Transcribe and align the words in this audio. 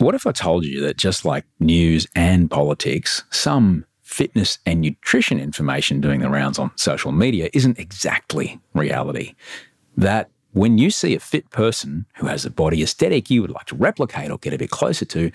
What 0.00 0.14
if 0.14 0.26
I 0.26 0.32
told 0.32 0.64
you 0.64 0.80
that 0.80 0.96
just 0.96 1.26
like 1.26 1.44
news 1.58 2.06
and 2.16 2.50
politics, 2.50 3.22
some 3.28 3.84
fitness 4.02 4.58
and 4.64 4.80
nutrition 4.80 5.38
information 5.38 6.00
doing 6.00 6.20
the 6.20 6.30
rounds 6.30 6.58
on 6.58 6.70
social 6.76 7.12
media 7.12 7.50
isn't 7.52 7.78
exactly 7.78 8.58
reality? 8.72 9.34
That 9.98 10.30
when 10.52 10.78
you 10.78 10.90
see 10.90 11.14
a 11.14 11.20
fit 11.20 11.50
person 11.50 12.06
who 12.14 12.28
has 12.28 12.46
a 12.46 12.50
body 12.50 12.82
aesthetic 12.82 13.28
you 13.28 13.42
would 13.42 13.50
like 13.50 13.66
to 13.66 13.74
replicate 13.74 14.30
or 14.30 14.38
get 14.38 14.54
a 14.54 14.58
bit 14.58 14.70
closer 14.70 15.04
to, 15.04 15.30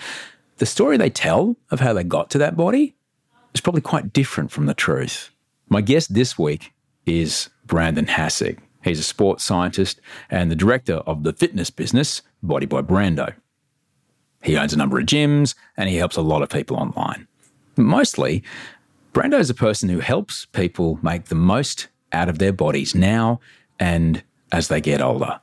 the 0.58 0.66
story 0.66 0.98
they 0.98 1.12
tell 1.12 1.56
of 1.70 1.80
how 1.80 1.94
they 1.94 2.04
got 2.04 2.32
to 2.32 2.40
that 2.40 2.58
body 2.58 2.96
is 3.54 3.62
probably 3.62 3.82
quite 3.82 4.14
different 4.14 4.50
from 4.50 4.66
the 4.66 4.74
truth. 4.74 5.30
My 5.70 5.82
guest 5.82 6.16
this 6.16 6.40
week 6.40 6.74
is 7.06 7.52
Brandon 7.68 8.08
Hassig. 8.08 8.58
He's 8.84 8.98
a 8.98 9.04
sports 9.04 9.44
scientist 9.44 10.02
and 10.32 10.50
the 10.50 10.56
director 10.56 10.96
of 11.06 11.22
the 11.22 11.34
fitness 11.34 11.70
business, 11.70 12.24
Body 12.42 12.66
by 12.66 12.82
Brando. 12.82 13.36
He 14.46 14.58
owns 14.58 14.74
a 14.74 14.78
number 14.78 15.00
of 15.00 15.08
gyms 15.08 15.56
and 15.76 15.90
he 15.90 15.96
helps 15.96 16.16
a 16.16 16.22
lot 16.22 16.44
of 16.44 16.50
people 16.50 16.78
online. 16.78 17.28
Mostly, 17.76 18.44
Brando 19.12 19.40
is 19.40 19.50
a 19.50 19.56
person 19.56 19.90
who 19.90 20.00
helps 20.00 20.46
people 20.46 21.00
make 21.02 21.26
the 21.26 21.36
most 21.36 21.88
out 22.14 22.30
of 22.30 22.38
their 22.38 22.54
bodies 22.54 22.94
now 22.94 23.40
and 23.80 24.24
as 24.52 24.68
they 24.68 24.80
get 24.80 25.02
older. 25.02 25.42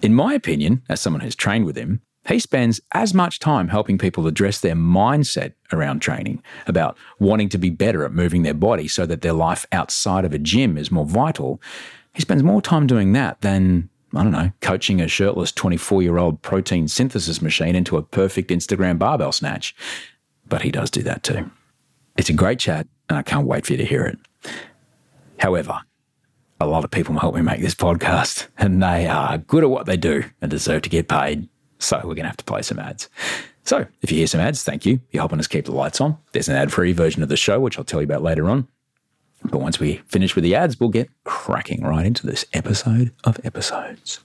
In 0.00 0.14
my 0.14 0.32
opinion, 0.32 0.82
as 0.88 1.00
someone 1.00 1.20
who's 1.20 1.34
trained 1.34 1.66
with 1.66 1.76
him, 1.76 2.00
he 2.28 2.38
spends 2.38 2.80
as 2.92 3.12
much 3.12 3.40
time 3.40 3.68
helping 3.68 3.98
people 3.98 4.26
address 4.26 4.60
their 4.60 4.76
mindset 4.76 5.54
around 5.72 6.00
training, 6.00 6.42
about 6.68 6.96
wanting 7.18 7.48
to 7.48 7.58
be 7.58 7.70
better 7.70 8.04
at 8.04 8.12
moving 8.12 8.42
their 8.42 8.54
body 8.54 8.86
so 8.86 9.06
that 9.06 9.22
their 9.22 9.32
life 9.32 9.66
outside 9.72 10.24
of 10.24 10.32
a 10.32 10.38
gym 10.38 10.78
is 10.78 10.92
more 10.92 11.04
vital. 11.04 11.60
He 12.14 12.22
spends 12.22 12.42
more 12.42 12.62
time 12.62 12.86
doing 12.86 13.12
that 13.12 13.40
than, 13.40 13.89
I 14.14 14.22
don't 14.22 14.32
know, 14.32 14.52
coaching 14.60 15.00
a 15.00 15.08
shirtless 15.08 15.52
24 15.52 16.02
year 16.02 16.18
old 16.18 16.42
protein 16.42 16.88
synthesis 16.88 17.40
machine 17.40 17.76
into 17.76 17.96
a 17.96 18.02
perfect 18.02 18.50
Instagram 18.50 18.98
barbell 18.98 19.32
snatch. 19.32 19.74
But 20.48 20.62
he 20.62 20.70
does 20.70 20.90
do 20.90 21.02
that 21.02 21.22
too. 21.22 21.50
It's 22.16 22.28
a 22.28 22.34
great 22.34 22.58
chat, 22.58 22.88
and 23.08 23.18
I 23.18 23.22
can't 23.22 23.46
wait 23.46 23.66
for 23.66 23.72
you 23.72 23.78
to 23.78 23.84
hear 23.84 24.04
it. 24.04 24.18
However, 25.38 25.80
a 26.60 26.66
lot 26.66 26.84
of 26.84 26.90
people 26.90 27.18
help 27.18 27.34
me 27.34 27.40
make 27.40 27.60
this 27.60 27.74
podcast, 27.74 28.48
and 28.58 28.82
they 28.82 29.06
are 29.06 29.38
good 29.38 29.64
at 29.64 29.70
what 29.70 29.86
they 29.86 29.96
do 29.96 30.24
and 30.42 30.50
deserve 30.50 30.82
to 30.82 30.90
get 30.90 31.08
paid 31.08 31.48
so 31.80 31.96
we're 31.98 32.14
going 32.14 32.24
to 32.24 32.28
have 32.28 32.36
to 32.36 32.44
play 32.44 32.62
some 32.62 32.78
ads. 32.78 33.08
So 33.64 33.86
if 34.02 34.10
you 34.10 34.18
hear 34.18 34.26
some 34.26 34.40
ads, 34.40 34.62
thank 34.62 34.86
you. 34.86 35.00
You're 35.10 35.22
helping 35.22 35.38
us 35.38 35.46
keep 35.46 35.64
the 35.64 35.72
lights 35.72 36.00
on. 36.00 36.18
There's 36.32 36.48
an 36.48 36.56
ad 36.56 36.72
free 36.72 36.92
version 36.92 37.22
of 37.22 37.28
the 37.28 37.36
show, 37.36 37.60
which 37.60 37.78
I'll 37.78 37.84
tell 37.84 38.00
you 38.00 38.04
about 38.04 38.22
later 38.22 38.48
on. 38.48 38.68
But 39.44 39.60
once 39.60 39.78
we 39.78 39.96
finish 40.08 40.34
with 40.34 40.44
the 40.44 40.54
ads, 40.54 40.80
we'll 40.80 40.88
get 40.88 41.10
cracking 41.24 41.84
right 41.84 42.06
into 42.06 42.26
this 42.26 42.44
episode 42.52 43.12
of 43.24 43.38
episodes. 43.44 44.20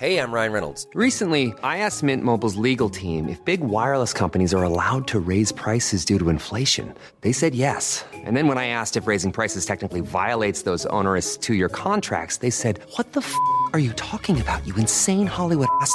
Hey, 0.00 0.16
I'm 0.18 0.32
Ryan 0.32 0.52
Reynolds. 0.52 0.86
Recently, 0.94 1.52
I 1.62 1.76
asked 1.84 2.02
Mint 2.02 2.24
Mobile's 2.24 2.56
legal 2.56 2.88
team 2.88 3.28
if 3.28 3.44
big 3.44 3.60
wireless 3.60 4.14
companies 4.14 4.54
are 4.54 4.62
allowed 4.62 5.06
to 5.08 5.20
raise 5.20 5.52
prices 5.52 6.06
due 6.06 6.18
to 6.18 6.30
inflation. 6.30 6.94
They 7.20 7.32
said 7.32 7.54
yes. 7.54 8.02
And 8.14 8.34
then 8.34 8.48
when 8.48 8.56
I 8.56 8.68
asked 8.68 8.96
if 8.96 9.06
raising 9.06 9.30
prices 9.30 9.66
technically 9.66 10.00
violates 10.00 10.62
those 10.62 10.86
onerous 10.86 11.36
two 11.36 11.52
year 11.52 11.68
contracts, 11.68 12.38
they 12.38 12.48
said, 12.48 12.80
What 12.96 13.12
the 13.12 13.20
f 13.20 13.34
are 13.74 13.78
you 13.78 13.92
talking 13.92 14.40
about, 14.40 14.66
you 14.66 14.74
insane 14.76 15.26
Hollywood 15.26 15.68
ass? 15.82 15.94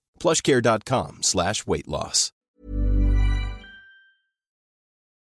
plushcare.com 0.21 1.23
slash 1.23 1.65
weight 1.65 1.87
loss. 1.87 2.31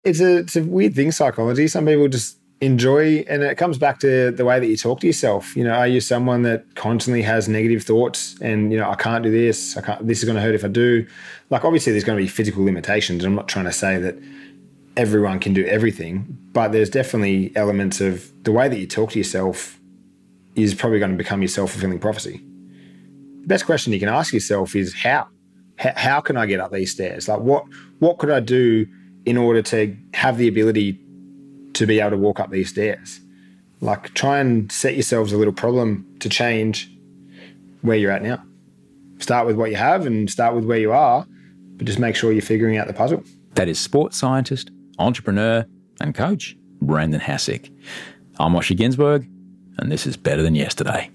It's 0.03 0.21
a, 0.21 0.37
it's 0.37 0.55
a 0.55 0.63
weird 0.63 0.95
thing, 0.95 1.11
psychology. 1.11 1.67
Some 1.67 1.85
people 1.85 2.07
just 2.07 2.37
enjoy, 2.61 3.25
and 3.29 3.43
it 3.43 3.57
comes 3.57 3.77
back 3.77 3.99
to 3.99 4.31
the 4.31 4.45
way 4.45 4.59
that 4.59 4.67
you 4.67 4.77
talk 4.77 4.99
to 5.01 5.07
yourself. 5.07 5.55
You 5.55 5.63
know, 5.63 5.73
are 5.73 5.87
you 5.87 6.01
someone 6.01 6.41
that 6.43 6.75
constantly 6.75 7.21
has 7.21 7.47
negative 7.47 7.83
thoughts 7.83 8.39
and, 8.41 8.71
you 8.71 8.77
know, 8.77 8.89
I 8.89 8.95
can't 8.95 9.23
do 9.23 9.31
this, 9.31 9.77
I 9.77 9.81
can't, 9.81 10.05
this 10.07 10.19
is 10.19 10.25
going 10.25 10.35
to 10.35 10.41
hurt 10.41 10.55
if 10.55 10.65
I 10.65 10.67
do. 10.67 11.05
Like, 11.49 11.63
obviously, 11.63 11.91
there's 11.91 12.03
going 12.03 12.17
to 12.17 12.23
be 12.23 12.29
physical 12.29 12.63
limitations. 12.63 13.23
I'm 13.23 13.35
not 13.35 13.47
trying 13.47 13.65
to 13.65 13.71
say 13.71 13.97
that 13.97 14.17
everyone 14.97 15.39
can 15.39 15.53
do 15.53 15.65
everything, 15.65 16.37
but 16.51 16.71
there's 16.71 16.89
definitely 16.89 17.53
elements 17.55 18.01
of 18.01 18.31
the 18.43 18.51
way 18.51 18.67
that 18.67 18.77
you 18.77 18.87
talk 18.87 19.11
to 19.11 19.17
yourself 19.17 19.79
is 20.55 20.73
probably 20.73 20.99
going 20.99 21.11
to 21.11 21.17
become 21.17 21.41
your 21.41 21.49
self 21.49 21.71
fulfilling 21.71 21.99
prophecy. 21.99 22.41
Best 23.49 23.65
question 23.65 23.91
you 23.91 23.99
can 23.99 24.09
ask 24.09 24.31
yourself 24.31 24.75
is 24.75 24.93
how? 24.93 25.27
H- 25.79 25.95
how 25.95 26.21
can 26.21 26.37
I 26.37 26.45
get 26.45 26.59
up 26.59 26.71
these 26.71 26.91
stairs? 26.91 27.27
Like, 27.27 27.39
what 27.39 27.65
what 27.97 28.19
could 28.19 28.29
I 28.29 28.39
do 28.41 28.85
in 29.25 29.37
order 29.37 29.63
to 29.63 29.97
have 30.13 30.37
the 30.37 30.47
ability 30.47 30.99
to 31.73 31.87
be 31.87 31.99
able 31.99 32.11
to 32.11 32.17
walk 32.17 32.39
up 32.39 32.51
these 32.51 32.69
stairs? 32.69 33.19
Like, 33.81 34.13
try 34.13 34.37
and 34.37 34.71
set 34.71 34.93
yourselves 34.93 35.33
a 35.33 35.37
little 35.37 35.51
problem 35.51 36.05
to 36.19 36.29
change 36.29 36.91
where 37.81 37.97
you're 37.97 38.11
at 38.11 38.21
now. 38.21 38.39
Start 39.17 39.47
with 39.47 39.55
what 39.55 39.71
you 39.71 39.77
have 39.77 40.05
and 40.05 40.29
start 40.29 40.53
with 40.53 40.65
where 40.65 40.77
you 40.77 40.91
are, 40.91 41.25
but 41.77 41.87
just 41.87 41.97
make 41.97 42.15
sure 42.15 42.31
you're 42.31 42.43
figuring 42.43 42.77
out 42.77 42.85
the 42.85 42.93
puzzle. 42.93 43.23
That 43.55 43.67
is 43.67 43.79
sports 43.79 44.15
scientist, 44.15 44.69
entrepreneur, 44.99 45.65
and 45.99 46.13
coach 46.13 46.55
Brandon 46.83 47.19
Hassick. 47.19 47.71
I'm 48.37 48.53
Osher 48.53 48.77
Günsberg, 48.77 49.27
and 49.79 49.91
this 49.91 50.05
is 50.05 50.17
Better 50.17 50.43
Than 50.43 50.53
Yesterday. 50.53 51.09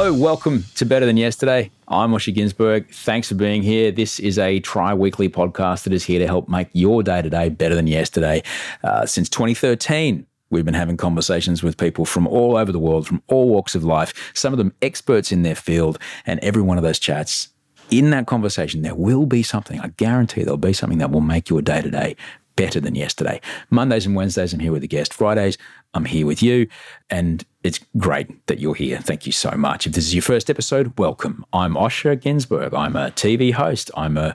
Hello, 0.00 0.12
welcome 0.12 0.62
to 0.76 0.86
Better 0.86 1.06
Than 1.06 1.16
Yesterday. 1.16 1.72
I'm 1.88 2.12
Osher 2.12 2.32
Günsberg. 2.32 2.88
Thanks 2.94 3.30
for 3.30 3.34
being 3.34 3.64
here. 3.64 3.90
This 3.90 4.20
is 4.20 4.38
a 4.38 4.60
tri 4.60 4.94
weekly 4.94 5.28
podcast 5.28 5.82
that 5.82 5.92
is 5.92 6.04
here 6.04 6.20
to 6.20 6.26
help 6.28 6.48
make 6.48 6.68
your 6.72 7.02
day 7.02 7.20
to 7.20 7.28
day 7.28 7.48
better 7.48 7.74
than 7.74 7.88
yesterday. 7.88 8.44
Uh, 8.84 9.06
since 9.06 9.28
2013, 9.28 10.24
We've 10.50 10.64
been 10.64 10.72
having 10.72 10.96
conversations 10.96 11.64
with 11.64 11.76
people 11.76 12.04
from 12.04 12.28
all 12.28 12.56
over 12.56 12.70
the 12.70 12.78
world, 12.78 13.08
from 13.08 13.24
all 13.26 13.48
walks 13.48 13.74
of 13.74 13.82
life, 13.82 14.14
some 14.34 14.54
of 14.54 14.58
them 14.58 14.72
experts 14.82 15.32
in 15.32 15.42
their 15.42 15.56
field. 15.56 15.98
And 16.26 16.38
every 16.44 16.62
one 16.62 16.78
of 16.78 16.84
those 16.84 17.00
chats, 17.00 17.48
in 17.90 18.10
that 18.10 18.26
conversation, 18.28 18.82
there 18.82 18.94
will 18.94 19.26
be 19.26 19.42
something, 19.42 19.80
I 19.80 19.88
guarantee 19.88 20.44
there'll 20.44 20.58
be 20.58 20.72
something 20.72 20.98
that 20.98 21.10
will 21.10 21.22
make 21.22 21.50
your 21.50 21.60
day 21.60 21.82
to 21.82 21.90
day 21.90 22.16
better 22.58 22.80
than 22.80 22.96
yesterday. 22.96 23.40
Mondays 23.70 24.04
and 24.04 24.16
Wednesdays, 24.16 24.52
I'm 24.52 24.58
here 24.58 24.72
with 24.72 24.82
a 24.82 24.88
guest. 24.88 25.14
Fridays, 25.14 25.56
I'm 25.94 26.04
here 26.04 26.26
with 26.26 26.42
you. 26.42 26.66
And 27.08 27.44
it's 27.62 27.80
great 27.96 28.46
that 28.48 28.58
you're 28.58 28.74
here. 28.74 28.98
Thank 28.98 29.26
you 29.26 29.32
so 29.32 29.52
much. 29.52 29.86
If 29.86 29.92
this 29.92 30.06
is 30.06 30.14
your 30.14 30.22
first 30.22 30.50
episode, 30.50 30.92
welcome. 30.98 31.44
I'm 31.52 31.74
Osher 31.74 32.20
Günsberg. 32.20 32.76
I'm 32.76 32.96
a 32.96 33.10
TV 33.12 33.52
host. 33.52 33.92
I'm 33.96 34.16
a 34.16 34.34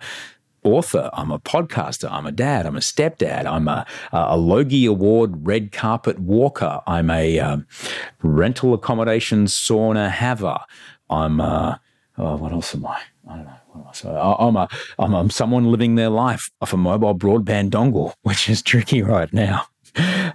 author. 0.63 1.09
I'm 1.11 1.31
a 1.31 1.39
podcaster. 1.39 2.09
I'm 2.09 2.25
a 2.25 2.31
dad. 2.31 2.65
I'm 2.65 2.77
a 2.77 2.79
stepdad. 2.79 3.45
I'm 3.45 3.67
a, 3.67 3.85
a 4.13 4.37
Logie 4.37 4.85
Award 4.85 5.45
red 5.45 5.73
carpet 5.73 6.17
walker. 6.17 6.81
I'm 6.87 7.09
a 7.09 7.39
um, 7.39 7.67
rental 8.21 8.73
accommodation 8.73 9.45
sauna 9.47 10.09
haver. 10.09 10.59
I'm 11.09 11.41
a, 11.41 11.81
oh, 12.17 12.37
what 12.37 12.53
else 12.53 12.73
am 12.73 12.85
I? 12.85 13.01
I 13.29 13.35
don't 13.35 13.45
know. 13.45 13.62
So 13.93 14.15
I'm 14.39 14.55
a, 14.55 14.67
I'm 14.99 15.13
a 15.13 15.29
someone 15.31 15.71
living 15.71 15.95
their 15.95 16.09
life 16.09 16.49
off 16.61 16.73
a 16.73 16.77
mobile 16.77 17.15
broadband 17.15 17.69
dongle, 17.69 18.13
which 18.21 18.49
is 18.49 18.61
tricky 18.61 19.01
right 19.01 19.31
now. 19.33 19.67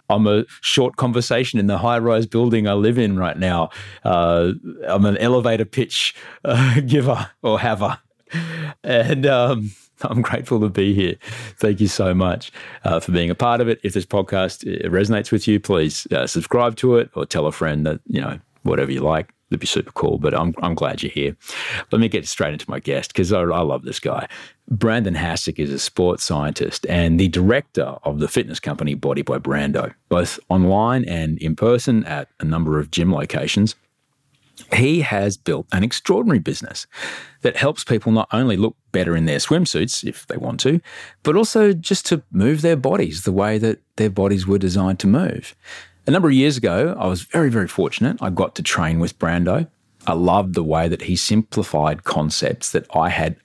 I'm 0.09 0.27
a 0.27 0.45
short 0.61 0.97
conversation 0.97 1.59
in 1.59 1.67
the 1.67 1.79
high 1.79 1.99
rise 1.99 2.27
building 2.27 2.69
I 2.69 2.75
live 2.75 2.99
in 2.99 3.19
right 3.19 3.37
now. 3.37 3.71
Uh, 4.05 4.53
I'm 4.87 5.05
an 5.05 5.17
elevator 5.19 5.65
pitch 5.65 6.15
uh, 6.45 6.81
giver 6.87 7.31
or 7.43 7.59
haver. 7.59 7.99
And 8.85 9.27
um, 9.27 9.73
I'm 10.03 10.23
grateful 10.23 10.61
to 10.61 10.69
be 10.69 10.95
here. 10.95 11.17
Thank 11.57 11.81
you 11.81 11.89
so 11.89 12.15
much 12.15 12.53
uh, 12.85 13.01
for 13.01 13.13
being 13.13 13.31
a 13.31 13.35
part 13.35 13.61
of 13.61 13.69
it. 13.69 13.81
If 13.83 13.95
this 13.95 14.07
podcast 14.07 14.65
resonates 14.85 15.33
with 15.33 15.49
you, 15.49 15.59
please 15.61 16.07
uh, 16.13 16.27
subscribe 16.27 16.77
to 16.77 16.97
it 16.97 17.11
or 17.15 17.27
tell 17.27 17.47
a 17.47 17.53
friend 17.53 17.85
that, 17.87 18.01
you 18.07 18.21
know, 18.21 18.39
whatever 18.63 18.93
you 18.93 19.01
like. 19.01 19.33
It'd 19.51 19.61
be 19.61 19.67
super 19.67 19.93
cool, 19.93 20.19
but 20.19 20.35
I'm, 20.35 20.55
I'm 20.63 20.75
glad 20.75 21.03
you're 21.03 21.11
here. 21.11 21.37
Let 21.91 22.01
me 22.01 22.09
get 22.09 22.29
straight 22.29 22.53
into 22.53 22.69
my 22.69 22.81
guest 22.81 23.13
because 23.13 23.33
I, 23.33 23.41
I 23.41 23.61
love 23.61 23.83
this 23.83 24.01
guy. 24.01 24.29
Brandon 24.71 25.15
Hassick 25.15 25.59
is 25.59 25.73
a 25.73 25.79
sports 25.79 26.25
scientist 26.25 26.85
and 26.89 27.19
the 27.19 27.29
director 27.29 27.97
of 28.05 28.19
the 28.19 28.29
fitness 28.29 28.61
company 28.61 28.95
Body 28.95 29.23
by 29.23 29.39
Brando, 29.39 29.95
both 30.11 30.39
online 30.51 31.05
and 31.05 31.39
in 31.39 31.57
person 31.57 32.05
at 32.05 32.29
a 32.41 32.45
number 32.45 32.79
of 32.79 32.91
gym 32.91 33.13
locations. 33.13 33.75
He 34.75 35.01
has 35.03 35.37
built 35.37 35.67
an 35.73 35.85
extraordinary 35.85 36.41
business 36.41 36.87
that 37.43 37.57
helps 37.57 37.85
people 37.85 38.13
not 38.13 38.29
only 38.33 38.57
look 38.57 38.77
better 38.93 39.17
in 39.17 39.25
their 39.25 39.39
swimsuits 39.39 40.07
if 40.07 40.27
they 40.27 40.37
want 40.37 40.61
to, 40.61 40.81
but 41.23 41.37
also 41.37 41.73
just 41.73 42.05
to 42.07 42.23
move 42.33 42.61
their 42.61 42.77
bodies 42.77 43.23
the 43.23 43.33
way 43.33 43.57
that 43.59 43.81
their 43.97 44.11
bodies 44.11 44.47
were 44.47 44.59
designed 44.59 44.99
to 44.99 45.07
move. 45.07 45.55
A 46.09 46.11
number 46.11 46.29
of 46.29 46.35
years 46.35 46.57
ago, 46.57 46.97
I 46.99 47.07
was 47.07 47.21
very, 47.21 47.51
very 47.51 47.69
fortunate. 47.69 48.17
I 48.23 48.31
got 48.31 48.55
to 48.55 48.63
train 48.63 48.99
with 48.99 49.19
Brando. 49.19 49.69
I 50.07 50.15
loved 50.15 50.55
the 50.55 50.65
way 50.65 50.89
that 50.89 51.03
he 51.03 51.17
simplified 51.17 52.05
concepts 52.05 52.73
that 52.73 52.87
I 52.97 53.11
had 53.11 53.37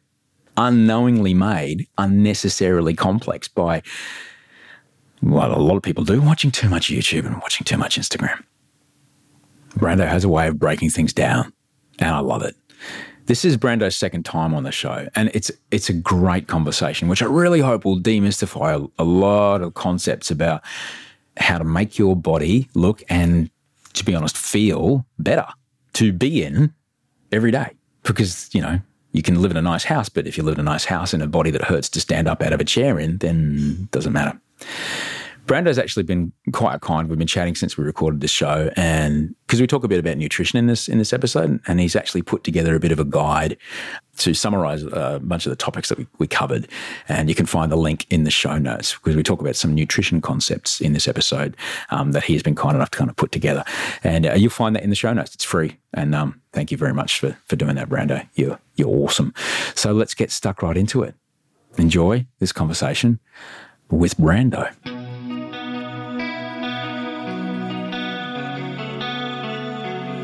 unknowingly 0.55 1.33
made 1.33 1.89
unnecessarily 1.97 2.93
complex 2.93 3.49
by, 3.49 3.83
well, 5.21 5.53
a 5.53 5.59
lot 5.59 5.75
of 5.75 5.83
people 5.83 6.05
do, 6.05 6.21
watching 6.21 6.51
too 6.51 6.69
much 6.69 6.87
YouTube 6.87 7.25
and 7.25 7.35
watching 7.41 7.65
too 7.65 7.75
much 7.75 7.99
Instagram. 7.99 8.41
Brando 9.77 10.07
has 10.07 10.23
a 10.23 10.29
way 10.29 10.47
of 10.47 10.57
breaking 10.57 10.91
things 10.91 11.11
down, 11.11 11.51
and 11.99 12.15
I 12.15 12.19
love 12.19 12.43
it. 12.43 12.55
This 13.25 13.43
is 13.43 13.57
Brando's 13.57 13.97
second 13.97 14.23
time 14.23 14.53
on 14.53 14.63
the 14.63 14.71
show, 14.71 15.09
and 15.15 15.29
it's 15.33 15.51
it's 15.71 15.89
a 15.89 15.93
great 15.93 16.47
conversation, 16.47 17.09
which 17.09 17.21
I 17.21 17.25
really 17.25 17.59
hope 17.59 17.83
will 17.83 17.99
demystify 17.99 18.81
a, 18.81 19.01
a 19.01 19.03
lot 19.03 19.61
of 19.61 19.73
concepts 19.73 20.31
about 20.31 20.61
how 21.37 21.57
to 21.57 21.63
make 21.63 21.97
your 21.97 22.15
body 22.15 22.69
look 22.73 23.03
and, 23.09 23.49
to 23.93 24.05
be 24.05 24.15
honest, 24.15 24.37
feel 24.37 25.05
better 25.19 25.47
to 25.93 26.11
be 26.11 26.43
in 26.43 26.73
every 27.31 27.51
day. 27.51 27.71
Because, 28.03 28.49
you 28.53 28.61
know, 28.61 28.79
you 29.13 29.21
can 29.21 29.41
live 29.41 29.51
in 29.51 29.57
a 29.57 29.61
nice 29.61 29.83
house, 29.83 30.09
but 30.09 30.27
if 30.27 30.37
you 30.37 30.43
live 30.43 30.55
in 30.55 30.59
a 30.59 30.63
nice 30.63 30.85
house 30.85 31.13
in 31.13 31.21
a 31.21 31.27
body 31.27 31.51
that 31.51 31.63
hurts 31.63 31.89
to 31.89 32.01
stand 32.01 32.27
up 32.27 32.41
out 32.41 32.53
of 32.53 32.59
a 32.59 32.65
chair 32.65 32.99
in, 32.99 33.17
then 33.17 33.77
it 33.83 33.91
doesn't 33.91 34.13
matter. 34.13 34.39
Brando's 35.45 35.77
actually 35.77 36.03
been 36.03 36.31
quite 36.53 36.79
kind. 36.81 37.09
We've 37.09 37.17
been 37.17 37.27
chatting 37.27 37.55
since 37.55 37.77
we 37.77 37.83
recorded 37.83 38.21
this 38.21 38.31
show, 38.31 38.71
and 38.75 39.35
because 39.45 39.59
we 39.59 39.67
talk 39.67 39.83
a 39.83 39.87
bit 39.87 39.99
about 39.99 40.17
nutrition 40.17 40.57
in 40.57 40.67
this 40.67 40.87
in 40.87 40.97
this 40.97 41.11
episode, 41.11 41.59
and 41.67 41.79
he's 41.79 41.95
actually 41.95 42.21
put 42.21 42.43
together 42.43 42.75
a 42.75 42.79
bit 42.79 42.91
of 42.91 42.99
a 42.99 43.05
guide 43.05 43.57
to 44.17 44.33
summarize 44.33 44.83
a 44.83 45.19
bunch 45.23 45.45
of 45.45 45.49
the 45.49 45.55
topics 45.55 45.89
that 45.89 45.97
we, 45.97 46.07
we 46.19 46.27
covered. 46.27 46.67
And 47.09 47.29
you 47.29 47.35
can 47.35 47.45
find 47.45 47.71
the 47.71 47.75
link 47.75 48.05
in 48.09 48.23
the 48.23 48.31
show 48.31 48.57
notes 48.57 48.93
because 48.93 49.15
we 49.15 49.23
talk 49.23 49.41
about 49.41 49.55
some 49.55 49.73
nutrition 49.73 50.21
concepts 50.21 50.79
in 50.79 50.93
this 50.93 51.07
episode 51.07 51.57
um, 51.89 52.11
that 52.11 52.23
he 52.23 52.33
has 52.33 52.43
been 52.43 52.55
kind 52.55 52.75
enough 52.75 52.91
to 52.91 52.97
kind 52.97 53.09
of 53.09 53.15
put 53.15 53.31
together. 53.31 53.63
And 54.03 54.25
uh, 54.25 54.33
you'll 54.33 54.51
find 54.51 54.75
that 54.75 54.83
in 54.83 54.91
the 54.91 54.95
show 54.95 55.13
notes. 55.13 55.33
It's 55.33 55.43
free. 55.43 55.77
And 55.93 56.15
um, 56.15 56.41
thank 56.53 56.71
you 56.71 56.77
very 56.77 56.93
much 56.93 57.19
for 57.19 57.37
for 57.45 57.55
doing 57.55 57.75
that, 57.75 57.89
Brando. 57.89 58.27
You're 58.35 58.59
you're 58.75 58.89
awesome. 58.89 59.33
So 59.75 59.91
let's 59.93 60.13
get 60.13 60.31
stuck 60.31 60.61
right 60.61 60.77
into 60.77 61.03
it. 61.03 61.15
Enjoy 61.77 62.25
this 62.39 62.51
conversation 62.51 63.19
with 63.89 64.15
Brando. 64.17 65.02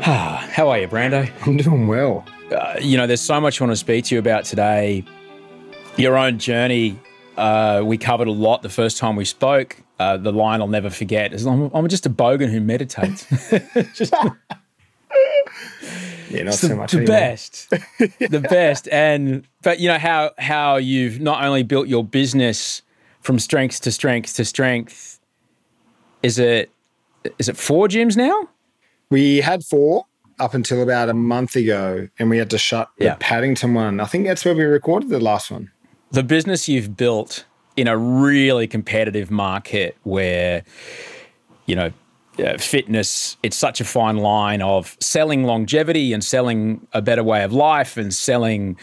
How 0.00 0.70
are 0.70 0.78
you, 0.78 0.88
Brando? 0.88 1.30
I'm 1.46 1.58
doing 1.58 1.86
well. 1.86 2.24
Uh, 2.50 2.76
you 2.80 2.96
know, 2.96 3.06
there's 3.06 3.20
so 3.20 3.38
much 3.38 3.60
I 3.60 3.64
want 3.64 3.72
to 3.72 3.76
speak 3.76 4.06
to 4.06 4.14
you 4.14 4.18
about 4.18 4.46
today. 4.46 5.04
Your 5.98 6.16
own 6.16 6.38
journey. 6.38 6.98
Uh, 7.36 7.82
we 7.84 7.98
covered 7.98 8.26
a 8.26 8.32
lot 8.32 8.62
the 8.62 8.70
first 8.70 8.96
time 8.96 9.14
we 9.14 9.26
spoke. 9.26 9.76
Uh, 9.98 10.16
the 10.16 10.32
line 10.32 10.62
I'll 10.62 10.68
never 10.68 10.88
forget 10.88 11.34
is 11.34 11.46
I'm, 11.46 11.70
I'm 11.74 11.86
just 11.88 12.06
a 12.06 12.10
bogan 12.10 12.48
who 12.48 12.62
meditates. 12.62 13.26
just, 13.94 14.14
yeah, 16.30 16.44
not 16.44 16.54
so 16.54 16.68
the, 16.68 16.76
much. 16.76 16.92
The 16.92 16.98
anymore. 16.98 17.16
best, 17.18 17.70
the 17.98 18.46
best, 18.48 18.88
and 18.88 19.46
but 19.60 19.80
you 19.80 19.88
know 19.88 19.98
how 19.98 20.30
how 20.38 20.76
you've 20.76 21.20
not 21.20 21.44
only 21.44 21.62
built 21.62 21.88
your 21.88 22.04
business 22.04 22.80
from 23.20 23.38
strength 23.38 23.82
to 23.82 23.92
strength 23.92 24.34
to 24.36 24.46
strength. 24.46 25.20
Is 26.22 26.38
it 26.38 26.70
is 27.38 27.50
it 27.50 27.58
four 27.58 27.86
gyms 27.86 28.16
now? 28.16 28.48
We 29.10 29.38
had 29.38 29.64
four 29.64 30.06
up 30.38 30.54
until 30.54 30.82
about 30.82 31.08
a 31.08 31.14
month 31.14 31.56
ago, 31.56 32.08
and 32.18 32.30
we 32.30 32.38
had 32.38 32.48
to 32.50 32.58
shut 32.58 32.88
Yeah. 32.98 33.10
the 33.14 33.16
Paddington 33.18 33.74
one. 33.74 34.00
I 34.00 34.06
think 34.06 34.26
that's 34.26 34.44
where 34.44 34.54
we 34.54 34.64
recorded 34.64 35.08
the 35.10 35.20
last 35.20 35.50
one. 35.50 35.70
the 36.12 36.22
business 36.24 36.68
you've 36.68 36.96
built 36.96 37.44
in 37.76 37.86
a 37.86 37.96
really 37.96 38.66
competitive 38.66 39.30
market 39.30 39.96
where 40.02 40.64
you 41.66 41.76
know 41.76 41.92
uh, 42.44 42.58
fitness 42.58 43.36
it's 43.44 43.56
such 43.56 43.80
a 43.80 43.84
fine 43.84 44.16
line 44.16 44.60
of 44.60 44.96
selling 44.98 45.44
longevity 45.44 46.12
and 46.12 46.24
selling 46.24 46.84
a 46.92 47.00
better 47.00 47.22
way 47.22 47.44
of 47.44 47.52
life 47.52 47.96
and 47.96 48.12
selling 48.12 48.76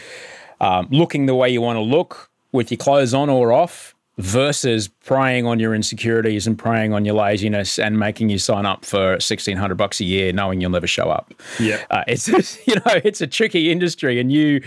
um, 0.62 0.88
looking 0.90 1.26
the 1.26 1.36
way 1.36 1.50
you 1.50 1.60
want 1.60 1.76
to 1.76 1.82
look 1.82 2.30
with 2.54 2.72
your 2.72 2.78
clothes 2.78 3.14
on 3.14 3.30
or 3.30 3.52
off 3.52 3.94
versus 4.18 4.88
preying 4.88 5.46
on 5.46 5.60
your 5.60 5.76
insecurities 5.76 6.48
and 6.48 6.58
preying 6.58 6.92
on 6.94 7.06
your 7.06 7.14
laziness 7.16 7.78
and 7.78 8.00
making 8.00 8.30
you 8.30 8.38
sign 8.40 8.66
up 8.66 8.84
for 8.84 9.12
1600 9.12 9.76
bucks 9.76 10.00
a 10.00 10.04
year 10.06 10.34
knowing 10.34 10.60
you'll 10.60 10.72
never 10.72 10.88
show 10.88 11.10
up 11.10 11.34
Yeah. 11.60 11.84
uh, 11.92 12.04
it's 12.08 12.28
you 12.68 12.76
know 12.76 12.82
it's 13.04 13.22
a 13.22 13.28
tricky 13.28 13.72
industry, 13.72 14.20
and 14.20 14.32
you 14.32 14.62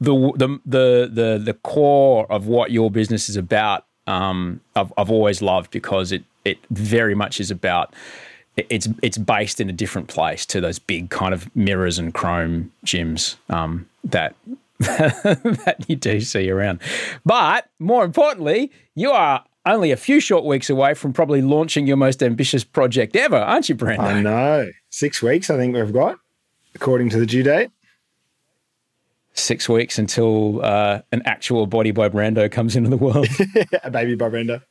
the 0.00 0.14
the 0.36 0.48
the 0.66 1.10
the 1.12 1.42
the 1.44 1.54
core 1.54 2.26
of 2.32 2.46
what 2.46 2.70
your 2.70 2.90
business 2.90 3.28
is 3.28 3.36
about. 3.36 3.84
Um, 4.06 4.60
I've 4.74 4.92
I've 4.96 5.10
always 5.10 5.40
loved 5.42 5.70
because 5.70 6.10
it 6.10 6.24
it 6.44 6.58
very 6.70 7.14
much 7.14 7.38
is 7.40 7.50
about. 7.50 7.94
It's 8.56 8.88
it's 9.02 9.16
based 9.18 9.60
in 9.60 9.68
a 9.70 9.72
different 9.72 10.08
place 10.08 10.44
to 10.46 10.60
those 10.60 10.78
big 10.78 11.10
kind 11.10 11.32
of 11.32 11.54
mirrors 11.54 11.98
and 11.98 12.12
chrome 12.12 12.72
gyms 12.84 13.36
um, 13.48 13.88
that 14.04 14.34
that 14.86 15.84
you 15.88 15.96
do 15.96 16.20
see 16.22 16.50
around. 16.50 16.80
But 17.24 17.68
more 17.78 18.02
importantly, 18.04 18.72
you 18.94 19.10
are 19.10 19.44
only 19.66 19.90
a 19.90 19.96
few 19.96 20.20
short 20.20 20.46
weeks 20.46 20.70
away 20.70 20.94
from 20.94 21.12
probably 21.12 21.42
launching 21.42 21.86
your 21.86 21.98
most 21.98 22.22
ambitious 22.22 22.64
project 22.64 23.14
ever, 23.14 23.36
aren't 23.36 23.68
you, 23.68 23.74
Brandon? 23.74 24.06
I 24.06 24.22
know. 24.22 24.70
Six 24.88 25.22
weeks, 25.22 25.50
I 25.50 25.58
think 25.58 25.74
we've 25.74 25.92
got, 25.92 26.16
according 26.74 27.10
to 27.10 27.18
the 27.18 27.26
due 27.26 27.42
date. 27.42 27.70
six 29.34 29.68
weeks 29.68 29.98
until 29.98 30.64
uh, 30.64 31.02
an 31.12 31.20
actual 31.26 31.66
body 31.66 31.90
by 31.90 32.08
Brando 32.08 32.50
comes 32.50 32.74
into 32.74 32.88
the 32.88 32.96
world. 32.96 33.28
a 33.84 33.90
baby 33.90 34.14
by 34.14 34.30
Brando. 34.30 34.62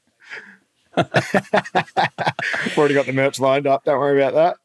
Already 2.78 2.96
got 2.96 3.06
the 3.06 3.14
merch 3.14 3.40
lined 3.40 3.68
up. 3.68 3.84
Don't 3.86 4.00
worry 4.00 4.20
about 4.22 4.34
that. 4.34 4.58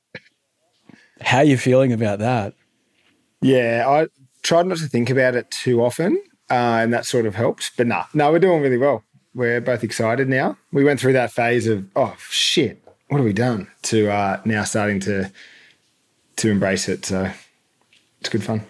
How 1.21 1.38
are 1.38 1.45
you 1.45 1.59
feeling 1.59 1.92
about 1.92 2.18
that? 2.21 2.54
Yeah, 3.42 3.85
I 3.87 4.07
tried 4.44 4.66
not 4.66 4.78
to 4.78 4.86
think 4.86 5.10
about 5.10 5.34
it 5.34 5.50
too 5.50 5.82
often, 5.82 6.22
uh, 6.50 6.78
and 6.82 6.92
that 6.92 7.06
sort 7.06 7.26
of 7.26 7.34
helped. 7.34 7.72
But 7.76 7.88
nah, 7.88 8.04
no, 8.14 8.30
we're 8.30 8.38
doing 8.38 8.62
really 8.62 8.78
well. 8.78 9.02
We're 9.34 9.60
both 9.60 9.82
excited 9.82 10.28
now. 10.28 10.56
We 10.72 10.84
went 10.84 11.00
through 11.00 11.14
that 11.14 11.32
phase 11.32 11.66
of 11.66 11.84
oh 11.96 12.14
shit, 12.30 12.80
what 13.08 13.18
have 13.18 13.24
we 13.24 13.32
done? 13.32 13.68
To 13.82 14.10
uh, 14.10 14.40
now 14.44 14.62
starting 14.62 15.00
to 15.00 15.32
to 16.36 16.50
embrace 16.50 16.88
it. 16.88 17.04
So 17.06 17.30
it's 18.20 18.28
good 18.28 18.44
fun. 18.44 18.62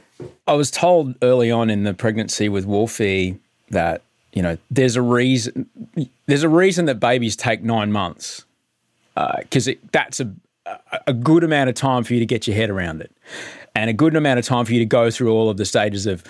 I 0.46 0.54
was 0.54 0.70
told 0.70 1.16
early 1.22 1.50
on 1.50 1.68
in 1.68 1.82
the 1.82 1.92
pregnancy 1.92 2.48
with 2.48 2.64
Wolfie 2.64 3.38
that 3.70 4.00
you 4.32 4.40
know 4.40 4.56
there's 4.70 4.96
a 4.96 5.02
reason 5.02 5.68
there's 6.26 6.44
a 6.44 6.48
reason 6.48 6.86
that 6.86 7.00
babies 7.00 7.36
take 7.36 7.62
nine 7.62 7.92
months 7.92 8.44
because 9.40 9.68
that's 9.92 10.20
a 10.20 10.32
a 11.06 11.12
good 11.12 11.44
amount 11.44 11.68
of 11.68 11.74
time 11.74 12.04
for 12.04 12.14
you 12.14 12.20
to 12.20 12.26
get 12.26 12.46
your 12.46 12.56
head 12.56 12.70
around 12.70 13.02
it. 13.02 13.12
And 13.76 13.90
a 13.90 13.92
good 13.92 14.14
amount 14.14 14.38
of 14.38 14.44
time 14.44 14.64
for 14.64 14.72
you 14.72 14.78
to 14.78 14.86
go 14.86 15.10
through 15.10 15.32
all 15.32 15.50
of 15.50 15.56
the 15.56 15.64
stages 15.64 16.06
of, 16.06 16.22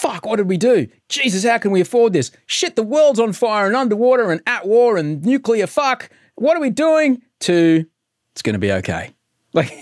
fuck, 0.00 0.26
what 0.26 0.36
did 0.36 0.48
we 0.48 0.56
do? 0.56 0.88
Jesus, 1.08 1.44
how 1.44 1.58
can 1.58 1.70
we 1.70 1.80
afford 1.80 2.12
this? 2.12 2.32
Shit, 2.46 2.74
the 2.74 2.82
world's 2.82 3.20
on 3.20 3.32
fire 3.32 3.66
and 3.66 3.76
underwater 3.76 4.32
and 4.32 4.40
at 4.46 4.66
war 4.66 4.96
and 4.96 5.24
nuclear 5.24 5.68
fuck. 5.68 6.10
What 6.34 6.56
are 6.56 6.60
we 6.60 6.70
doing? 6.70 7.22
To, 7.40 7.86
it's 8.32 8.42
going 8.42 8.54
to 8.54 8.58
be 8.58 8.72
okay. 8.72 9.14
Like, 9.54 9.72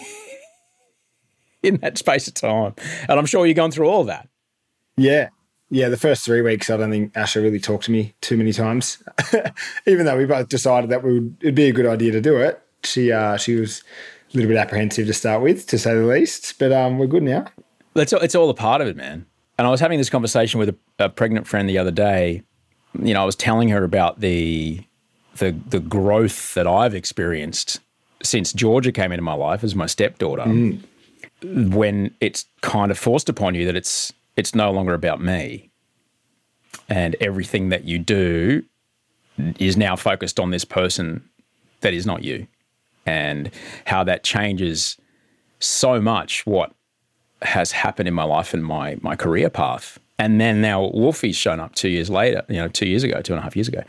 in 1.61 1.79
that 1.79 1.99
space 1.99 2.29
of 2.29 2.35
time. 2.35 2.73
And 3.09 3.19
I'm 3.19 3.27
sure 3.27 3.45
you've 3.45 3.57
gone 3.57 3.73
through 3.73 3.89
all 3.89 4.05
that. 4.05 4.29
Yeah. 4.97 5.31
Yeah, 5.71 5.89
the 5.89 5.97
first 5.97 6.25
three 6.25 6.41
weeks, 6.41 6.71
I 6.71 6.77
don't 6.77 6.93
think 6.93 7.13
Asha 7.15 7.43
really 7.43 7.59
talked 7.59 7.87
to 7.87 7.91
me 7.91 8.15
too 8.21 8.37
many 8.37 8.53
times. 8.53 9.03
Even 9.87 10.07
though 10.07 10.17
we 10.17 10.25
both 10.25 10.49
decided 10.49 10.91
that 10.91 11.03
we 11.03 11.15
would, 11.15 11.37
it'd 11.41 11.57
be 11.57 11.69
a 11.69 11.73
good 11.73 11.87
idea 11.87 12.13
to 12.13 12.21
do 12.21 12.37
it, 12.37 12.63
she 12.85 13.11
uh, 13.11 13.37
she 13.37 13.57
was 13.57 13.83
little 14.37 14.49
bit 14.49 14.59
apprehensive 14.59 15.07
to 15.07 15.13
start 15.13 15.43
with, 15.43 15.67
to 15.67 15.79
say 15.79 15.95
the 15.95 16.05
least. 16.05 16.59
But 16.59 16.73
um, 16.73 16.99
we're 16.99 17.07
good 17.07 17.23
now. 17.23 17.47
It's, 17.95 18.13
it's 18.13 18.35
all 18.35 18.51
a 18.51 18.55
part 18.55 18.81
of 18.81 18.89
it, 18.89 18.97
man. 18.97 19.27
And 19.59 19.67
I 19.67 19.71
was 19.71 19.81
having 19.81 19.99
this 19.99 20.11
conversation 20.11 20.61
with 20.61 20.69
a, 20.69 20.77
a 20.99 21.09
pregnant 21.09 21.47
friend 21.47 21.69
the 21.69 21.79
other 21.79 21.91
day. 21.91 22.43
You 23.01 23.15
know, 23.15 23.23
I 23.23 23.25
was 23.25 23.37
telling 23.37 23.69
her 23.71 23.85
about 23.85 24.21
the 24.21 24.83
the 25.37 25.55
the 25.69 25.81
growth 25.81 26.55
that 26.55 26.67
I've 26.67 26.95
experienced 26.95 27.81
since 28.23 28.53
Georgia 28.53 28.93
came 28.93 29.13
into 29.13 29.23
my 29.23 29.35
life 29.35 29.63
as 29.63 29.75
my 29.75 29.87
stepdaughter, 29.87 30.45
mm. 30.45 30.83
when 31.43 32.15
it's 32.21 32.47
kind 32.63 32.91
of 32.91 32.99
forced 32.99 33.29
upon 33.29 33.55
you 33.55 33.67
that 33.67 33.77
it's 33.77 34.13
it's 34.37 34.55
no 34.55 34.71
longer 34.71 34.95
about 34.95 35.21
me, 35.21 35.71
and 36.89 37.17
everything 37.21 37.69
that 37.69 37.85
you 37.85 37.99
do 37.99 38.63
is 39.59 39.77
now 39.77 39.97
focused 39.97 40.41
on 40.41 40.51
this 40.51 40.65
person 40.65 41.23
that 41.81 41.93
is 41.93 42.07
not 42.07 42.25
you, 42.25 42.47
and 43.07 43.51
how 43.87 44.05
that 44.05 44.25
changes 44.25 44.97
so 45.61 46.01
much 46.01 46.45
what 46.45 46.73
has 47.43 47.73
happened 47.73 48.09
in 48.09 48.15
my 48.15 48.25
life 48.25 48.53
and 48.53 48.65
my 48.65 48.97
my 49.01 49.17
career 49.17 49.49
path. 49.49 49.99
And 50.19 50.41
then 50.41 50.61
now 50.61 50.91
Wolfie's 50.91 51.37
shown 51.37 51.61
up 51.61 51.75
two 51.75 51.89
years 51.89 52.09
later, 52.09 52.43
you 52.49 52.57
know, 52.57 52.69
two 52.69 52.87
years 52.87 53.05
ago, 53.05 53.21
two 53.21 53.35
and 53.35 53.41
a 53.41 53.43
half 53.43 53.55
years 53.55 53.69
ago. 53.69 53.83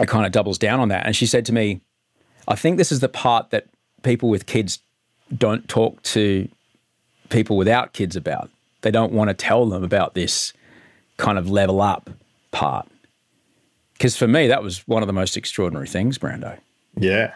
It 0.00 0.08
kind 0.08 0.26
of 0.26 0.32
doubles 0.32 0.58
down 0.58 0.80
on 0.80 0.88
that. 0.88 1.06
And 1.06 1.16
she 1.16 1.26
said 1.26 1.46
to 1.46 1.52
me, 1.52 1.80
I 2.48 2.56
think 2.56 2.76
this 2.76 2.92
is 2.92 3.00
the 3.00 3.08
part 3.08 3.50
that 3.50 3.66
people 4.02 4.28
with 4.28 4.46
kids 4.46 4.80
don't 5.36 5.66
talk 5.68 6.02
to 6.02 6.48
people 7.30 7.56
without 7.56 7.92
kids 7.94 8.16
about. 8.16 8.50
They 8.82 8.90
don't 8.90 9.12
want 9.12 9.28
to 9.28 9.34
tell 9.34 9.66
them 9.66 9.82
about 9.82 10.14
this 10.14 10.52
kind 11.16 11.38
of 11.38 11.48
level 11.48 11.80
up 11.80 12.10
part. 12.50 12.86
Because 13.94 14.16
for 14.16 14.26
me, 14.26 14.48
that 14.48 14.62
was 14.62 14.86
one 14.88 15.02
of 15.02 15.06
the 15.06 15.12
most 15.12 15.36
extraordinary 15.36 15.86
things, 15.86 16.18
Brando. 16.18 16.58
Yeah. 16.98 17.34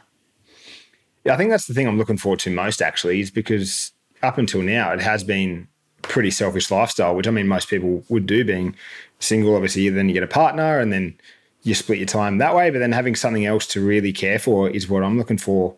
Yeah, 1.26 1.34
I 1.34 1.36
think 1.36 1.50
that's 1.50 1.66
the 1.66 1.74
thing 1.74 1.88
I'm 1.88 1.98
looking 1.98 2.16
forward 2.16 2.38
to 2.40 2.50
most 2.50 2.80
actually, 2.80 3.20
is 3.20 3.32
because 3.32 3.90
up 4.22 4.38
until 4.38 4.62
now 4.62 4.92
it 4.92 5.00
has 5.00 5.24
been 5.24 5.66
pretty 6.02 6.30
selfish 6.30 6.70
lifestyle, 6.70 7.16
which 7.16 7.26
I 7.26 7.32
mean 7.32 7.48
most 7.48 7.68
people 7.68 8.04
would 8.08 8.26
do 8.26 8.44
being 8.44 8.76
single. 9.18 9.56
Obviously, 9.56 9.88
then 9.88 10.08
you 10.08 10.14
get 10.14 10.22
a 10.22 10.28
partner 10.28 10.78
and 10.78 10.92
then 10.92 11.18
you 11.64 11.74
split 11.74 11.98
your 11.98 12.06
time 12.06 12.38
that 12.38 12.54
way. 12.54 12.70
But 12.70 12.78
then 12.78 12.92
having 12.92 13.16
something 13.16 13.44
else 13.44 13.66
to 13.68 13.84
really 13.84 14.12
care 14.12 14.38
for 14.38 14.70
is 14.70 14.88
what 14.88 15.02
I'm 15.02 15.18
looking 15.18 15.36
for 15.36 15.74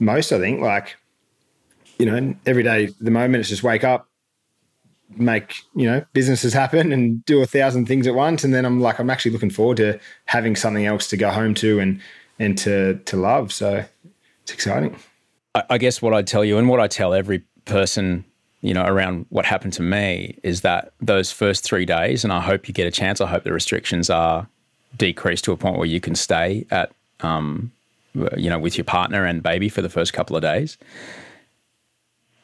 most, 0.00 0.32
I 0.32 0.38
think. 0.38 0.62
Like, 0.62 0.96
you 1.98 2.06
know, 2.06 2.34
every 2.46 2.62
day, 2.62 2.88
the 2.98 3.10
moment 3.10 3.40
it's 3.40 3.50
just 3.50 3.62
wake 3.62 3.84
up, 3.84 4.08
make, 5.14 5.56
you 5.74 5.84
know, 5.84 6.06
businesses 6.14 6.54
happen 6.54 6.90
and 6.90 7.22
do 7.26 7.42
a 7.42 7.46
thousand 7.46 7.86
things 7.86 8.06
at 8.06 8.14
once. 8.14 8.44
And 8.44 8.54
then 8.54 8.64
I'm 8.64 8.80
like, 8.80 8.98
I'm 8.98 9.10
actually 9.10 9.32
looking 9.32 9.50
forward 9.50 9.76
to 9.76 10.00
having 10.24 10.56
something 10.56 10.86
else 10.86 11.06
to 11.08 11.18
go 11.18 11.30
home 11.30 11.52
to 11.56 11.80
and 11.80 12.00
and 12.38 12.56
to 12.58 12.94
to 13.04 13.16
love. 13.18 13.52
So 13.52 13.84
it's 14.46 14.54
exciting. 14.54 14.96
I 15.70 15.78
guess 15.78 16.00
what 16.00 16.14
I'd 16.14 16.26
tell 16.26 16.44
you 16.44 16.58
and 16.58 16.68
what 16.68 16.80
I 16.80 16.86
tell 16.86 17.14
every 17.14 17.42
person 17.64 18.24
you 18.66 18.74
know, 18.74 18.84
around 18.84 19.26
what 19.28 19.44
happened 19.44 19.72
to 19.74 19.82
me 19.82 20.38
is 20.42 20.62
that 20.62 20.92
those 21.00 21.30
first 21.30 21.62
three 21.62 21.84
days, 21.84 22.24
and 22.24 22.32
I 22.32 22.40
hope 22.40 22.66
you 22.66 22.74
get 22.74 22.86
a 22.86 22.90
chance. 22.90 23.20
I 23.20 23.26
hope 23.26 23.44
the 23.44 23.52
restrictions 23.52 24.10
are 24.10 24.48
decreased 24.96 25.44
to 25.44 25.52
a 25.52 25.56
point 25.56 25.76
where 25.76 25.86
you 25.86 26.00
can 26.00 26.16
stay 26.16 26.66
at, 26.72 26.92
um, 27.20 27.70
you 28.36 28.50
know, 28.50 28.58
with 28.58 28.76
your 28.76 28.84
partner 28.84 29.24
and 29.24 29.40
baby 29.42 29.68
for 29.68 29.82
the 29.82 29.88
first 29.88 30.12
couple 30.12 30.34
of 30.34 30.42
days. 30.42 30.78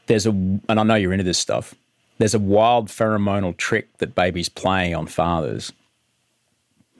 There's 0.06 0.26
a, 0.26 0.30
and 0.30 0.62
I 0.68 0.82
know 0.82 0.94
you're 0.94 1.12
into 1.12 1.24
this 1.24 1.38
stuff. 1.38 1.74
There's 2.18 2.34
a 2.34 2.38
wild 2.38 2.88
pheromonal 2.88 3.56
trick 3.56 3.96
that 3.98 4.14
babies 4.14 4.48
play 4.48 4.94
on 4.94 5.06
fathers. 5.06 5.72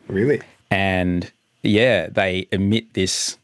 Really? 0.09 0.40
And 0.71 1.30
yeah, 1.62 2.09
they 2.09 2.49
emit 2.50 2.94
this 2.94 3.38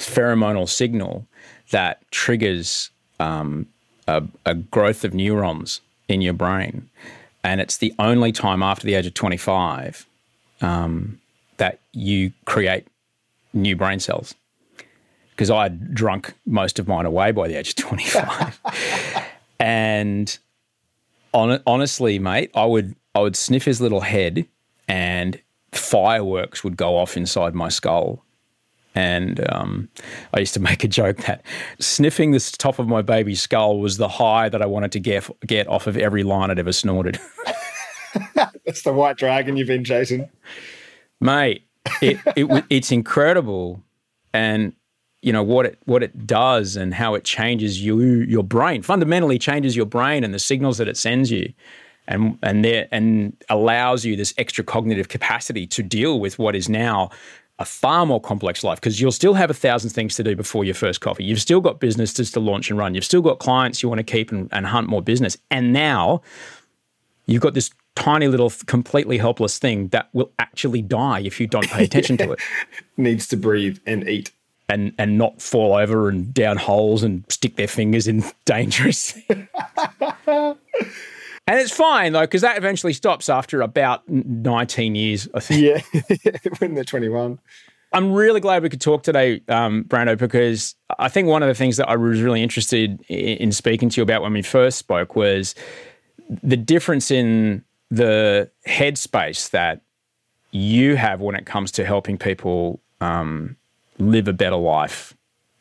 pheromonal 0.00 0.68
signal 0.68 1.26
that 1.70 2.02
triggers 2.10 2.90
um, 3.18 3.66
a, 4.08 4.22
a 4.46 4.54
growth 4.54 5.04
of 5.04 5.14
neurons 5.14 5.80
in 6.08 6.20
your 6.20 6.32
brain. 6.32 6.88
And 7.44 7.60
it's 7.60 7.78
the 7.78 7.94
only 7.98 8.32
time 8.32 8.62
after 8.62 8.86
the 8.86 8.94
age 8.94 9.06
of 9.06 9.14
25 9.14 10.06
um, 10.60 11.20
that 11.56 11.78
you 11.92 12.32
create 12.44 12.86
new 13.52 13.76
brain 13.76 14.00
cells. 14.00 14.34
Because 15.30 15.50
I 15.50 15.64
had 15.64 15.94
drunk 15.94 16.34
most 16.44 16.78
of 16.78 16.86
mine 16.86 17.06
away 17.06 17.32
by 17.32 17.48
the 17.48 17.54
age 17.54 17.70
of 17.70 17.76
25. 17.76 18.60
and 19.60 20.38
on, 21.32 21.62
honestly, 21.66 22.18
mate, 22.18 22.50
I 22.54 22.66
would 22.66 22.94
I 23.14 23.20
would 23.20 23.36
sniff 23.36 23.64
his 23.64 23.80
little 23.80 24.02
head 24.02 24.46
and 24.86 25.40
fireworks 25.72 26.62
would 26.62 26.76
go 26.76 26.96
off 26.96 27.16
inside 27.16 27.54
my 27.54 27.68
skull 27.68 28.22
and 28.94 29.48
um, 29.52 29.88
I 30.34 30.40
used 30.40 30.54
to 30.54 30.60
make 30.70 30.84
a 30.84 30.88
joke 30.88 31.18
that 31.18 31.42
sniffing 31.78 32.32
the 32.32 32.40
top 32.58 32.78
of 32.78 32.88
my 32.88 33.02
baby's 33.02 33.42
skull 33.42 33.80
was 33.80 33.96
the 33.96 34.08
high 34.08 34.48
that 34.48 34.62
I 34.62 34.66
wanted 34.66 34.92
to 34.92 35.00
get 35.00 35.28
get 35.46 35.68
off 35.68 35.86
of 35.86 35.96
every 35.96 36.22
line 36.22 36.50
I'd 36.50 36.58
ever 36.58 36.72
snorted. 36.72 37.18
That's 38.64 38.82
the 38.82 38.92
white 38.92 39.16
dragon 39.16 39.56
you've 39.56 39.68
been 39.68 39.84
chasing, 39.84 40.28
mate. 41.20 41.66
It, 42.02 42.18
it 42.36 42.64
it's 42.70 42.92
incredible, 42.92 43.82
and 44.32 44.74
you 45.22 45.32
know 45.32 45.42
what 45.42 45.66
it 45.66 45.78
what 45.84 46.02
it 46.02 46.26
does 46.26 46.76
and 46.76 46.92
how 46.92 47.14
it 47.14 47.24
changes 47.24 47.82
you 47.82 48.00
your 48.00 48.44
brain. 48.44 48.82
Fundamentally, 48.82 49.38
changes 49.38 49.76
your 49.76 49.86
brain 49.86 50.24
and 50.24 50.34
the 50.34 50.38
signals 50.38 50.78
that 50.78 50.88
it 50.88 50.96
sends 50.96 51.30
you 51.30 51.52
and 52.10 52.38
and 52.42 52.64
there 52.64 52.88
and 52.90 53.36
allows 53.48 54.04
you 54.04 54.16
this 54.16 54.34
extra 54.36 54.64
cognitive 54.64 55.08
capacity 55.08 55.66
to 55.66 55.82
deal 55.82 56.20
with 56.20 56.38
what 56.38 56.54
is 56.54 56.68
now 56.68 57.10
a 57.60 57.64
far 57.64 58.06
more 58.06 58.20
complex 58.20 58.64
life 58.64 58.80
because 58.80 59.00
you'll 59.00 59.12
still 59.12 59.34
have 59.34 59.50
a 59.50 59.54
thousand 59.54 59.90
things 59.90 60.16
to 60.16 60.24
do 60.24 60.34
before 60.34 60.64
your 60.64 60.74
first 60.74 61.02
coffee. 61.02 61.24
You've 61.24 61.42
still 61.42 61.60
got 61.60 61.78
businesses 61.78 62.32
to 62.32 62.40
launch 62.40 62.70
and 62.70 62.78
run. 62.78 62.94
You've 62.94 63.04
still 63.04 63.20
got 63.20 63.38
clients 63.38 63.82
you 63.82 63.88
want 63.88 63.98
to 63.98 64.02
keep 64.02 64.32
and, 64.32 64.48
and 64.50 64.66
hunt 64.66 64.88
more 64.88 65.02
business. 65.02 65.36
And 65.50 65.70
now 65.72 66.22
you've 67.26 67.42
got 67.42 67.52
this 67.52 67.70
tiny 67.96 68.28
little 68.28 68.50
completely 68.64 69.18
helpless 69.18 69.58
thing 69.58 69.88
that 69.88 70.08
will 70.14 70.32
actually 70.38 70.80
die 70.80 71.20
if 71.20 71.38
you 71.38 71.46
don't 71.46 71.68
pay 71.68 71.84
attention 71.84 72.16
to 72.16 72.32
it. 72.32 72.40
Needs 72.96 73.26
to 73.28 73.36
breathe 73.36 73.78
and 73.86 74.08
eat. 74.08 74.32
And, 74.70 74.94
and 74.98 75.18
not 75.18 75.42
fall 75.42 75.74
over 75.74 76.08
and 76.08 76.32
down 76.32 76.56
holes 76.56 77.02
and 77.02 77.24
stick 77.28 77.56
their 77.56 77.66
fingers 77.66 78.06
in 78.06 78.22
dangerous 78.44 79.18
And 81.50 81.58
it's 81.58 81.72
fine 81.72 82.12
though, 82.12 82.20
because 82.20 82.42
that 82.42 82.56
eventually 82.56 82.92
stops 82.92 83.28
after 83.28 83.60
about 83.60 84.08
19 84.08 84.94
years, 84.94 85.28
I 85.34 85.40
think. 85.40 85.84
Yeah, 86.22 86.38
when 86.58 86.74
they're 86.74 86.84
21. 86.84 87.40
I'm 87.92 88.12
really 88.12 88.38
glad 88.38 88.62
we 88.62 88.68
could 88.68 88.80
talk 88.80 89.02
today, 89.02 89.42
um, 89.48 89.82
Brando, 89.82 90.16
because 90.16 90.76
I 91.00 91.08
think 91.08 91.26
one 91.26 91.42
of 91.42 91.48
the 91.48 91.56
things 91.56 91.76
that 91.78 91.88
I 91.88 91.96
was 91.96 92.22
really 92.22 92.40
interested 92.40 93.00
in 93.08 93.50
speaking 93.50 93.88
to 93.88 93.96
you 93.96 94.04
about 94.04 94.22
when 94.22 94.32
we 94.32 94.42
first 94.42 94.78
spoke 94.78 95.16
was 95.16 95.56
the 96.40 96.56
difference 96.56 97.10
in 97.10 97.64
the 97.90 98.48
headspace 98.68 99.50
that 99.50 99.80
you 100.52 100.94
have 100.94 101.20
when 101.20 101.34
it 101.34 101.46
comes 101.46 101.72
to 101.72 101.84
helping 101.84 102.16
people 102.16 102.80
um, 103.00 103.56
live 103.98 104.28
a 104.28 104.32
better 104.32 104.54
life 104.54 105.16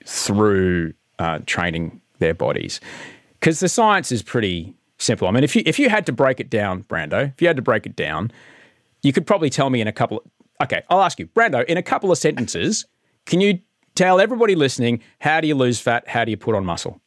through 0.05 0.93
uh, 1.17 1.39
training 1.47 1.99
their 2.19 2.35
bodies. 2.35 2.79
Because 3.39 3.59
the 3.59 3.69
science 3.69 4.11
is 4.11 4.21
pretty 4.21 4.75
simple. 4.99 5.27
I 5.27 5.31
mean, 5.31 5.43
if 5.43 5.55
you 5.55 5.63
if 5.65 5.79
you 5.79 5.89
had 5.89 6.05
to 6.05 6.11
break 6.11 6.39
it 6.39 6.49
down, 6.49 6.83
Brando, 6.83 7.33
if 7.33 7.41
you 7.41 7.47
had 7.47 7.55
to 7.55 7.61
break 7.61 7.85
it 7.85 7.95
down, 7.95 8.31
you 9.01 9.13
could 9.13 9.25
probably 9.25 9.49
tell 9.49 9.69
me 9.69 9.81
in 9.81 9.87
a 9.87 9.91
couple. 9.91 10.17
Of, 10.17 10.23
okay, 10.63 10.83
I'll 10.89 11.01
ask 11.01 11.19
you, 11.19 11.27
Brando, 11.27 11.65
in 11.65 11.77
a 11.77 11.83
couple 11.83 12.11
of 12.11 12.17
sentences, 12.17 12.85
can 13.25 13.41
you 13.41 13.59
tell 13.95 14.19
everybody 14.19 14.55
listening 14.55 15.01
how 15.19 15.41
do 15.41 15.47
you 15.47 15.55
lose 15.55 15.79
fat? 15.79 16.07
How 16.07 16.25
do 16.25 16.31
you 16.31 16.37
put 16.37 16.55
on 16.55 16.65
muscle? 16.65 17.01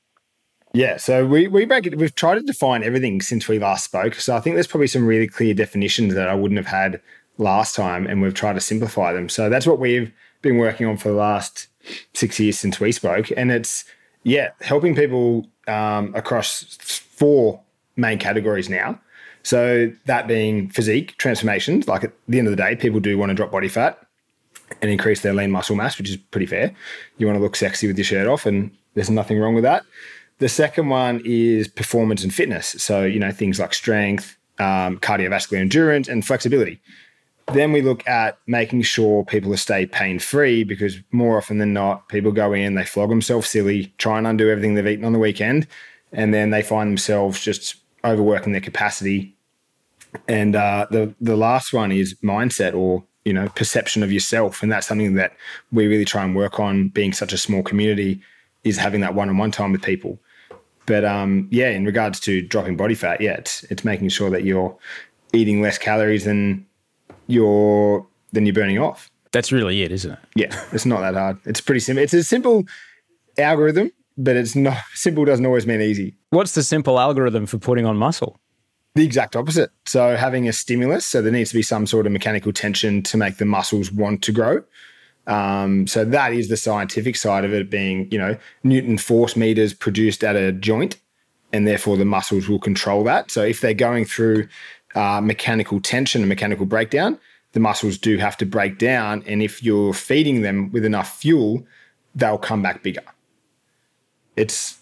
Yeah, 0.75 0.97
so 0.97 1.27
we, 1.27 1.49
we 1.49 1.67
break 1.67 1.87
it. 1.87 1.99
We've 1.99 2.15
tried 2.15 2.37
to 2.37 2.41
define 2.41 2.83
everything 2.83 3.21
since 3.21 3.47
we 3.47 3.59
last 3.59 3.85
spoke. 3.85 4.15
So 4.15 4.35
I 4.35 4.41
think 4.41 4.57
there's 4.57 4.67
probably 4.67 4.87
some 4.87 5.07
really 5.07 5.27
clear 5.27 5.53
definitions 5.53 6.15
that 6.15 6.29
I 6.29 6.35
wouldn't 6.35 6.57
have 6.57 6.67
had 6.67 7.03
last 7.37 7.77
time, 7.77 8.07
and 8.07 8.23
we've 8.23 8.33
tried 8.33 8.55
to 8.55 8.61
simplify 8.61 9.13
them. 9.13 9.29
So 9.29 9.51
that's 9.51 9.67
what 9.67 9.79
we've 9.79 10.11
been 10.41 10.57
working 10.57 10.87
on 10.87 10.97
for 10.97 11.11
the 11.11 11.15
last 11.15 11.69
six 12.15 12.41
years 12.41 12.59
since 12.59 12.81
we 12.81 12.91
spoke, 12.91 13.31
and 13.37 13.53
it's 13.53 13.85
yeah, 14.25 14.51
helping 14.61 14.95
people 14.95 15.47
um, 15.67 16.15
across 16.15 16.77
four 16.81 17.61
main 17.97 18.19
categories 18.19 18.69
now. 18.69 19.01
So 19.43 19.93
that 20.07 20.29
being 20.29 20.69
physique 20.71 21.17
transformations, 21.19 21.89
like 21.89 22.05
at 22.05 22.13
the 22.29 22.39
end 22.39 22.49
of 22.49 22.53
the 22.53 22.63
day, 22.63 22.77
people 22.77 23.01
do 23.01 23.19
want 23.19 23.31
to 23.31 23.35
drop 23.35 23.51
body 23.51 23.69
fat 23.69 23.99
and 24.81 24.91
increase 24.91 25.21
their 25.21 25.35
lean 25.35 25.51
muscle 25.51 25.77
mass, 25.77 25.99
which 25.99 26.09
is 26.09 26.17
pretty 26.17 26.47
fair. 26.47 26.73
You 27.19 27.27
want 27.27 27.37
to 27.37 27.43
look 27.43 27.57
sexy 27.57 27.87
with 27.87 27.99
your 27.99 28.05
shirt 28.05 28.29
off, 28.29 28.47
and 28.47 28.71
there's 28.95 29.11
nothing 29.11 29.39
wrong 29.39 29.55
with 29.55 29.65
that. 29.65 29.85
The 30.39 30.49
second 30.49 30.89
one 30.89 31.21
is 31.25 31.69
performance 31.69 32.23
and 32.23 32.33
fitness. 32.33 32.69
So, 32.79 33.05
you 33.05 33.19
know, 33.19 33.31
things 33.31 33.61
like 33.61 33.75
strength, 33.75 34.37
um, 34.59 34.99
cardiovascular 34.99 35.59
endurance, 35.59 36.09
and 36.09 36.25
flexibility. 36.25 36.81
Then 37.53 37.73
we 37.73 37.83
look 37.83 38.07
at 38.09 38.39
making 38.47 38.83
sure 38.83 39.25
people 39.25 39.55
stay 39.57 39.85
pain 39.85 40.19
free 40.19 40.65
because 40.65 40.99
more 41.11 41.37
often 41.37 41.59
than 41.59 41.73
not, 41.73 42.09
people 42.09 42.33
go 42.33 42.53
in, 42.53 42.75
they 42.75 42.85
flog 42.85 43.11
themselves 43.11 43.49
silly, 43.49 43.93
try 43.99 44.19
and 44.19 44.27
undo 44.27 44.49
everything 44.49 44.75
they've 44.75 44.87
eaten 44.87 45.05
on 45.05 45.13
the 45.13 45.19
weekend, 45.19 45.67
and 46.13 46.33
then 46.33 46.51
they 46.51 46.63
find 46.63 46.89
themselves 46.89 47.43
just 47.43 47.82
overworking 48.05 48.53
their 48.53 48.61
capacity. 48.61 49.37
And 50.29 50.55
uh, 50.55 50.87
the 50.91 51.15
the 51.21 51.37
last 51.37 51.73
one 51.73 51.91
is 51.91 52.15
mindset 52.23 52.75
or 52.75 53.05
you 53.25 53.33
know 53.33 53.49
perception 53.49 54.03
of 54.03 54.13
yourself, 54.13 54.63
and 54.63 54.71
that's 54.71 54.87
something 54.87 55.15
that 55.15 55.35
we 55.71 55.87
really 55.87 56.05
try 56.05 56.23
and 56.23 56.37
work 56.37 56.61
on. 56.61 56.89
Being 56.89 57.13
such 57.13 57.33
a 57.33 57.39
small 57.39 57.63
community, 57.63 58.21
is 58.65 58.77
having 58.77 59.01
that 59.01 59.15
one 59.15 59.29
on 59.29 59.39
one 59.39 59.51
time 59.51 59.73
with 59.73 59.83
people. 59.83 60.19
But 60.87 61.05
um, 61.05 61.49
yeah, 61.51 61.71
in 61.71 61.85
regards 61.85 62.21
to 62.21 62.43
dropping 62.43 62.77
body 62.77 62.95
fat, 62.95 63.21
yeah, 63.21 63.35
it's 63.35 63.63
it's 63.65 63.85
making 63.85 64.09
sure 64.11 64.31
that 64.31 64.45
you're 64.45 64.77
eating 65.33 65.63
less 65.63 65.79
calories 65.79 66.25
than 66.25 66.67
you're 67.27 68.07
than 68.33 68.47
you're 68.47 68.55
burning 68.55 68.79
off. 68.79 69.11
That's 69.33 69.51
really 69.51 69.83
it, 69.83 69.93
isn't 69.93 70.13
it? 70.13 70.19
Yeah, 70.35 70.65
it's 70.73 70.85
not 70.85 71.01
that 71.01 71.15
hard. 71.15 71.39
It's 71.47 71.61
pretty 71.61 71.81
simple. 71.81 72.03
It's 72.03 72.13
a 72.13 72.23
simple 72.23 72.65
algorithm, 73.39 73.91
but 74.16 74.37
it's 74.37 74.54
not 74.54 74.78
simple 74.95 75.25
doesn't 75.25 75.47
always 75.47 75.66
mean 75.66 75.81
easy. 75.81 76.14
What's 76.31 76.54
the 76.54 76.62
simple 76.62 76.99
algorithm 76.99 77.47
for 77.47 77.59
putting 77.59 77.87
on 77.87 77.97
muscle? 77.97 78.38
The 78.95 79.04
exact 79.04 79.37
opposite. 79.37 79.71
So 79.87 80.16
having 80.16 80.49
a 80.49 80.52
stimulus, 80.52 81.07
so 81.07 81.23
there 81.23 81.33
needs 81.33 81.50
to 81.50 81.57
be 81.57 81.62
some 81.62 81.87
sort 81.87 82.07
of 82.07 82.12
mechanical 82.12 82.52
tension 82.52 83.02
to 83.04 83.16
make 83.16 83.38
the 83.38 83.47
muscles 83.47 83.90
want 83.90 84.23
to 84.25 84.33
grow. 84.33 84.62
Um, 85.26 85.87
so 85.87 86.04
that 86.04 86.33
is 86.33 86.49
the 86.49 86.57
scientific 86.57 87.16
side 87.16 87.45
of 87.45 87.54
it 87.54 87.71
being, 87.71 88.11
you 88.11 88.19
know, 88.19 88.37
Newton 88.64 88.99
force 88.99 89.37
meters 89.37 89.73
produced 89.73 90.25
at 90.25 90.37
a 90.37 90.52
joint, 90.52 90.97
and 91.52 91.66
therefore 91.66 91.97
the 91.97 92.04
muscles 92.04 92.49
will 92.49 92.59
control 92.59 93.04
that. 93.04 93.31
So 93.31 93.42
if 93.42 93.61
they're 93.61 93.73
going 93.73 94.04
through 94.04 94.49
uh, 94.95 95.21
mechanical 95.21 95.81
tension 95.81 96.23
and 96.23 96.28
mechanical 96.28 96.66
breakdown, 96.66 97.19
the 97.52 97.61
muscles 97.61 97.99
do 97.99 98.19
have 98.19 98.37
to 98.38 98.47
break 98.47 98.78
down. 98.78 99.23
And 99.26 99.42
if 99.42 99.62
you're 99.62 99.95
feeding 99.95 100.42
them 100.42 100.71
with 100.73 100.85
enough 100.85 101.19
fuel, 101.19 101.64
they'll 102.14 102.38
come 102.38 102.62
back 102.62 102.83
bigger. 102.83 103.02
It's 104.37 104.79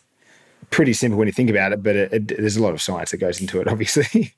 pretty 0.71 0.93
simple 0.93 1.19
when 1.19 1.29
you 1.29 1.33
think 1.33 1.51
about 1.51 1.73
it, 1.73 1.83
but 1.83 1.97
it, 1.97 2.13
it, 2.13 2.29
there's 2.39 2.57
a 2.57 2.63
lot 2.63 2.73
of 2.73 2.81
science 2.81 3.11
that 3.11 3.19
goes 3.19 3.41
into 3.41 3.61
it, 3.61 3.69
obviously. 3.69 4.35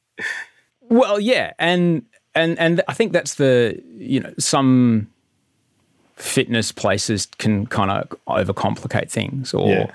well, 0.81 1.21
yeah, 1.21 1.52
and 1.59 2.04
and 2.35 2.59
and 2.59 2.83
I 2.88 2.95
think 2.95 3.12
that's 3.12 3.35
the 3.35 3.83
you 3.97 4.21
know 4.21 4.33
some 4.38 5.09
fitness 6.16 6.73
places 6.73 7.26
can 7.26 7.66
kind 7.66 7.90
of 7.90 8.09
overcomplicate 8.28 9.11
things 9.11 9.52
or 9.52 9.69
yeah. 9.69 9.90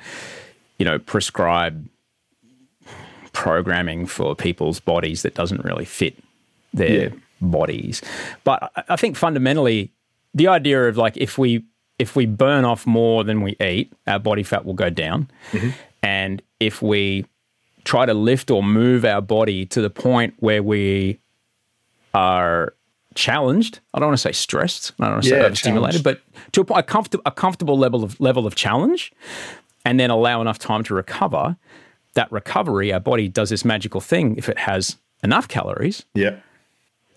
you 0.77 0.85
know 0.85 0.99
prescribe 0.99 1.87
programming 3.31 4.05
for 4.05 4.35
people's 4.35 4.79
bodies 4.79 5.21
that 5.21 5.35
doesn't 5.35 5.63
really 5.63 5.85
fit 5.85 6.17
their 6.73 7.09
yeah. 7.09 7.15
bodies. 7.39 8.01
But 8.43 8.71
I 8.89 8.95
think 8.95 9.15
fundamentally, 9.15 9.91
the 10.33 10.47
idea 10.47 10.87
of 10.87 10.97
like 10.97 11.17
if 11.17 11.37
we 11.37 11.63
if 11.99 12.15
we 12.15 12.25
burn 12.25 12.65
off 12.65 12.85
more 12.85 13.23
than 13.23 13.41
we 13.41 13.55
eat, 13.61 13.91
our 14.05 14.19
body 14.19 14.43
fat 14.43 14.65
will 14.65 14.73
go 14.73 14.89
down. 14.89 15.29
Mm-hmm. 15.51 15.69
And 16.03 16.41
if 16.59 16.81
we 16.81 17.25
try 17.83 18.05
to 18.05 18.13
lift 18.13 18.51
or 18.51 18.61
move 18.61 19.05
our 19.05 19.21
body 19.21 19.65
to 19.65 19.81
the 19.81 19.89
point 19.89 20.35
where 20.39 20.61
we 20.61 21.19
are 22.13 22.73
challenged, 23.15 23.79
I 23.93 23.99
don't 23.99 24.09
want 24.09 24.17
to 24.17 24.21
say 24.21 24.31
stressed, 24.31 24.91
I 24.99 25.05
don't 25.05 25.13
want 25.13 25.23
to 25.23 25.29
yeah, 25.29 25.35
say 25.37 25.45
overstimulated, 25.45 26.03
but 26.03 26.21
to 26.51 26.61
a, 26.61 26.79
a, 26.79 26.83
comfort- 26.83 27.21
a 27.25 27.31
comfortable 27.31 27.77
level 27.77 28.03
of 28.03 28.19
level 28.19 28.45
of 28.45 28.55
challenge, 28.55 29.11
and 29.83 29.99
then 29.99 30.09
allow 30.09 30.41
enough 30.41 30.59
time 30.59 30.83
to 30.83 30.93
recover. 30.93 31.57
That 32.13 32.31
recovery, 32.31 32.91
our 32.91 32.99
body 32.99 33.27
does 33.27 33.51
this 33.51 33.63
magical 33.63 34.01
thing 34.01 34.37
if 34.37 34.49
it 34.49 34.57
has 34.57 34.97
enough 35.23 35.47
calories. 35.47 36.03
Yeah. 36.15 36.37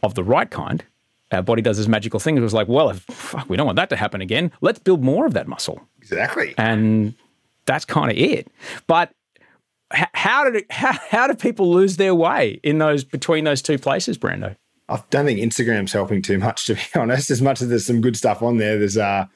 Of 0.03 0.15
the 0.15 0.23
right 0.23 0.51
kind, 0.51 0.85
our 1.33 1.43
body 1.43 1.63
does 1.63 1.79
this 1.79 1.89
magical 1.89 2.21
thing. 2.21 2.37
It 2.37 2.41
was 2.41 2.55
like, 2.55 2.69
well, 2.69 2.91
if, 2.91 3.03
fuck, 3.03 3.49
we 3.49 3.57
don't 3.57 3.67
want 3.67 3.77
that 3.77 3.91
to 3.91 3.97
happen 3.97 4.21
again. 4.21 4.51
Let's 4.61 4.79
build 4.79 5.03
more 5.03 5.27
of 5.27 5.35
that 5.35 5.47
muscle. 5.47 5.81
Exactly. 6.01 6.55
And 6.59 7.15
that's 7.67 7.85
kind 7.85 8.11
of 8.11 8.17
it. 8.17 8.49
But 8.87 9.13
how 9.91 10.45
did 10.45 10.57
it, 10.57 10.67
how, 10.73 10.93
how 11.09 11.27
do 11.27 11.35
people 11.35 11.71
lose 11.71 11.97
their 11.97 12.15
way 12.15 12.61
in 12.63 12.79
those 12.79 13.05
between 13.05 13.45
those 13.45 13.63
two 13.63 13.79
places, 13.79 14.19
Brando? 14.19 14.57
I 14.89 15.03
don't 15.11 15.25
think 15.25 15.39
Instagram's 15.39 15.93
helping 15.93 16.21
too 16.21 16.39
much, 16.39 16.67
to 16.67 16.75
be 16.75 16.81
honest. 16.97 17.31
As 17.31 17.41
much 17.41 17.63
as 17.63 17.69
there's 17.69 17.87
some 17.87 18.01
good 18.01 18.17
stuff 18.17 18.43
on 18.43 18.59
there, 18.59 18.79
there's 18.79 18.97
uh 18.97 19.27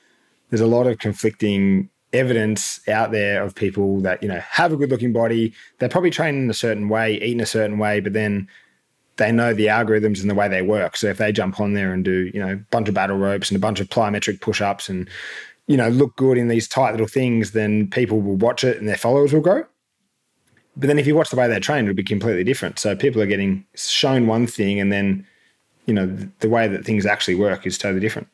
there's 0.50 0.60
a 0.60 0.66
lot 0.66 0.86
of 0.86 0.98
conflicting 0.98 1.88
evidence 2.12 2.80
out 2.88 3.10
there 3.10 3.42
of 3.42 3.54
people 3.54 4.00
that 4.00 4.22
you 4.22 4.28
know 4.28 4.40
have 4.48 4.72
a 4.72 4.76
good 4.76 4.90
looking 4.90 5.12
body. 5.12 5.52
They're 5.78 5.88
probably 5.88 6.10
trained 6.10 6.38
in 6.38 6.50
a 6.50 6.54
certain 6.54 6.88
way, 6.88 7.14
eating 7.14 7.40
a 7.40 7.46
certain 7.46 7.78
way, 7.78 8.00
but 8.00 8.12
then 8.12 8.48
they 9.16 9.30
know 9.30 9.54
the 9.54 9.66
algorithms 9.66 10.21
and 10.21 10.30
the 10.30 10.35
way 10.35 10.49
they 10.49 10.62
work. 10.62 10.97
So 10.97 11.09
if 11.09 11.18
they 11.18 11.33
jump 11.33 11.61
on 11.61 11.75
there 11.75 11.92
and 11.92 12.04
do 12.04 12.30
you 12.33 12.40
know 12.40 12.52
a 12.52 12.56
bunch 12.56 12.88
of 12.88 12.94
battle 12.94 13.16
ropes 13.16 13.50
and 13.50 13.56
a 13.56 13.61
bunch 13.61 13.80
of 13.80 13.88
plyometric 13.88 14.40
push 14.40 14.61
ups 14.61 14.88
and 14.88 15.09
you 15.66 15.76
know 15.76 15.88
look 15.88 16.16
good 16.16 16.38
in 16.38 16.49
these 16.49 16.68
tight 16.68 16.92
little 16.92 17.06
things, 17.06 17.52
then 17.52 17.88
people 17.90 18.21
will 18.21 18.37
watch 18.37 18.64
it 18.64 18.78
and 18.78 18.88
their 18.88 18.97
followers 18.97 19.33
will 19.33 19.40
grow. 19.40 19.64
But 20.76 20.88
then 20.88 20.99
if 20.99 21.06
you 21.06 21.14
watch 21.14 21.30
the 21.30 21.37
way 21.37 21.47
they're 21.47 21.61
trained, 21.61 21.87
it'll 21.87 21.97
be 21.97 22.02
completely 22.02 22.42
different. 22.42 22.80
So 22.80 22.97
people 22.97 23.23
are 23.23 23.26
getting 23.26 23.64
shown 23.76 24.26
one 24.26 24.47
thing 24.47 24.80
and 24.80 24.92
then 24.92 25.26
you 25.87 25.94
know 25.94 26.07
the 26.40 26.48
way 26.48 26.66
that 26.66 26.85
things 26.85 27.07
actually 27.07 27.37
work 27.37 27.66
is 27.66 27.79
totally 27.79 28.00
different. 28.00 28.29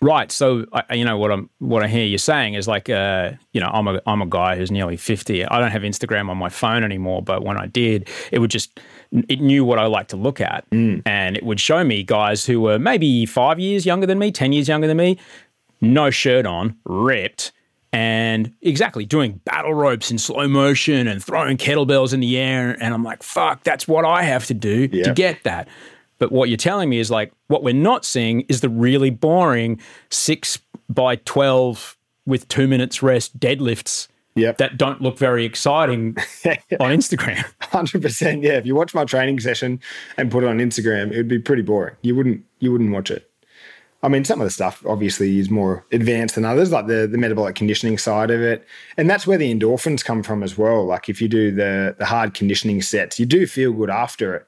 Right. 0.00 0.30
So 0.30 0.66
you 0.90 1.04
know 1.04 1.16
what 1.16 1.32
I'm 1.32 1.48
what 1.60 1.82
I 1.82 1.88
hear 1.88 2.04
you 2.04 2.18
saying 2.18 2.54
is 2.54 2.68
like 2.68 2.90
uh, 2.90 3.32
you 3.52 3.60
know 3.60 3.70
I'm 3.72 3.88
a 3.88 4.02
I'm 4.06 4.20
a 4.20 4.26
guy 4.26 4.54
who's 4.54 4.70
nearly 4.70 4.98
50. 4.98 5.46
I 5.46 5.60
don't 5.60 5.70
have 5.70 5.80
Instagram 5.80 6.28
on 6.28 6.36
my 6.36 6.50
phone 6.50 6.84
anymore, 6.84 7.22
but 7.22 7.42
when 7.42 7.56
I 7.56 7.66
did, 7.66 8.10
it 8.30 8.40
would 8.40 8.50
just 8.50 8.80
it 9.28 9.40
knew 9.40 9.64
what 9.64 9.78
I 9.78 9.86
like 9.86 10.08
to 10.08 10.16
look 10.16 10.40
at, 10.40 10.68
mm. 10.70 11.02
and 11.06 11.36
it 11.36 11.44
would 11.44 11.60
show 11.60 11.84
me 11.84 12.02
guys 12.02 12.44
who 12.44 12.60
were 12.60 12.78
maybe 12.78 13.26
five 13.26 13.60
years 13.60 13.86
younger 13.86 14.06
than 14.06 14.18
me, 14.18 14.32
ten 14.32 14.52
years 14.52 14.68
younger 14.68 14.86
than 14.86 14.96
me, 14.96 15.18
no 15.80 16.10
shirt 16.10 16.46
on, 16.46 16.76
ripped, 16.84 17.52
and 17.92 18.52
exactly 18.62 19.04
doing 19.04 19.40
battle 19.44 19.72
ropes 19.72 20.10
in 20.10 20.18
slow 20.18 20.48
motion 20.48 21.06
and 21.06 21.22
throwing 21.22 21.56
kettlebells 21.56 22.12
in 22.12 22.20
the 22.20 22.36
air. 22.36 22.76
And 22.80 22.92
I'm 22.92 23.04
like, 23.04 23.22
fuck, 23.22 23.62
that's 23.62 23.86
what 23.86 24.04
I 24.04 24.24
have 24.24 24.46
to 24.46 24.54
do 24.54 24.88
yep. 24.90 25.04
to 25.04 25.12
get 25.14 25.44
that. 25.44 25.68
But 26.18 26.32
what 26.32 26.48
you're 26.48 26.56
telling 26.56 26.88
me 26.88 26.98
is 26.98 27.10
like 27.10 27.32
what 27.46 27.62
we're 27.62 27.74
not 27.74 28.04
seeing 28.04 28.40
is 28.42 28.62
the 28.62 28.68
really 28.68 29.10
boring 29.10 29.80
six 30.10 30.58
by 30.88 31.16
12 31.16 31.96
with 32.26 32.48
two 32.48 32.66
minutes 32.66 33.02
rest 33.02 33.38
deadlifts 33.38 34.08
yep. 34.34 34.58
that 34.58 34.76
don't 34.76 35.00
look 35.00 35.18
very 35.18 35.44
exciting 35.44 36.16
on 36.80 36.90
Instagram. 36.90 37.44
100%. 37.74 38.42
Yeah. 38.42 38.52
If 38.52 38.66
you 38.66 38.74
watch 38.74 38.94
my 38.94 39.04
training 39.04 39.40
session 39.40 39.80
and 40.16 40.30
put 40.30 40.44
it 40.44 40.46
on 40.46 40.58
Instagram, 40.58 41.12
it 41.12 41.16
would 41.16 41.28
be 41.28 41.38
pretty 41.38 41.62
boring. 41.62 41.96
You 42.02 42.14
wouldn't, 42.14 42.44
you 42.60 42.72
wouldn't 42.72 42.92
watch 42.92 43.10
it. 43.10 43.30
I 44.02 44.08
mean, 44.08 44.24
some 44.24 44.38
of 44.40 44.44
the 44.44 44.50
stuff 44.50 44.84
obviously 44.86 45.38
is 45.38 45.48
more 45.50 45.82
advanced 45.90 46.34
than 46.34 46.44
others, 46.44 46.70
like 46.70 46.88
the, 46.88 47.06
the 47.06 47.16
metabolic 47.16 47.56
conditioning 47.56 47.96
side 47.96 48.30
of 48.30 48.42
it. 48.42 48.66
And 48.98 49.08
that's 49.08 49.26
where 49.26 49.38
the 49.38 49.52
endorphins 49.52 50.04
come 50.04 50.22
from 50.22 50.42
as 50.42 50.58
well. 50.58 50.84
Like 50.84 51.08
if 51.08 51.22
you 51.22 51.28
do 51.28 51.50
the, 51.50 51.96
the 51.98 52.04
hard 52.04 52.34
conditioning 52.34 52.82
sets, 52.82 53.18
you 53.18 53.24
do 53.24 53.46
feel 53.46 53.72
good 53.72 53.88
after 53.88 54.34
it. 54.34 54.46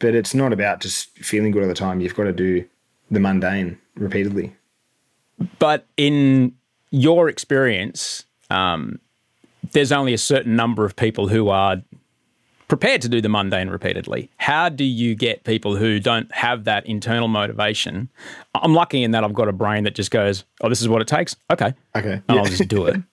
But 0.00 0.16
it's 0.16 0.34
not 0.34 0.52
about 0.52 0.80
just 0.80 1.10
feeling 1.18 1.52
good 1.52 1.62
all 1.62 1.68
the 1.68 1.74
time. 1.74 2.00
You've 2.00 2.16
got 2.16 2.24
to 2.24 2.32
do 2.32 2.64
the 3.12 3.20
mundane 3.20 3.78
repeatedly. 3.94 4.56
But 5.60 5.86
in 5.96 6.54
your 6.90 7.28
experience, 7.28 8.24
um, 8.50 8.98
there's 9.72 9.92
only 9.92 10.14
a 10.14 10.18
certain 10.18 10.56
number 10.56 10.84
of 10.84 10.96
people 10.96 11.28
who 11.28 11.48
are 11.48 11.80
prepared 12.70 13.02
to 13.02 13.08
do 13.08 13.20
the 13.20 13.28
mundane 13.28 13.68
repeatedly. 13.68 14.30
How 14.38 14.70
do 14.70 14.84
you 14.84 15.14
get 15.14 15.44
people 15.44 15.76
who 15.76 16.00
don't 16.00 16.32
have 16.32 16.64
that 16.64 16.86
internal 16.86 17.28
motivation? 17.28 18.08
I'm 18.54 18.72
lucky 18.72 19.02
in 19.02 19.10
that 19.10 19.24
I've 19.24 19.34
got 19.34 19.48
a 19.48 19.52
brain 19.52 19.84
that 19.84 19.94
just 19.94 20.10
goes, 20.10 20.44
"Oh, 20.62 20.70
this 20.70 20.80
is 20.80 20.88
what 20.88 21.02
it 21.02 21.08
takes." 21.08 21.36
Okay, 21.52 21.74
okay, 21.94 22.12
and 22.12 22.22
yeah. 22.28 22.36
I'll 22.36 22.44
just 22.46 22.68
do 22.68 22.86
it. 22.86 22.96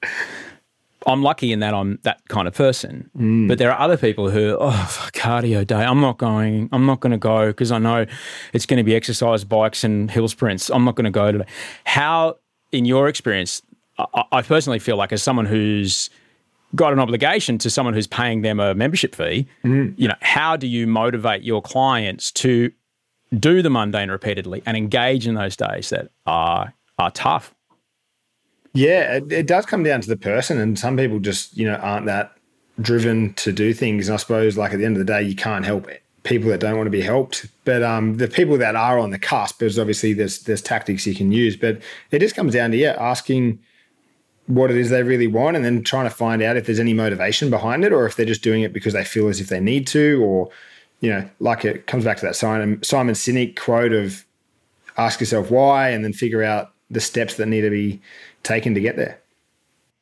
I'm 1.05 1.23
lucky 1.23 1.53
in 1.53 1.59
that 1.59 1.73
I'm 1.73 1.99
that 2.03 2.21
kind 2.27 2.47
of 2.47 2.53
person. 2.53 3.09
Mm. 3.17 3.47
But 3.47 3.57
there 3.57 3.71
are 3.71 3.79
other 3.79 3.97
people 3.97 4.29
who, 4.29 4.57
oh, 4.59 4.99
cardio 5.13 5.65
day. 5.65 5.83
I'm 5.83 6.01
not 6.01 6.17
going. 6.17 6.69
I'm 6.71 6.85
not 6.85 6.99
going 6.99 7.11
to 7.11 7.17
go 7.17 7.47
because 7.47 7.71
I 7.71 7.79
know 7.79 8.05
it's 8.53 8.65
going 8.65 8.77
to 8.77 8.83
be 8.83 8.95
exercise 8.95 9.43
bikes 9.43 9.83
and 9.83 10.11
hill 10.11 10.27
sprints. 10.27 10.69
I'm 10.69 10.83
not 10.83 10.95
going 10.95 11.05
to 11.05 11.11
go 11.11 11.31
today. 11.31 11.45
How, 11.85 12.37
in 12.71 12.85
your 12.85 13.07
experience, 13.07 13.61
I, 13.97 14.23
I 14.33 14.41
personally 14.41 14.79
feel 14.79 14.97
like 14.97 15.13
as 15.13 15.23
someone 15.23 15.45
who's 15.45 16.09
got 16.75 16.93
an 16.93 16.99
obligation 16.99 17.57
to 17.59 17.69
someone 17.69 17.93
who's 17.93 18.07
paying 18.07 18.41
them 18.41 18.59
a 18.59 18.73
membership 18.73 19.15
fee, 19.15 19.47
mm. 19.63 19.93
you 19.97 20.07
know, 20.07 20.15
how 20.21 20.57
do 20.57 20.67
you 20.67 20.85
motivate 20.85 21.43
your 21.43 21.61
clients 21.61 22.31
to 22.31 22.71
do 23.37 23.61
the 23.61 23.69
mundane 23.69 24.09
repeatedly 24.09 24.61
and 24.65 24.77
engage 24.77 25.27
in 25.27 25.35
those 25.35 25.55
days 25.55 25.89
that 25.89 26.09
are 26.25 26.73
are 26.99 27.11
tough? 27.11 27.53
Yeah, 28.73 29.17
it, 29.17 29.31
it 29.31 29.47
does 29.47 29.65
come 29.65 29.83
down 29.83 30.01
to 30.01 30.07
the 30.07 30.17
person, 30.17 30.59
and 30.59 30.77
some 30.77 30.97
people 30.97 31.19
just 31.19 31.57
you 31.57 31.65
know 31.65 31.75
aren't 31.75 32.05
that 32.05 32.33
driven 32.79 33.33
to 33.33 33.51
do 33.51 33.73
things. 33.73 34.07
And 34.07 34.13
I 34.13 34.17
suppose, 34.17 34.57
like 34.57 34.73
at 34.73 34.79
the 34.79 34.85
end 34.85 34.97
of 34.97 34.99
the 34.99 35.11
day, 35.11 35.23
you 35.23 35.35
can't 35.35 35.65
help 35.65 35.87
it. 35.87 36.03
People 36.23 36.49
that 36.49 36.59
don't 36.59 36.75
want 36.75 36.87
to 36.87 36.91
be 36.91 37.01
helped, 37.01 37.47
but 37.63 37.81
um, 37.83 38.17
the 38.17 38.27
people 38.27 38.57
that 38.57 38.75
are 38.75 38.99
on 38.99 39.11
the 39.11 39.19
cusp, 39.19 39.59
there's 39.59 39.79
obviously 39.79 40.13
there's 40.13 40.39
there's 40.41 40.61
tactics 40.61 41.07
you 41.07 41.15
can 41.15 41.31
use, 41.31 41.55
but 41.55 41.81
it 42.11 42.19
just 42.19 42.35
comes 42.35 42.53
down 42.53 42.71
to 42.71 42.77
yeah, 42.77 42.95
asking 42.99 43.59
what 44.47 44.71
it 44.71 44.77
is 44.77 44.89
they 44.89 45.03
really 45.03 45.27
want 45.27 45.55
and 45.55 45.65
then 45.65 45.83
trying 45.83 46.05
to 46.05 46.09
find 46.09 46.41
out 46.41 46.57
if 46.57 46.65
there's 46.65 46.79
any 46.79 46.93
motivation 46.93 47.49
behind 47.49 47.83
it 47.83 47.91
or 47.91 48.05
if 48.05 48.15
they're 48.15 48.25
just 48.25 48.41
doing 48.41 48.63
it 48.63 48.73
because 48.73 48.93
they 48.93 49.03
feel 49.03 49.27
as 49.27 49.39
if 49.39 49.47
they 49.47 49.59
need 49.59 49.85
to 49.85 50.23
or 50.23 50.49
you 51.01 51.09
know 51.09 51.29
like 51.39 51.65
it 51.65 51.85
comes 51.85 52.05
back 52.05 52.17
to 52.17 52.25
that 52.25 52.35
simon 52.35 52.81
simon 52.81 53.13
sinek 53.13 53.57
quote 53.57 53.91
of 53.91 54.25
ask 54.97 55.19
yourself 55.19 55.51
why 55.51 55.89
and 55.89 56.03
then 56.03 56.13
figure 56.13 56.43
out 56.43 56.71
the 56.89 57.01
steps 57.01 57.35
that 57.35 57.45
need 57.47 57.61
to 57.61 57.69
be 57.69 58.01
taken 58.43 58.73
to 58.73 58.79
get 58.79 58.95
there. 58.95 59.19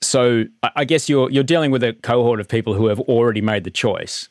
So 0.02 0.46
i 0.76 0.86
guess 0.86 1.10
you're 1.10 1.32
you're 1.32 1.44
dealing 1.44 1.72
with 1.72 1.84
a 1.84 1.94
cohort 1.94 2.40
of 2.40 2.48
people 2.48 2.76
who 2.76 2.86
have 2.88 3.00
already 3.02 3.42
made 3.42 3.64
the 3.64 3.72
choice. 3.72 4.30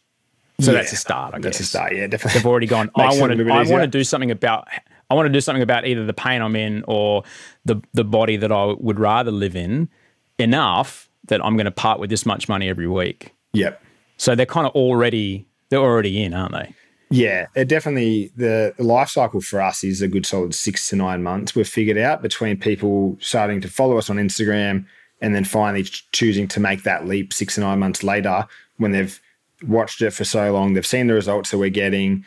So 0.61 0.71
yeah, 0.71 0.79
that's 0.79 0.93
a 0.93 0.97
start 0.97 1.35
I 1.35 1.41
that's 1.41 1.59
guess. 1.59 1.67
a 1.67 1.71
start 1.71 1.97
yeah 1.97 2.07
definitely. 2.07 2.39
They've 2.39 2.47
already 2.47 2.69
gone 2.69 2.91
i 2.97 3.19
want 3.19 3.33
to 3.33 3.53
i 3.53 3.69
want 3.69 3.83
to 3.83 3.89
do 3.89 4.05
something 4.05 4.31
about 4.31 4.69
I 5.11 5.15
want 5.15 5.27
to 5.27 5.33
do 5.33 5.41
something 5.41 5.63
about 5.63 5.87
either 5.87 6.07
the 6.07 6.15
pain 6.15 6.41
I'm 6.41 6.57
in 6.57 6.83
or 6.89 7.25
the 7.65 7.81
the 7.93 8.05
body 8.05 8.37
that 8.37 8.51
I 8.51 8.75
would 8.79 8.99
rather 8.99 9.31
live 9.31 9.55
in 9.55 9.89
enough 10.39 11.09
that 11.27 11.45
I'm 11.45 11.57
going 11.57 11.67
to 11.67 11.71
part 11.71 12.01
with 12.01 12.11
this 12.11 12.27
much 12.27 12.49
money 12.49 12.69
every 12.69 12.89
week. 12.89 13.35
Yep. 13.53 13.81
So 14.17 14.35
they're 14.35 14.47
kind 14.47 14.67
of 14.67 14.73
already 14.75 15.47
they're 15.71 15.81
already 15.81 16.23
in, 16.23 16.35
aren't 16.35 16.53
they? 16.53 16.75
Yeah, 17.11 17.47
it 17.55 17.69
definitely 17.69 18.33
the, 18.37 18.75
the 18.77 18.83
life 18.83 19.09
cycle 19.09 19.41
for 19.41 19.61
us 19.61 19.85
is 19.85 20.03
a 20.03 20.09
good 20.09 20.27
solid 20.27 20.55
six 20.55 20.89
to 20.89 20.97
nine 20.97 21.23
months. 21.23 21.55
We've 21.55 21.69
figured 21.69 21.99
out 21.99 22.23
between 22.23 22.57
people 22.57 23.17
starting 23.21 23.61
to 23.61 23.69
follow 23.69 23.99
us 23.99 24.11
on 24.11 24.17
Instagram 24.17 24.87
and 25.21 25.35
then 25.35 25.45
finally 25.45 25.85
choosing 26.13 26.49
to 26.49 26.61
make 26.61 26.83
that 26.83 27.07
leap 27.07 27.33
six 27.33 27.55
to 27.55 27.61
nine 27.61 27.79
months 27.79 28.03
later 28.03 28.47
when 28.79 28.93
they've 28.93 29.21
watched 29.67 30.03
it 30.03 30.11
for 30.11 30.25
so 30.25 30.53
long, 30.53 30.75
they've 30.75 30.87
seen 30.87 31.07
the 31.07 31.15
results 31.15 31.51
that 31.51 31.59
we're 31.59 31.71
getting. 31.71 32.25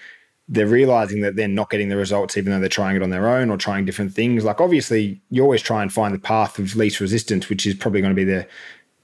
They're 0.50 0.68
realizing 0.68 1.22
that 1.22 1.36
they're 1.36 1.48
not 1.48 1.70
getting 1.70 1.90
the 1.90 1.98
results, 1.98 2.38
even 2.38 2.52
though 2.52 2.60
they're 2.60 2.70
trying 2.70 2.96
it 2.96 3.04
on 3.04 3.10
their 3.10 3.28
own 3.28 3.50
or 3.50 3.58
trying 3.58 3.86
different 3.86 4.14
things. 4.14 4.46
Like, 4.46 4.62
obviously, 4.62 5.22
you 5.30 5.44
always 5.44 5.62
try 5.62 5.82
and 5.82 5.92
find 5.92 6.14
the 6.14 6.20
path 6.20 6.58
of 6.58 6.76
least 6.76 7.00
resistance, 7.00 7.50
which 7.50 7.66
is 7.66 7.76
probably 7.76 8.02
going 8.02 8.12
to 8.12 8.16
be 8.16 8.24
the 8.24 8.48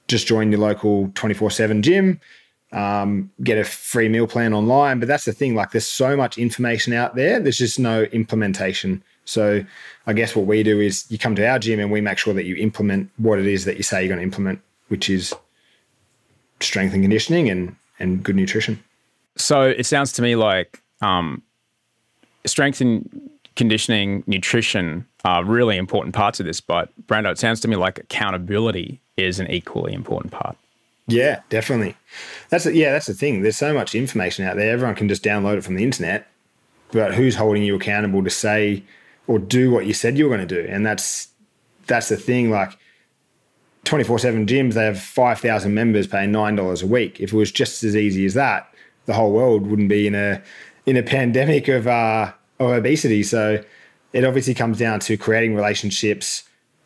just 0.08 0.28
join 0.28 0.52
your 0.52 0.60
local 0.60 1.12
24 1.16 1.52
7 1.52 1.82
gym, 1.82 2.20
um, 2.72 3.32
get 3.44 3.58
a 3.58 3.64
free 3.64 4.10
meal 4.10 4.28
plan 4.28 4.54
online. 4.54 5.00
But 5.00 5.08
that's 5.08 5.26
the 5.26 5.34
thing, 5.34 5.56
like, 5.56 5.72
there's 5.72 5.88
so 5.88 6.16
much 6.16 6.38
information 6.38 6.94
out 6.94 7.16
there, 7.16 7.40
there's 7.40 7.58
just 7.58 7.80
no 7.80 8.04
implementation. 8.04 9.04
So, 9.26 9.64
I 10.08 10.14
guess 10.14 10.36
what 10.36 10.46
we 10.46 10.64
do 10.64 10.80
is 10.80 11.06
you 11.10 11.18
come 11.18 11.36
to 11.36 11.48
our 11.48 11.60
gym 11.60 11.80
and 11.80 11.92
we 11.92 12.02
make 12.02 12.18
sure 12.18 12.34
that 12.34 12.46
you 12.46 12.56
implement 12.56 13.10
what 13.18 13.40
it 13.40 13.48
is 13.48 13.66
that 13.66 13.78
you 13.78 13.84
say 13.84 14.02
you're 14.02 14.10
going 14.10 14.20
to 14.20 14.24
implement, 14.24 14.62
which 14.90 15.10
is 15.10 15.34
strength 16.60 16.94
and 16.94 17.04
conditioning 17.04 17.50
and 17.50 17.76
and 18.00 18.24
good 18.24 18.36
nutrition. 18.36 18.84
So 19.36 19.64
it 19.64 19.86
sounds 19.86 20.12
to 20.14 20.22
me 20.22 20.36
like 20.36 20.83
um, 21.04 21.42
strength 22.46 22.82
and 22.82 23.30
conditioning, 23.56 24.24
nutrition 24.26 25.06
are 25.26 25.44
really 25.44 25.78
important 25.78 26.16
parts 26.16 26.40
of 26.40 26.46
this. 26.46 26.62
But 26.62 26.90
Brando, 27.08 27.32
it 27.32 27.38
sounds 27.38 27.60
to 27.62 27.68
me 27.68 27.76
like 27.76 28.00
accountability 28.00 29.00
is 29.18 29.40
an 29.40 29.50
equally 29.50 29.94
important 29.94 30.34
part. 30.34 30.58
Yeah, 31.08 31.42
definitely. 31.50 31.96
That's 32.50 32.66
yeah, 32.66 32.94
that's 32.94 33.08
the 33.08 33.14
thing. 33.14 33.42
There's 33.42 33.58
so 33.58 33.74
much 33.74 33.94
information 33.94 34.46
out 34.46 34.56
there. 34.56 34.72
Everyone 34.72 34.96
can 34.96 35.10
just 35.10 35.24
download 35.24 35.58
it 35.58 35.64
from 35.64 35.76
the 35.76 35.84
internet, 35.84 36.28
but 36.92 37.14
who's 37.14 37.36
holding 37.36 37.64
you 37.64 37.76
accountable 37.76 38.24
to 38.24 38.30
say 38.30 38.84
or 39.28 39.40
do 39.40 39.70
what 39.70 39.86
you 39.86 39.94
said 39.94 40.18
you 40.18 40.28
were 40.28 40.36
going 40.36 40.48
to 40.48 40.64
do? 40.64 40.68
And 40.70 40.86
that's 40.86 41.28
that's 41.88 42.08
the 42.08 42.16
thing. 42.16 42.50
Like 42.50 42.78
24 43.84 44.20
7 44.20 44.46
gyms, 44.46 44.74
they 44.74 44.86
have 44.86 45.00
5,000 45.00 45.74
members 45.74 46.08
paying 46.08 46.32
$9 46.32 46.84
a 46.84 46.88
week. 46.88 47.20
If 47.20 47.34
it 47.34 47.36
was 47.36 47.52
just 47.52 47.84
as 47.84 47.98
easy 47.98 48.26
as 48.26 48.34
that, 48.36 48.74
the 49.06 49.14
whole 49.14 49.34
world 49.34 49.68
wouldn't 49.68 49.90
be 49.90 50.08
in 50.08 50.16
a 50.16 50.42
in 50.86 50.98
a 50.98 51.04
pandemic 51.04 51.68
of, 51.68 51.88
uh, 51.88 52.32
of 52.60 52.72
obesity. 52.72 53.24
So 53.24 53.64
it 54.12 54.24
obviously 54.24 54.54
comes 54.54 54.78
down 54.78 55.00
to 55.02 55.18
creating 55.18 55.56
relationships 55.56 56.44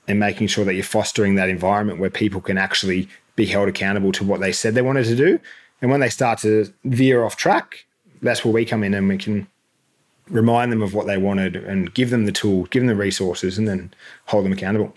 and 0.08 0.20
making 0.20 0.48
sure 0.48 0.66
that 0.66 0.74
you're 0.74 0.84
fostering 0.84 1.36
that 1.36 1.50
environment 1.50 2.00
where 2.00 2.10
people 2.10 2.42
can 2.42 2.58
actually 2.58 3.10
be 3.36 3.46
held 3.46 3.68
accountable 3.68 4.12
to 4.14 4.24
what 4.24 4.40
they 4.40 4.52
said 4.52 4.74
they 4.74 4.82
wanted 4.82 5.06
to 5.06 5.16
do. 5.16 5.40
And 5.82 5.92
when 5.92 6.00
they 6.00 6.10
start 6.10 6.40
to 6.40 6.72
veer 6.86 7.24
off 7.24 7.36
track, 7.36 7.86
that's 8.22 8.44
where 8.44 8.54
we 8.54 8.66
come 8.66 8.84
in 8.84 8.94
and 8.94 9.08
we 9.08 9.18
can 9.18 9.48
remind 10.30 10.72
them 10.72 10.82
of 10.82 10.94
what 10.94 11.08
they 11.08 11.18
wanted 11.18 11.56
and 11.56 11.94
give 11.94 12.10
them 12.10 12.26
the 12.26 12.32
tool, 12.32 12.66
give 12.66 12.82
them 12.82 12.88
the 12.88 12.96
resources, 12.96 13.58
and 13.58 13.68
then 13.68 13.94
hold 14.26 14.46
them 14.46 14.54
accountable. 14.54 14.94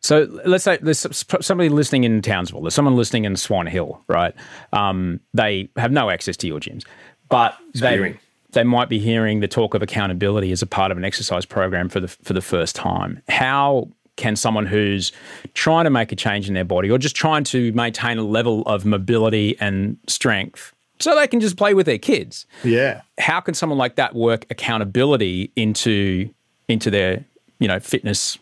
So 0.00 0.28
let's 0.44 0.64
say 0.64 0.78
there's 0.82 1.06
somebody 1.40 1.70
listening 1.70 2.04
in 2.04 2.20
Townsville, 2.20 2.60
there's 2.60 2.74
someone 2.74 2.94
listening 2.94 3.24
in 3.24 3.36
Swan 3.36 3.66
Hill, 3.66 4.02
right? 4.06 4.34
Um, 4.74 5.18
they 5.32 5.70
have 5.76 5.92
no 5.92 6.10
access 6.10 6.36
to 6.38 6.46
your 6.46 6.60
gyms, 6.60 6.84
but 7.28 7.56
they, 7.74 8.18
they 8.52 8.64
might 8.64 8.88
be 8.88 8.98
hearing 8.98 9.40
the 9.40 9.48
talk 9.48 9.74
of 9.74 9.82
accountability 9.82 10.52
as 10.52 10.62
a 10.62 10.66
part 10.66 10.90
of 10.90 10.96
an 10.96 11.04
exercise 11.04 11.44
program 11.44 11.88
for 11.88 12.00
the 12.00 12.08
for 12.08 12.32
the 12.32 12.42
first 12.42 12.74
time. 12.74 13.22
How 13.28 13.88
can 14.16 14.36
someone 14.36 14.66
who's 14.66 15.12
trying 15.54 15.84
to 15.84 15.90
make 15.90 16.12
a 16.12 16.16
change 16.16 16.48
in 16.48 16.54
their 16.54 16.64
body 16.64 16.90
or 16.90 16.98
just 16.98 17.16
trying 17.16 17.44
to 17.44 17.72
maintain 17.72 18.18
a 18.18 18.22
level 18.22 18.62
of 18.62 18.84
mobility 18.84 19.56
and 19.60 19.96
strength 20.06 20.72
so 21.00 21.16
they 21.16 21.26
can 21.26 21.40
just 21.40 21.56
play 21.56 21.74
with 21.74 21.86
their 21.86 21.98
kids? 21.98 22.46
Yeah. 22.62 23.02
How 23.18 23.40
can 23.40 23.54
someone 23.54 23.78
like 23.78 23.96
that 23.96 24.14
work 24.14 24.46
accountability 24.50 25.50
into 25.56 26.30
into 26.68 26.90
their, 26.90 27.24
you 27.58 27.68
know, 27.68 27.80
fitness 27.80 28.38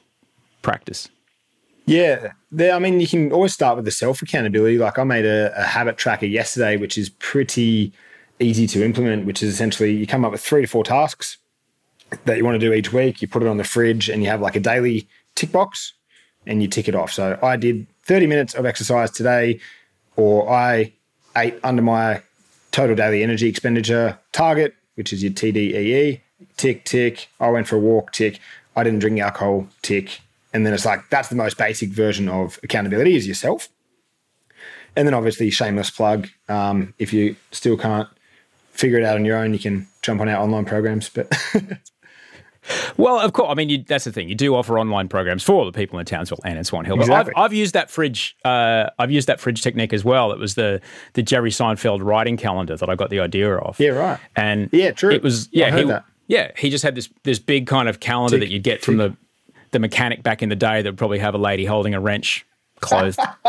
practice? 0.62 1.09
Yeah, 1.85 2.33
I 2.61 2.79
mean, 2.79 3.01
you 3.01 3.09
can 3.09 3.33
always 3.33 3.53
start 3.53 3.75
with 3.75 3.85
the 3.85 3.90
self 3.90 4.23
accountability. 4.23 4.79
Like 4.79 4.99
I 4.99 5.05
made 5.05 5.25
a, 5.25 5.53
a, 5.59 5.64
habit 5.64 5.97
tracker 5.97 6.27
yesterday, 6.27 6.77
which 6.77 6.97
is 6.97 7.09
pretty 7.09 7.92
easy 8.42 8.66
to 8.68 8.85
implement. 8.85 9.26
Which 9.26 9.42
is 9.42 9.52
essentially 9.52 9.92
you 9.92 10.07
come 10.07 10.24
up 10.24 10.33
with 10.33 10.40
three 10.40 10.62
to 10.62 10.68
four 10.68 10.85
tasks 10.85 11.38
that 12.24 12.37
you 12.37 12.44
want 12.44 12.55
to 12.55 12.66
do 12.66 12.72
each 12.72 12.92
week. 12.92 13.22
You 13.22 13.28
put 13.28 13.42
it 13.42 13.48
on 13.48 13.57
the 13.57 13.64
fridge, 13.64 14.09
and 14.09 14.22
you 14.22 14.28
have 14.28 14.40
like 14.40 14.57
a 14.57 14.61
daily 14.61 15.09
tick 15.35 15.52
box, 15.52 15.94
and 16.46 16.62
you 16.62 16.68
tick 16.68 16.88
it 16.88 16.94
off. 16.94 17.12
So 17.12 17.38
I 17.42 17.57
did 17.57 17.87
30 18.05 18.26
minutes 18.26 18.55
of 18.55 18.66
exercise 18.66 19.11
today, 19.11 19.61
or 20.16 20.50
I 20.50 20.92
ate 21.37 21.59
under 21.62 21.83
my 21.83 22.22
total 22.72 22.96
daily 22.96 23.22
energy 23.22 23.48
expenditure 23.48 24.18
target, 24.33 24.74
which 24.94 25.12
is 25.12 25.22
your 25.22 25.33
TDEE. 25.33 26.20
Tick, 26.57 26.85
tick. 26.85 27.28
I 27.40 27.48
went 27.50 27.68
for 27.68 27.76
a 27.76 27.81
walk. 27.81 28.12
Tick. 28.12 28.40
I 28.74 28.83
didn't 28.83 28.98
drink 28.98 29.20
alcohol. 29.20 29.68
Tick 29.83 30.20
and 30.52 30.66
then 30.66 30.74
it's 30.74 30.85
like 30.85 31.09
that's 31.11 31.28
the 31.28 31.37
most 31.37 31.57
basic 31.57 31.90
version 31.90 32.28
of 32.28 32.59
accountability 32.62 33.16
is 33.16 33.26
yourself. 33.26 33.68
And 34.94 35.07
then 35.07 35.14
obviously 35.14 35.50
shameless 35.50 35.90
plug. 35.90 36.28
Um, 36.48 36.94
if 36.98 37.12
you 37.12 37.37
still 37.50 37.76
can't 37.76 38.09
figure 38.72 38.98
it 38.98 39.04
out 39.04 39.16
on 39.16 39.24
your 39.24 39.37
own, 39.37 39.52
you 39.52 39.58
can 39.58 39.87
jump 40.02 40.20
on 40.20 40.28
our 40.28 40.42
online 40.42 40.64
programs. 40.64 41.08
But 41.08 41.32
well, 42.96 43.20
of 43.20 43.32
course, 43.32 43.48
I 43.50 43.54
mean 43.54 43.68
you, 43.68 43.85
that's 43.87 44.04
the 44.04 44.12
thing. 44.12 44.28
You 44.28 44.35
do 44.35 44.54
offer 44.54 44.78
online 44.78 45.08
programs 45.08 45.42
for 45.42 45.52
all 45.52 45.64
the 45.64 45.72
people 45.72 45.98
in 45.98 46.06
Townsville 46.06 46.40
and 46.44 46.58
in 46.58 46.64
Swan 46.64 46.85
Hill. 46.85 46.96
But 46.96 47.02
exactly. 47.02 47.35
I've, 47.37 47.44
I've, 47.44 47.52
used 47.52 47.74
that 47.74 47.90
fridge. 47.90 48.37
Uh, 48.44 48.90
I've 48.98 49.11
used 49.11 49.28
that 49.28 49.40
fridge 49.40 49.62
technique 49.62 49.92
as 49.92 50.04
well. 50.04 50.32
It 50.32 50.38
was 50.38 50.54
the 50.54 50.80
the 51.14 51.22
Jerry 51.22 51.50
Seinfeld 51.50 52.02
writing 52.02 52.37
calendar 52.37 52.76
that 52.76 52.88
I 52.88 52.94
got 52.94 53.11
the 53.11 53.20
idea 53.20 53.54
of. 53.56 53.78
Yeah, 53.78 53.90
right. 53.90 54.20
And 54.37 54.68
yeah, 54.72 54.92
true. 54.92 55.11
It 55.11 55.22
was 55.22 55.48
yeah. 55.52 55.76
He, 55.76 55.92
yeah, 56.28 56.52
he 56.56 56.70
just 56.70 56.85
had 56.85 56.94
this 56.94 57.08
this 57.24 57.38
big 57.38 57.66
kind 57.66 57.88
of 57.88 58.00
calendar 58.00 58.38
tick, 58.38 58.48
that 58.48 58.52
you'd 58.52 58.62
get 58.62 58.76
tick. 58.76 58.85
from 58.85 58.96
the 58.96 59.16
the 59.72 59.78
mechanic 59.78 60.22
back 60.22 60.42
in 60.42 60.48
the 60.48 60.56
day 60.56 60.82
that 60.82 60.90
would 60.90 60.98
probably 60.98 61.18
have 61.18 61.35
a 61.35 61.38
lady 61.38 61.64
holding 61.64 61.94
a 61.94 62.00
wrench 62.00 62.46
closed. 62.80 63.18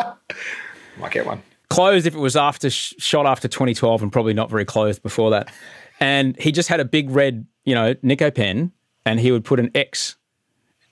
Might 0.98 1.12
get 1.12 1.26
one. 1.26 1.42
Closed 1.74 2.06
if 2.06 2.16
it 2.16 2.20
was 2.20 2.36
after 2.36 2.70
shot 2.70 3.26
after 3.26 3.48
2012 3.48 4.04
and 4.04 4.12
probably 4.12 4.34
not 4.34 4.50
very 4.50 4.66
closed 4.66 5.02
before 5.02 5.32
that. 5.32 5.52
And 6.00 6.40
he 6.40 6.52
just 6.52 6.70
had 6.70 6.80
a 6.80 6.86
big 6.86 7.10
red, 7.10 7.46
you 7.66 7.74
know, 7.74 7.96
Nico 8.02 8.30
pen 8.32 8.72
and 9.06 9.20
he 9.20 9.32
would 9.32 9.44
put 9.44 9.60
an 9.60 9.72
X 9.74 10.16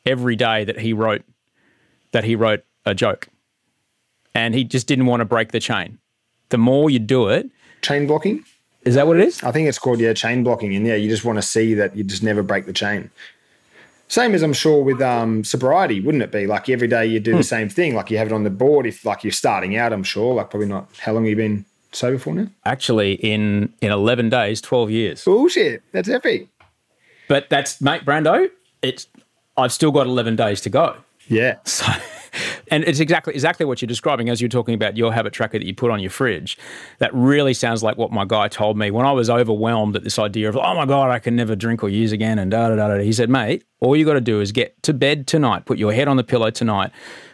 every 0.05 0.35
day 0.35 0.63
that 0.63 0.79
he 0.79 0.93
wrote 0.93 1.23
that 2.11 2.23
he 2.23 2.35
wrote 2.35 2.63
a 2.85 2.93
joke. 2.93 3.27
And 4.33 4.55
he 4.55 4.63
just 4.63 4.87
didn't 4.87 5.05
want 5.05 5.21
to 5.21 5.25
break 5.25 5.51
the 5.51 5.59
chain. 5.59 5.99
The 6.49 6.57
more 6.57 6.89
you 6.89 6.99
do 6.99 7.27
it, 7.27 7.49
chain 7.81 8.07
blocking? 8.07 8.43
Is 8.83 8.95
that 8.95 9.05
what 9.05 9.19
it 9.19 9.27
is? 9.27 9.43
I 9.43 9.51
think 9.51 9.67
it's 9.67 9.77
called 9.77 9.99
yeah, 9.99 10.13
chain 10.13 10.43
blocking. 10.43 10.75
And 10.75 10.85
yeah, 10.85 10.95
you 10.95 11.09
just 11.09 11.23
want 11.23 11.37
to 11.37 11.43
see 11.43 11.73
that 11.75 11.95
you 11.95 12.03
just 12.03 12.23
never 12.23 12.41
break 12.41 12.65
the 12.65 12.73
chain. 12.73 13.11
Same 14.11 14.35
as 14.35 14.43
I'm 14.43 14.51
sure 14.51 14.83
with 14.83 15.01
um, 15.01 15.41
sobriety, 15.45 16.01
wouldn't 16.01 16.21
it 16.21 16.33
be? 16.33 16.45
Like 16.45 16.67
every 16.67 16.89
day 16.89 17.05
you 17.05 17.21
do 17.21 17.31
the 17.31 17.37
hmm. 17.37 17.43
same 17.43 17.69
thing, 17.69 17.95
like 17.95 18.11
you 18.11 18.17
have 18.17 18.27
it 18.27 18.33
on 18.33 18.43
the 18.43 18.49
board. 18.49 18.85
If 18.85 19.05
like 19.05 19.23
you're 19.23 19.31
starting 19.31 19.77
out, 19.77 19.93
I'm 19.93 20.03
sure, 20.03 20.33
like 20.33 20.49
probably 20.49 20.67
not. 20.67 20.89
How 20.99 21.13
long 21.13 21.23
have 21.23 21.29
you 21.29 21.37
been 21.37 21.63
sober 21.93 22.19
for 22.19 22.33
now? 22.33 22.47
Actually, 22.65 23.13
in 23.13 23.73
in 23.79 23.89
11 23.89 24.27
days, 24.27 24.59
12 24.59 24.91
years. 24.91 25.23
Bullshit. 25.23 25.81
That's 25.93 26.09
epic. 26.09 26.49
But 27.29 27.49
that's 27.49 27.79
mate, 27.79 28.03
Brando. 28.03 28.49
It's 28.81 29.07
I've 29.55 29.71
still 29.71 29.91
got 29.91 30.07
11 30.07 30.35
days 30.35 30.59
to 30.61 30.69
go. 30.69 30.97
Yeah. 31.29 31.59
So 31.65 31.85
and 32.71 32.83
it's 32.83 32.99
exactly 32.99 33.33
exactly 33.33 33.65
what 33.65 33.81
you're 33.81 33.87
describing 33.87 34.29
as 34.29 34.41
you're 34.41 34.49
talking 34.49 34.73
about 34.73 34.97
your 34.97 35.13
habit 35.13 35.33
tracker 35.33 35.59
that 35.59 35.65
you 35.65 35.73
put 35.73 35.91
on 35.91 35.99
your 35.99 36.09
fridge. 36.09 36.57
That 36.99 37.13
really 37.13 37.53
sounds 37.53 37.83
like 37.83 37.97
what 37.97 38.11
my 38.11 38.25
guy 38.25 38.47
told 38.47 38.77
me 38.77 38.91
when 38.91 39.05
I 39.05 39.11
was 39.11 39.29
overwhelmed 39.29 39.95
at 39.95 40.03
this 40.03 40.19
idea 40.19 40.49
of 40.49 40.57
oh 40.57 40.75
my 40.75 40.85
god 40.85 41.09
I 41.09 41.19
can 41.19 41.35
never 41.35 41.55
drink 41.55 41.83
or 41.83 41.89
use 41.89 42.11
again 42.11 42.39
and 42.39 42.51
da 42.51 42.69
da 42.69 42.75
da. 42.75 42.87
da. 42.87 43.03
He 43.03 43.13
said, 43.13 43.29
mate, 43.29 43.63
all 43.79 43.95
you 43.95 44.05
got 44.05 44.13
to 44.13 44.21
do 44.21 44.41
is 44.41 44.51
get 44.51 44.81
to 44.83 44.93
bed 44.93 45.27
tonight, 45.27 45.65
put 45.65 45.77
your 45.77 45.93
head 45.93 46.07
on 46.07 46.17
the 46.17 46.23
pillow 46.23 46.49
tonight, 46.49 46.91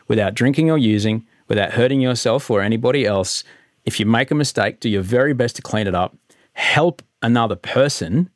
without 0.07 0.33
drinking 0.33 0.71
or 0.71 0.77
using, 0.77 1.25
without 1.47 1.71
hurting 1.71 2.01
yourself 2.01 2.49
or 2.49 2.61
anybody 2.61 3.05
else. 3.05 3.43
If 3.85 3.99
you 3.99 4.05
make 4.05 4.31
a 4.31 4.35
mistake, 4.35 4.79
do 4.79 4.89
your 4.89 5.01
very 5.01 5.33
best 5.33 5.55
to 5.57 5.61
clean 5.61 5.87
it 5.87 5.95
up. 5.95 6.15
Help 6.53 7.01
another 7.21 7.55
person, 7.55 8.29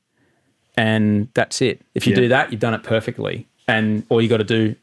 and 0.77 1.27
that's 1.33 1.61
it. 1.61 1.81
If 1.95 2.05
you 2.05 2.11
yeah. 2.11 2.21
do 2.21 2.27
that, 2.29 2.51
you've 2.51 2.61
done 2.61 2.73
it 2.73 2.83
perfectly. 2.83 3.47
And 3.67 4.05
all 4.09 4.21
you 4.21 4.27
got 4.27 4.37
to 4.37 4.43
do 4.43 4.75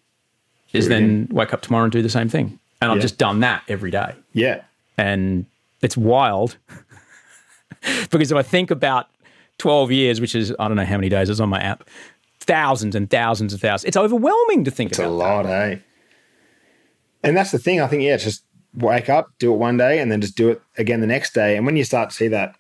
is 0.73 0.89
then 0.89 1.29
wake 1.31 1.53
up 1.53 1.63
tomorrow 1.63 1.85
and 1.85 1.93
do 1.93 2.03
the 2.03 2.11
same 2.11 2.29
thing. 2.29 2.59
And 2.81 2.93
I've 2.93 3.01
just 3.01 3.19
done 3.19 3.41
that 3.41 3.63
every 3.69 3.91
day. 3.91 4.15
Yeah. 4.33 4.63
And 4.97 5.47
it's 5.83 5.97
wild 5.97 6.57
because 8.11 8.31
if 8.31 8.37
I 8.37 8.43
think 8.43 8.71
about 8.71 9.09
12 9.59 9.91
years, 9.91 10.21
which 10.21 10.35
is, 10.35 10.55
I 10.59 10.69
don't 10.69 10.77
know 10.77 10.85
how 10.85 10.97
many 10.97 11.09
days 11.09 11.29
it's 11.29 11.41
on 11.41 11.49
my 11.49 11.61
app, 11.61 11.89
thousands 12.41 12.95
and 12.95 13.11
thousands 13.11 13.53
of 13.53 13.61
thousands. 13.61 13.89
It's 13.89 13.97
overwhelming 13.97 14.65
to 14.65 14.71
think 14.71 14.93
it's 14.93 14.99
about. 14.99 15.09
It's 15.09 15.13
a 15.13 15.17
lot, 15.17 15.43
that. 15.45 15.73
eh? 15.73 15.79
And 17.25 17.37
that's 17.37 17.51
the 17.51 17.59
thing. 17.59 17.81
I 17.81 17.87
think, 17.89 18.03
yeah, 18.03 18.17
just 18.17 18.45
wake 18.75 19.09
up, 19.09 19.31
do 19.39 19.53
it 19.53 19.57
one 19.57 19.77
day, 19.77 19.99
and 19.99 20.11
then 20.11 20.21
just 20.21 20.37
do 20.37 20.51
it 20.51 20.63
again 20.77 21.01
the 21.01 21.07
next 21.07 21.35
day. 21.35 21.57
And 21.57 21.67
when 21.67 21.77
you 21.77 21.85
start 21.85 22.11
to 22.11 22.17
see 22.17 22.29
that, 22.29 22.55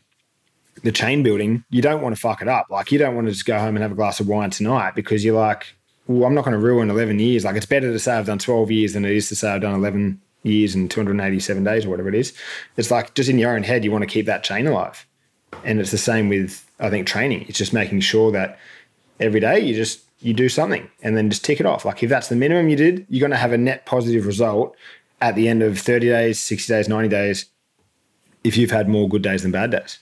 the 0.82 0.92
chain 0.92 1.22
building, 1.22 1.64
you 1.70 1.82
don't 1.82 2.02
want 2.02 2.14
to 2.14 2.20
fuck 2.20 2.42
it 2.42 2.48
up. 2.48 2.66
Like, 2.70 2.92
you 2.92 2.98
don't 2.98 3.14
want 3.14 3.26
to 3.26 3.32
just 3.32 3.46
go 3.46 3.58
home 3.58 3.76
and 3.76 3.82
have 3.82 3.92
a 3.92 3.96
glass 3.96 4.20
of 4.20 4.28
wine 4.28 4.50
tonight 4.50 4.94
because 4.94 5.24
you're 5.24 5.38
like, 5.38 5.74
well, 6.08 6.26
I'm 6.26 6.34
not 6.34 6.44
going 6.44 6.58
to 6.58 6.58
ruin 6.58 6.90
11 6.90 7.18
years. 7.20 7.44
Like 7.44 7.54
it's 7.54 7.66
better 7.66 7.92
to 7.92 7.98
say 7.98 8.14
I've 8.14 8.26
done 8.26 8.38
12 8.38 8.70
years 8.70 8.94
than 8.94 9.04
it 9.04 9.12
is 9.12 9.28
to 9.28 9.36
say 9.36 9.50
I've 9.50 9.60
done 9.60 9.74
11 9.74 10.20
years 10.42 10.74
and 10.74 10.90
287 10.90 11.62
days 11.62 11.84
or 11.84 11.90
whatever 11.90 12.08
it 12.08 12.14
is. 12.14 12.32
It's 12.76 12.90
like 12.90 13.14
just 13.14 13.28
in 13.28 13.38
your 13.38 13.54
own 13.54 13.62
head, 13.62 13.84
you 13.84 13.92
want 13.92 14.02
to 14.02 14.06
keep 14.06 14.26
that 14.26 14.42
chain 14.42 14.66
alive. 14.66 15.06
And 15.64 15.78
it's 15.80 15.90
the 15.90 15.98
same 15.98 16.28
with 16.28 16.64
I 16.80 16.90
think 16.90 17.06
training. 17.06 17.44
It's 17.48 17.58
just 17.58 17.72
making 17.72 18.00
sure 18.00 18.32
that 18.32 18.58
every 19.20 19.40
day 19.40 19.60
you 19.60 19.74
just 19.74 20.00
you 20.20 20.32
do 20.32 20.48
something 20.48 20.88
and 21.02 21.16
then 21.16 21.30
just 21.30 21.44
tick 21.44 21.60
it 21.60 21.66
off. 21.66 21.84
Like 21.84 22.02
if 22.02 22.08
that's 22.08 22.28
the 22.28 22.36
minimum 22.36 22.68
you 22.68 22.76
did, 22.76 23.06
you're 23.08 23.20
going 23.20 23.30
to 23.30 23.36
have 23.36 23.52
a 23.52 23.58
net 23.58 23.84
positive 23.84 24.26
result 24.26 24.76
at 25.20 25.34
the 25.34 25.48
end 25.48 25.62
of 25.62 25.78
30 25.78 26.08
days, 26.08 26.40
60 26.40 26.72
days, 26.72 26.88
90 26.88 27.08
days 27.08 27.46
if 28.44 28.56
you've 28.56 28.70
had 28.70 28.88
more 28.88 29.08
good 29.08 29.22
days 29.22 29.42
than 29.42 29.50
bad 29.50 29.70
days. 29.70 29.98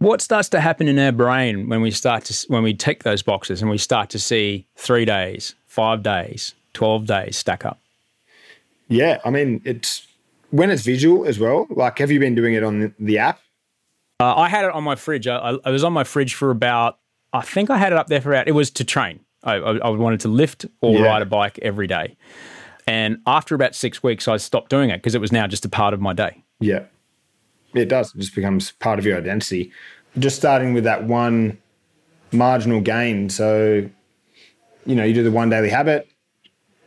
What 0.00 0.22
starts 0.22 0.48
to 0.50 0.60
happen 0.60 0.88
in 0.88 0.98
our 0.98 1.12
brain 1.12 1.68
when 1.68 1.82
we 1.82 1.90
start 1.90 2.24
to 2.24 2.46
when 2.48 2.62
we 2.62 2.72
tick 2.72 3.02
those 3.02 3.20
boxes 3.22 3.60
and 3.60 3.70
we 3.70 3.76
start 3.76 4.08
to 4.10 4.18
see 4.18 4.66
3 4.76 5.04
days, 5.04 5.54
5 5.66 6.02
days, 6.02 6.54
12 6.72 7.04
days 7.06 7.36
stack 7.36 7.66
up? 7.66 7.78
Yeah, 8.88 9.18
I 9.26 9.30
mean, 9.30 9.60
it's 9.66 10.06
when 10.50 10.70
it's 10.70 10.82
visual 10.82 11.26
as 11.26 11.38
well. 11.38 11.66
Like 11.68 11.98
have 11.98 12.10
you 12.10 12.18
been 12.18 12.34
doing 12.34 12.54
it 12.54 12.64
on 12.64 12.80
the, 12.80 12.92
the 12.98 13.18
app? 13.18 13.40
Uh, 14.20 14.34
I 14.36 14.48
had 14.48 14.64
it 14.64 14.72
on 14.72 14.84
my 14.84 14.96
fridge. 14.96 15.26
I, 15.26 15.58
I 15.64 15.70
was 15.70 15.84
on 15.84 15.92
my 15.92 16.04
fridge 16.04 16.34
for 16.34 16.50
about 16.50 16.98
I 17.34 17.42
think 17.42 17.68
I 17.68 17.76
had 17.76 17.92
it 17.92 17.98
up 17.98 18.06
there 18.06 18.22
for 18.22 18.32
about 18.32 18.48
it 18.48 18.52
was 18.52 18.70
to 18.70 18.84
train. 18.84 19.20
I, 19.44 19.56
I, 19.56 19.76
I 19.76 19.88
wanted 19.90 20.20
to 20.20 20.28
lift 20.28 20.64
or 20.80 20.94
Yeah. 20.94 21.04
ride 21.08 21.20
a 21.20 21.26
bike 21.26 21.58
every 21.60 21.86
day. 21.86 22.16
And 22.86 23.18
after 23.26 23.54
about 23.54 23.74
six 23.74 24.02
weeks, 24.02 24.26
I 24.28 24.38
stopped 24.38 24.70
doing 24.70 24.88
it 24.88 24.96
because 24.96 25.14
it 25.14 25.20
was 25.20 25.30
now 25.30 25.46
just 25.46 25.66
a 25.66 25.68
part 25.68 25.92
of 25.92 26.00
my 26.00 26.14
day. 26.14 26.42
Yeah. 26.58 26.84
It 27.74 27.88
does. 27.88 28.14
It 28.14 28.18
just 28.18 28.34
becomes 28.34 28.72
part 28.72 28.98
of 28.98 29.06
your 29.06 29.16
identity. 29.18 29.72
Just 30.18 30.36
starting 30.36 30.74
with 30.74 30.84
that 30.84 31.04
one 31.04 31.58
marginal 32.32 32.80
gain. 32.80 33.30
So, 33.30 33.88
you 34.86 34.94
know, 34.94 35.04
you 35.04 35.14
do 35.14 35.22
the 35.22 35.30
one 35.30 35.50
daily 35.50 35.70
habit, 35.70 36.08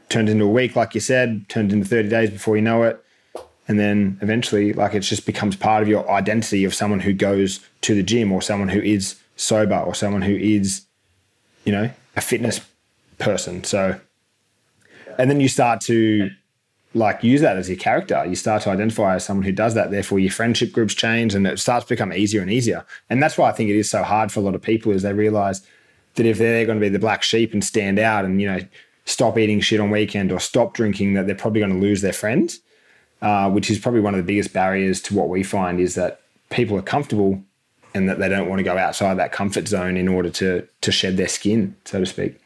turns 0.10 0.30
into 0.30 0.46
a 0.46 0.50
week, 0.50 0.76
like 0.76 0.94
you 0.94 1.02
said, 1.02 1.48
turns 1.50 1.74
into 1.74 1.88
30 1.88 2.10
days 2.10 2.30
before 2.30 2.56
you 2.56 2.62
know 2.62 2.84
it. 2.84 3.04
And 3.68 3.80
then 3.80 4.18
eventually, 4.22 4.74
like, 4.74 4.94
it 4.94 5.02
just 5.02 5.26
becomes 5.26 5.56
part 5.56 5.82
of 5.82 5.88
your 5.88 6.10
identity 6.12 6.66
of 6.66 6.74
someone 6.74 7.00
who 7.00 7.14
goes 7.14 7.62
to 7.82 7.96
the 7.96 8.04
gym 8.04 8.32
or 8.32 8.42
someone 8.42 8.70
who 8.70 8.82
is 8.82 9.16
sober 9.38 9.78
or 9.78 9.96
someone 9.96 10.22
who 10.22 10.36
is, 10.36 10.86
you 11.64 11.72
know, 11.72 11.90
a 12.18 12.22
fitness 12.22 12.60
person. 13.20 13.64
So, 13.64 14.00
and 15.18 15.30
then 15.30 15.40
you 15.40 15.48
start 15.48 15.80
to 15.82 16.30
like 16.94 17.24
use 17.24 17.42
that 17.42 17.58
as 17.58 17.70
your 17.70 17.78
character. 17.78 18.24
You 18.26 18.36
start 18.36 18.64
to 18.64 18.70
identify 18.70 19.16
as 19.16 19.26
someone 19.26 19.46
who 19.46 19.52
does 19.52 19.74
that. 19.74 19.92
Therefore, 19.92 20.20
your 20.20 20.32
friendship 20.32 20.72
groups 20.72 20.94
change, 20.94 21.34
and 21.34 21.48
it 21.48 21.60
starts 21.60 21.86
to 21.86 21.90
become 21.90 22.14
easier 22.14 22.42
and 22.42 22.52
easier. 22.52 22.86
And 23.10 23.22
that's 23.22 23.38
why 23.38 23.50
I 23.50 23.54
think 23.54 23.70
it 23.70 23.78
is 23.78 23.90
so 23.90 24.04
hard 24.04 24.32
for 24.32 24.40
a 24.40 24.44
lot 24.44 24.56
of 24.56 24.62
people 24.62 24.92
is 24.92 25.02
they 25.02 25.14
realize 25.14 25.66
that 26.16 26.26
if 26.26 26.38
they're 26.38 26.66
going 26.66 26.80
to 26.80 26.86
be 26.86 26.90
the 26.90 27.00
black 27.00 27.24
sheep 27.24 27.54
and 27.54 27.64
stand 27.64 27.98
out 28.00 28.26
and 28.26 28.40
you 28.40 28.48
know 28.48 28.60
stop 29.06 29.38
eating 29.38 29.60
shit 29.60 29.80
on 29.80 29.90
weekend 29.90 30.32
or 30.32 30.40
stop 30.40 30.74
drinking, 30.74 31.14
that 31.16 31.26
they're 31.26 31.36
probably 31.36 31.62
going 31.62 31.74
to 31.74 31.80
lose 31.80 32.02
their 32.02 32.14
friends. 32.14 32.60
Uh, 33.22 33.50
which 33.50 33.72
is 33.72 33.80
probably 33.80 34.02
one 34.02 34.14
of 34.14 34.18
the 34.18 34.24
biggest 34.24 34.52
barriers 34.52 35.02
to 35.02 35.16
what 35.16 35.30
we 35.30 35.44
find 35.44 35.80
is 35.80 35.96
that 35.96 36.20
people 36.50 36.78
are 36.78 36.82
comfortable 36.82 37.42
and 37.94 38.10
that 38.10 38.20
they 38.20 38.28
don't 38.28 38.50
want 38.50 38.60
to 38.60 38.64
go 38.64 38.78
outside 38.78 39.14
that 39.14 39.32
comfort 39.32 39.66
zone 39.66 39.96
in 39.96 40.10
order 40.10 40.30
to 40.30 40.68
to 40.82 40.92
shed 40.92 41.16
their 41.16 41.30
skin, 41.30 41.74
so 41.86 42.02
to 42.02 42.06
speak. 42.06 42.38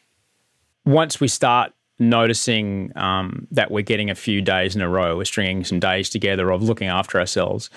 Once 0.86 1.20
we 1.20 1.28
start 1.28 1.74
noticing 2.00 2.96
um, 2.96 3.48
that 3.52 3.72
we're 3.72 3.82
getting 3.82 4.10
a 4.10 4.16
few 4.16 4.42
days 4.42 4.76
in 4.76 4.82
a 4.82 4.90
row, 4.90 5.18
we're 5.18 5.26
stringing 5.26 5.64
some 5.64 5.80
days 5.80 6.10
together 6.10 6.52
of 6.52 6.64
looking 6.64 6.88
after 6.88 7.20
ourselves, 7.20 7.70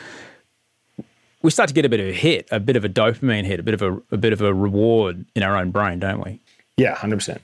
we 1.42 1.50
start 1.50 1.68
to 1.68 1.74
get 1.74 1.84
a 1.84 1.88
bit 1.88 2.00
of 2.00 2.06
a 2.06 2.12
hit, 2.12 2.48
a 2.50 2.60
bit 2.60 2.76
of 2.76 2.84
a 2.84 2.88
dopamine 2.88 3.44
hit, 3.44 3.60
a 3.60 3.62
bit 3.62 3.74
of 3.74 3.82
a, 3.82 4.00
a 4.10 4.16
bit 4.16 4.32
of 4.32 4.42
a 4.42 4.52
reward 4.52 5.24
in 5.34 5.42
our 5.42 5.56
own 5.56 5.70
brain, 5.70 5.98
don't 5.98 6.22
we? 6.22 6.40
Yeah, 6.76 6.94
hundred 6.94 7.16
percent. 7.16 7.40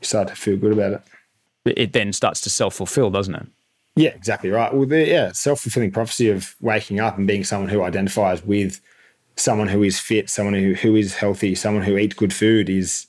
You 0.00 0.06
start 0.06 0.28
to 0.28 0.34
feel 0.34 0.56
good 0.56 0.72
about 0.72 0.92
it. 0.92 1.02
It 1.78 1.92
then 1.92 2.12
starts 2.12 2.40
to 2.42 2.50
self 2.50 2.74
fulfill, 2.74 3.10
doesn't 3.10 3.34
it? 3.34 3.46
Yeah, 3.96 4.10
exactly 4.10 4.50
right. 4.50 4.72
Well, 4.72 4.86
the, 4.86 5.06
yeah, 5.06 5.32
self 5.32 5.60
fulfilling 5.60 5.90
prophecy 5.90 6.30
of 6.30 6.54
waking 6.60 7.00
up 7.00 7.18
and 7.18 7.26
being 7.26 7.44
someone 7.44 7.68
who 7.68 7.82
identifies 7.82 8.44
with 8.44 8.80
someone 9.36 9.68
who 9.68 9.82
is 9.82 9.98
fit, 9.98 10.30
someone 10.30 10.54
who, 10.54 10.74
who 10.74 10.96
is 10.96 11.14
healthy, 11.14 11.54
someone 11.54 11.82
who 11.82 11.98
eats 11.98 12.14
good 12.14 12.32
food 12.32 12.70
is 12.70 13.07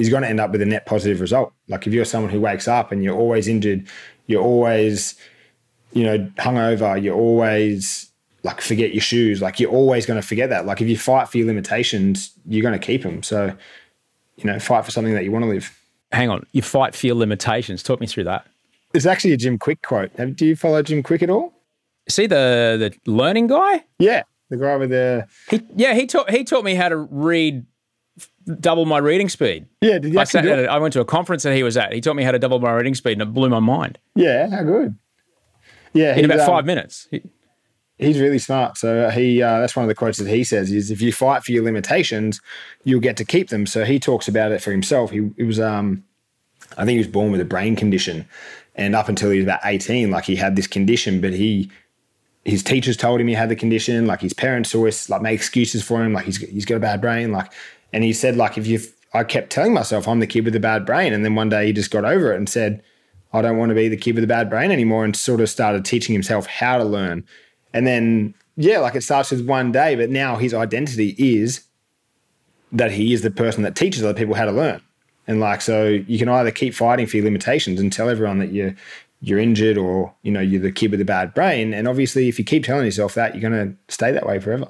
is 0.00 0.08
going 0.08 0.22
to 0.22 0.28
end 0.28 0.40
up 0.40 0.50
with 0.50 0.62
a 0.62 0.66
net 0.66 0.86
positive 0.86 1.20
result. 1.20 1.52
Like 1.68 1.86
if 1.86 1.92
you're 1.92 2.04
someone 2.04 2.32
who 2.32 2.40
wakes 2.40 2.66
up 2.66 2.90
and 2.90 3.04
you're 3.04 3.16
always 3.16 3.46
injured, 3.48 3.86
you're 4.26 4.42
always, 4.42 5.14
you 5.92 6.04
know, 6.04 6.18
hungover, 6.38 7.00
you're 7.02 7.16
always 7.16 8.10
like 8.42 8.60
forget 8.60 8.94
your 8.94 9.02
shoes, 9.02 9.42
like 9.42 9.60
you're 9.60 9.70
always 9.70 10.06
going 10.06 10.20
to 10.20 10.26
forget 10.26 10.48
that. 10.50 10.66
Like 10.66 10.80
if 10.80 10.88
you 10.88 10.96
fight 10.96 11.28
for 11.28 11.38
your 11.38 11.46
limitations, 11.46 12.32
you're 12.46 12.62
going 12.62 12.78
to 12.78 12.84
keep 12.84 13.02
them. 13.02 13.22
So, 13.22 13.54
you 14.36 14.44
know, 14.44 14.58
fight 14.58 14.84
for 14.84 14.90
something 14.90 15.14
that 15.14 15.24
you 15.24 15.32
want 15.32 15.44
to 15.44 15.50
live. 15.50 15.76
Hang 16.12 16.30
on, 16.30 16.46
you 16.52 16.62
fight 16.62 16.94
for 16.94 17.06
your 17.06 17.16
limitations. 17.16 17.82
Talk 17.82 18.00
me 18.00 18.06
through 18.06 18.24
that. 18.24 18.46
There's 18.92 19.06
actually 19.06 19.32
a 19.32 19.36
Jim 19.36 19.58
Kwik 19.58 19.82
quote. 19.82 20.10
Have, 20.16 20.34
do 20.34 20.46
you 20.46 20.56
follow 20.56 20.82
Jim 20.82 21.02
Kwik 21.02 21.22
at 21.22 21.30
all? 21.30 21.52
See 22.08 22.26
the 22.26 22.76
the 23.04 23.10
learning 23.10 23.46
guy? 23.46 23.84
Yeah, 23.98 24.24
the 24.48 24.56
guy 24.56 24.76
with 24.76 24.90
the 24.90 25.26
He 25.48 25.62
yeah, 25.76 25.94
he 25.94 26.06
taught 26.06 26.30
he 26.30 26.42
taught 26.42 26.64
me 26.64 26.74
how 26.74 26.88
to 26.88 26.96
read 26.96 27.64
double 28.60 28.84
my 28.86 28.98
reading 28.98 29.28
speed. 29.28 29.66
yeah. 29.80 29.98
Did 29.98 30.12
you 30.12 30.20
I, 30.20 30.24
sat 30.24 30.42
do 30.42 30.50
it? 30.52 30.58
it. 30.60 30.68
I 30.68 30.78
went 30.78 30.92
to 30.94 31.00
a 31.00 31.04
conference 31.04 31.42
that 31.44 31.54
he 31.54 31.62
was 31.62 31.76
at. 31.76 31.92
He 31.92 32.00
taught 32.00 32.16
me 32.16 32.22
how 32.24 32.32
to 32.32 32.38
double 32.38 32.58
my 32.60 32.72
reading 32.72 32.94
speed 32.94 33.12
and 33.12 33.22
it 33.22 33.32
blew 33.34 33.48
my 33.48 33.60
mind. 33.60 33.98
Yeah, 34.14 34.48
how 34.50 34.62
good. 34.62 34.96
Yeah, 35.92 36.16
In 36.16 36.24
about 36.24 36.40
um, 36.40 36.46
five 36.46 36.64
minutes. 36.66 37.08
He- 37.10 37.22
He's 37.98 38.18
really 38.18 38.38
smart. 38.38 38.78
So 38.78 39.10
he 39.10 39.42
uh, 39.42 39.60
that's 39.60 39.76
one 39.76 39.84
of 39.84 39.88
the 39.88 39.94
quotes 39.94 40.16
that 40.16 40.26
he 40.26 40.42
says 40.42 40.72
is 40.72 40.90
if 40.90 41.02
you 41.02 41.12
fight 41.12 41.44
for 41.44 41.52
your 41.52 41.62
limitations, 41.62 42.40
you'll 42.82 42.98
get 42.98 43.18
to 43.18 43.26
keep 43.26 43.50
them. 43.50 43.66
So 43.66 43.84
he 43.84 44.00
talks 44.00 44.26
about 44.26 44.52
it 44.52 44.62
for 44.62 44.70
himself. 44.70 45.10
He, 45.10 45.28
he 45.36 45.42
was 45.42 45.60
um, 45.60 46.02
I 46.78 46.86
think 46.86 46.92
he 46.92 46.98
was 46.98 47.08
born 47.08 47.30
with 47.30 47.42
a 47.42 47.44
brain 47.44 47.76
condition, 47.76 48.26
and 48.74 48.94
up 48.94 49.10
until 49.10 49.28
he 49.28 49.36
was 49.36 49.44
about 49.44 49.60
eighteen, 49.64 50.10
like 50.10 50.24
he 50.24 50.34
had 50.36 50.56
this 50.56 50.66
condition, 50.66 51.20
but 51.20 51.34
he 51.34 51.70
his 52.46 52.62
teachers 52.62 52.96
told 52.96 53.20
him 53.20 53.26
he 53.28 53.34
had 53.34 53.50
the 53.50 53.54
condition. 53.56 54.06
Like 54.06 54.22
his 54.22 54.32
parents 54.32 54.74
always 54.74 55.10
like 55.10 55.20
make 55.20 55.34
excuses 55.34 55.82
for 55.82 56.02
him. 56.02 56.14
Like 56.14 56.24
he's 56.24 56.38
he's 56.38 56.64
got 56.64 56.76
a 56.76 56.80
bad 56.80 57.02
brain. 57.02 57.32
Like, 57.32 57.52
and 57.92 58.04
he 58.04 58.12
said 58.12 58.36
like 58.36 58.58
if 58.58 58.66
you 58.66 58.80
I 59.12 59.24
kept 59.24 59.50
telling 59.50 59.74
myself 59.74 60.06
I'm 60.06 60.20
the 60.20 60.26
kid 60.26 60.44
with 60.44 60.54
the 60.54 60.60
bad 60.60 60.86
brain, 60.86 61.12
and 61.12 61.24
then 61.24 61.34
one 61.34 61.48
day 61.48 61.66
he 61.66 61.72
just 61.72 61.90
got 61.90 62.04
over 62.04 62.32
it 62.32 62.36
and 62.36 62.48
said 62.48 62.82
I 63.32 63.42
don't 63.42 63.58
want 63.58 63.70
to 63.70 63.74
be 63.74 63.88
the 63.88 63.96
kid 63.96 64.14
with 64.14 64.22
the 64.22 64.28
bad 64.28 64.50
brain 64.50 64.70
anymore, 64.70 65.04
and 65.04 65.16
sort 65.16 65.40
of 65.40 65.48
started 65.48 65.84
teaching 65.84 66.12
himself 66.12 66.46
how 66.46 66.78
to 66.78 66.84
learn. 66.84 67.24
And 67.72 67.86
then 67.86 68.34
yeah, 68.56 68.78
like 68.78 68.94
it 68.94 69.02
starts 69.02 69.30
with 69.30 69.46
one 69.46 69.72
day, 69.72 69.94
but 69.94 70.10
now 70.10 70.36
his 70.36 70.52
identity 70.52 71.14
is 71.18 71.64
that 72.72 72.92
he 72.92 73.12
is 73.12 73.22
the 73.22 73.30
person 73.30 73.62
that 73.62 73.74
teaches 73.74 74.04
other 74.04 74.18
people 74.18 74.34
how 74.34 74.44
to 74.44 74.52
learn. 74.52 74.80
And 75.26 75.40
like 75.40 75.60
so 75.60 75.86
you 75.86 76.18
can 76.18 76.28
either 76.28 76.50
keep 76.50 76.74
fighting 76.74 77.06
for 77.06 77.16
your 77.16 77.24
limitations 77.24 77.80
and 77.80 77.92
tell 77.92 78.08
everyone 78.08 78.38
that 78.38 78.52
you're 78.52 78.74
you're 79.20 79.38
injured 79.38 79.76
or 79.76 80.14
you 80.22 80.32
know 80.32 80.40
you're 80.40 80.62
the 80.62 80.72
kid 80.72 80.90
with 80.90 81.00
a 81.00 81.04
bad 81.04 81.34
brain 81.34 81.74
and 81.74 81.86
obviously 81.86 82.28
if 82.28 82.38
you 82.38 82.44
keep 82.44 82.64
telling 82.64 82.84
yourself 82.84 83.14
that 83.14 83.34
you're 83.34 83.50
going 83.50 83.68
to 83.68 83.94
stay 83.94 84.10
that 84.10 84.26
way 84.26 84.38
forever 84.40 84.68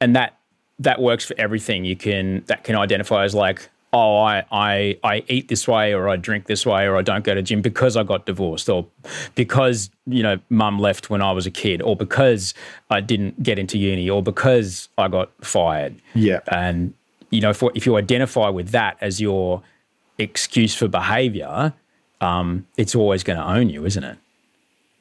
and 0.00 0.16
that 0.16 0.37
that 0.78 1.00
works 1.00 1.24
for 1.24 1.34
everything. 1.38 1.84
You 1.84 1.96
can 1.96 2.44
that 2.46 2.64
can 2.64 2.76
identify 2.76 3.24
as 3.24 3.34
like, 3.34 3.68
oh, 3.92 4.18
I 4.18 4.44
I 4.50 4.98
I 5.02 5.24
eat 5.28 5.48
this 5.48 5.66
way, 5.66 5.92
or 5.92 6.08
I 6.08 6.16
drink 6.16 6.46
this 6.46 6.64
way, 6.64 6.86
or 6.86 6.96
I 6.96 7.02
don't 7.02 7.24
go 7.24 7.34
to 7.34 7.42
gym 7.42 7.62
because 7.62 7.96
I 7.96 8.02
got 8.02 8.26
divorced, 8.26 8.68
or 8.68 8.86
because 9.34 9.90
you 10.06 10.22
know 10.22 10.38
mum 10.50 10.78
left 10.78 11.10
when 11.10 11.22
I 11.22 11.32
was 11.32 11.46
a 11.46 11.50
kid, 11.50 11.82
or 11.82 11.96
because 11.96 12.54
I 12.90 13.00
didn't 13.00 13.42
get 13.42 13.58
into 13.58 13.78
uni, 13.78 14.08
or 14.08 14.22
because 14.22 14.88
I 14.98 15.08
got 15.08 15.30
fired. 15.44 15.96
Yeah. 16.14 16.40
and 16.48 16.94
you 17.30 17.40
know 17.40 17.50
if 17.50 17.62
if 17.74 17.86
you 17.86 17.96
identify 17.96 18.48
with 18.48 18.70
that 18.70 18.96
as 19.00 19.20
your 19.20 19.62
excuse 20.18 20.74
for 20.74 20.88
behaviour, 20.88 21.72
um, 22.20 22.66
it's 22.76 22.94
always 22.94 23.22
going 23.22 23.38
to 23.38 23.44
own 23.44 23.70
you, 23.70 23.84
isn't 23.84 24.04
it? 24.04 24.18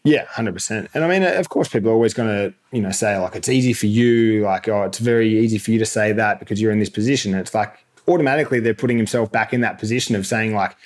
Yeah, 0.08 0.26
hundred 0.26 0.54
percent. 0.54 0.90
And 0.94 1.04
I 1.04 1.08
mean, 1.08 1.22
uh, 1.22 1.34
of 1.34 1.50
course, 1.50 1.68
people 1.68 1.90
are 1.92 1.94
always 1.94 2.14
going 2.14 2.30
to, 2.30 2.54
you 2.72 2.82
know, 2.82 2.92
say 2.92 3.18
like 3.18 3.36
it's 3.36 3.50
easy 3.50 3.74
for 3.74 3.88
you, 3.88 4.44
like 4.44 4.70
oh, 4.70 4.84
it's 4.84 5.00
very 5.00 5.38
easy 5.38 5.58
for 5.58 5.72
you 5.72 5.80
to 5.80 5.86
say 5.86 6.14
that 6.14 6.40
because 6.40 6.62
you're 6.62 6.72
in 6.72 6.80
this 6.80 6.90
position. 6.90 7.34
It's 7.34 7.54
like 7.54 7.78
automatically 8.08 8.62
they're 8.62 8.74
putting 8.74 8.96
himself 8.96 9.30
back 9.30 9.54
in 9.54 9.60
that 9.62 9.80
position 9.80 10.16
of 10.16 10.26
saying 10.26 10.56
like 10.56 10.78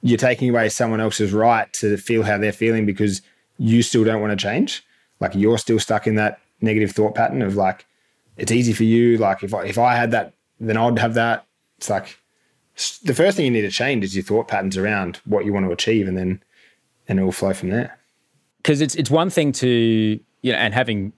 you're 0.00 0.16
taking 0.16 0.48
away 0.48 0.70
someone 0.70 1.02
else's 1.02 1.34
right 1.34 1.70
to 1.74 1.98
feel 1.98 2.22
how 2.22 2.38
they're 2.38 2.50
feeling 2.50 2.86
because 2.86 3.20
you 3.58 3.82
still 3.82 4.04
don't 4.04 4.22
want 4.22 4.30
to 4.30 4.42
change. 4.42 4.82
Like 5.20 5.34
you're 5.34 5.58
still 5.58 5.78
stuck 5.78 6.06
in 6.06 6.14
that 6.14 6.40
negative 6.62 6.92
thought 6.92 7.14
pattern 7.14 7.42
of 7.42 7.56
like 7.56 7.84
it's 8.38 8.52
easy 8.52 8.72
for 8.72 8.84
you. 8.84 9.18
Like 9.18 9.42
if 9.42 9.52
I, 9.52 9.64
if 9.64 9.76
I 9.76 9.96
had 9.96 10.12
that, 10.12 10.32
then 10.58 10.78
I'd 10.78 10.98
have 10.98 11.12
that. 11.14 11.44
It's 11.76 11.90
like 11.90 12.18
the 13.04 13.12
first 13.14 13.36
thing 13.36 13.44
you 13.44 13.50
need 13.50 13.62
to 13.62 13.70
change 13.70 14.02
is 14.02 14.16
your 14.16 14.24
thought 14.24 14.48
patterns 14.48 14.78
around 14.78 15.20
what 15.26 15.44
you 15.44 15.52
want 15.52 15.66
to 15.66 15.72
achieve, 15.72 16.08
and 16.08 16.16
then 16.16 16.42
and 17.06 17.20
it 17.20 17.22
will 17.22 17.32
flow 17.32 17.52
from 17.52 17.68
there. 17.68 17.98
Because 18.62 18.80
it's 18.80 18.94
it's 18.94 19.10
one 19.10 19.30
thing 19.30 19.52
to 19.52 19.68
you 20.42 20.52
know, 20.52 20.58
and 20.58 20.74
having 20.74 21.12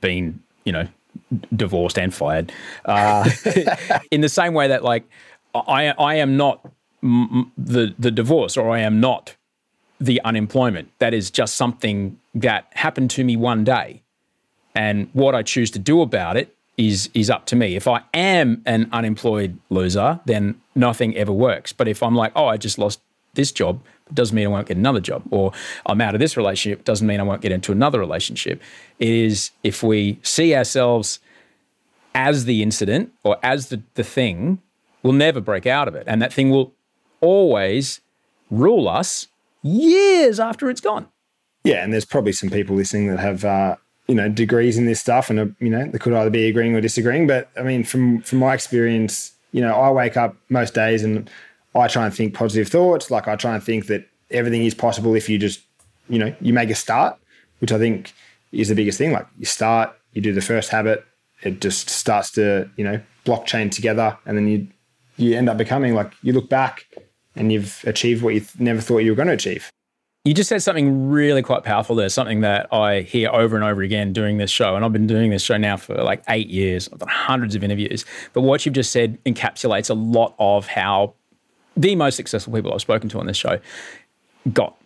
been 0.00 0.40
you 0.64 0.72
know 0.72 0.88
divorced 1.54 1.98
and 1.98 2.14
fired, 2.14 2.52
uh, 2.84 3.28
in 4.10 4.20
the 4.20 4.28
same 4.28 4.54
way 4.54 4.68
that 4.68 4.82
like 4.84 5.04
I 5.54 5.88
I 5.98 6.14
am 6.16 6.36
not 6.36 6.60
m- 7.02 7.28
m- 7.32 7.52
the 7.56 7.94
the 7.98 8.10
divorce 8.10 8.56
or 8.56 8.70
I 8.70 8.80
am 8.80 9.00
not 9.00 9.36
the 10.00 10.20
unemployment. 10.22 10.90
That 10.98 11.14
is 11.14 11.30
just 11.30 11.56
something 11.56 12.18
that 12.34 12.66
happened 12.74 13.10
to 13.12 13.24
me 13.24 13.36
one 13.36 13.64
day, 13.64 14.02
and 14.74 15.08
what 15.12 15.34
I 15.34 15.42
choose 15.42 15.70
to 15.72 15.78
do 15.78 16.02
about 16.02 16.36
it 16.36 16.54
is 16.76 17.10
is 17.14 17.28
up 17.30 17.46
to 17.46 17.56
me. 17.56 17.76
If 17.76 17.88
I 17.88 18.02
am 18.14 18.62
an 18.64 18.88
unemployed 18.92 19.58
loser, 19.70 20.20
then 20.24 20.60
nothing 20.74 21.16
ever 21.16 21.32
works. 21.32 21.72
But 21.72 21.88
if 21.88 22.02
I'm 22.02 22.14
like, 22.14 22.32
oh, 22.36 22.46
I 22.46 22.56
just 22.56 22.78
lost 22.78 23.00
this 23.38 23.50
job, 23.52 23.80
doesn't 24.12 24.34
mean 24.34 24.46
I 24.46 24.50
won't 24.50 24.66
get 24.66 24.76
another 24.76 25.00
job, 25.00 25.22
or 25.30 25.52
I'm 25.86 26.00
out 26.02 26.14
of 26.14 26.20
this 26.20 26.36
relationship, 26.36 26.84
doesn't 26.84 27.06
mean 27.06 27.20
I 27.20 27.22
won't 27.22 27.40
get 27.40 27.52
into 27.52 27.72
another 27.72 27.98
relationship. 27.98 28.60
It 28.98 29.08
is 29.08 29.50
if 29.62 29.82
we 29.82 30.18
see 30.22 30.54
ourselves 30.54 31.20
as 32.14 32.44
the 32.44 32.62
incident 32.62 33.12
or 33.22 33.36
as 33.42 33.68
the, 33.68 33.82
the 33.94 34.04
thing 34.04 34.60
we'll 35.02 35.12
never 35.12 35.40
break 35.40 35.66
out 35.66 35.88
of 35.88 35.94
it. 35.94 36.04
And 36.06 36.20
that 36.20 36.32
thing 36.32 36.50
will 36.50 36.72
always 37.20 38.00
rule 38.50 38.88
us 38.88 39.28
years 39.62 40.40
after 40.40 40.68
it's 40.70 40.80
gone. 40.80 41.08
Yeah, 41.64 41.82
and 41.84 41.92
there's 41.92 42.04
probably 42.04 42.32
some 42.32 42.50
people 42.50 42.76
listening 42.76 43.08
that 43.08 43.18
have 43.18 43.44
uh, 43.44 43.76
you 44.06 44.14
know 44.14 44.28
degrees 44.28 44.78
in 44.78 44.86
this 44.86 45.00
stuff, 45.00 45.28
and 45.30 45.54
you 45.60 45.70
know 45.70 45.86
they 45.86 45.98
could 45.98 46.12
either 46.12 46.30
be 46.30 46.48
agreeing 46.48 46.74
or 46.74 46.80
disagreeing. 46.80 47.26
But 47.26 47.50
I 47.56 47.62
mean, 47.62 47.84
from 47.84 48.22
from 48.22 48.38
my 48.38 48.54
experience, 48.54 49.32
you 49.52 49.60
know, 49.60 49.74
I 49.74 49.90
wake 49.90 50.16
up 50.16 50.36
most 50.48 50.74
days 50.74 51.02
and 51.02 51.28
I 51.74 51.88
try 51.88 52.04
and 52.04 52.14
think 52.14 52.34
positive 52.34 52.68
thoughts. 52.68 53.10
Like 53.10 53.28
I 53.28 53.36
try 53.36 53.54
and 53.54 53.62
think 53.62 53.86
that 53.86 54.08
everything 54.30 54.64
is 54.64 54.74
possible 54.74 55.14
if 55.14 55.28
you 55.28 55.38
just 55.38 55.60
you 56.08 56.18
know 56.18 56.34
you 56.40 56.52
make 56.52 56.70
a 56.70 56.74
start, 56.74 57.18
which 57.60 57.72
I 57.72 57.78
think 57.78 58.12
is 58.52 58.68
the 58.68 58.74
biggest 58.74 58.98
thing. 58.98 59.12
Like 59.12 59.26
you 59.38 59.44
start, 59.44 59.94
you 60.12 60.22
do 60.22 60.32
the 60.32 60.40
first 60.40 60.70
habit, 60.70 61.04
it 61.42 61.60
just 61.60 61.88
starts 61.88 62.30
to 62.32 62.68
you 62.76 62.84
know 62.84 63.00
blockchain 63.24 63.70
together, 63.70 64.16
and 64.26 64.36
then 64.36 64.48
you 64.48 64.68
you 65.16 65.36
end 65.36 65.48
up 65.48 65.56
becoming 65.56 65.94
like 65.94 66.12
you 66.22 66.32
look 66.32 66.48
back 66.48 66.86
and 67.36 67.52
you've 67.52 67.84
achieved 67.86 68.22
what 68.22 68.34
you 68.34 68.40
th- 68.40 68.58
never 68.58 68.80
thought 68.80 68.98
you 68.98 69.10
were 69.10 69.16
going 69.16 69.28
to 69.28 69.34
achieve. 69.34 69.70
You 70.24 70.34
just 70.34 70.48
said 70.48 70.62
something 70.62 71.08
really 71.08 71.42
quite 71.42 71.62
powerful 71.64 71.96
there, 71.96 72.08
something 72.08 72.40
that 72.40 72.70
I 72.72 73.00
hear 73.00 73.30
over 73.30 73.56
and 73.56 73.64
over 73.64 73.82
again 73.82 74.12
doing 74.12 74.36
this 74.36 74.50
show. 74.50 74.76
And 74.76 74.84
I've 74.84 74.92
been 74.92 75.06
doing 75.06 75.30
this 75.30 75.42
show 75.42 75.56
now 75.56 75.76
for 75.76 75.94
like 75.94 76.22
eight 76.28 76.48
years. 76.48 76.88
I've 76.92 76.98
done 76.98 77.08
hundreds 77.08 77.54
of 77.54 77.64
interviews. 77.64 78.04
But 78.32 78.42
what 78.42 78.66
you've 78.66 78.74
just 78.74 78.92
said 78.92 79.22
encapsulates 79.24 79.88
a 79.88 79.94
lot 79.94 80.34
of 80.38 80.66
how 80.66 81.14
the 81.78 81.94
most 81.94 82.16
successful 82.16 82.52
people 82.52 82.72
I've 82.74 82.80
spoken 82.80 83.08
to 83.10 83.20
on 83.20 83.26
this 83.26 83.36
show 83.36 83.58
got 84.52 84.76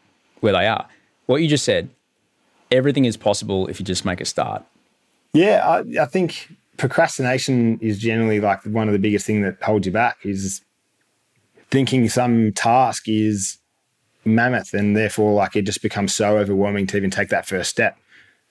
where 0.41 0.53
they 0.53 0.67
are. 0.67 0.87
What 1.27 1.41
you 1.41 1.49
just 1.49 1.65
said, 1.65 1.89
everything 2.71 3.07
is 3.07 3.17
possible 3.17 3.67
if 3.69 3.81
you 3.81 3.87
just 3.87 4.05
make 4.05 4.21
a 4.21 4.25
start. 4.25 4.63
Yeah, 5.33 5.63
I, 5.67 6.03
I 6.03 6.07
think 6.07 6.53
procrastination 6.77 7.79
is 7.81 7.99
generally 7.99 8.41
like 8.41 8.63
one 8.65 8.89
of 8.89 8.93
the 8.93 8.99
biggest 8.99 9.25
thing 9.25 9.43
that 9.43 9.63
holds 9.63 9.87
you 9.87 9.93
back 9.93 10.19
is 10.25 10.61
thinking 11.71 12.09
some 12.09 12.53
task 12.53 13.09
is 13.09 13.59
mammoth 14.25 14.75
and 14.75 14.97
therefore 14.97 15.33
like 15.33 15.57
it 15.57 15.63
just 15.63 15.83
becomes 15.83 16.15
so 16.15 16.37
overwhelming 16.37 16.87
to 16.89 16.97
even 16.97 17.11
take 17.11 17.31
that 17.31 17.47
first 17.47 17.71
step. 17.71 17.97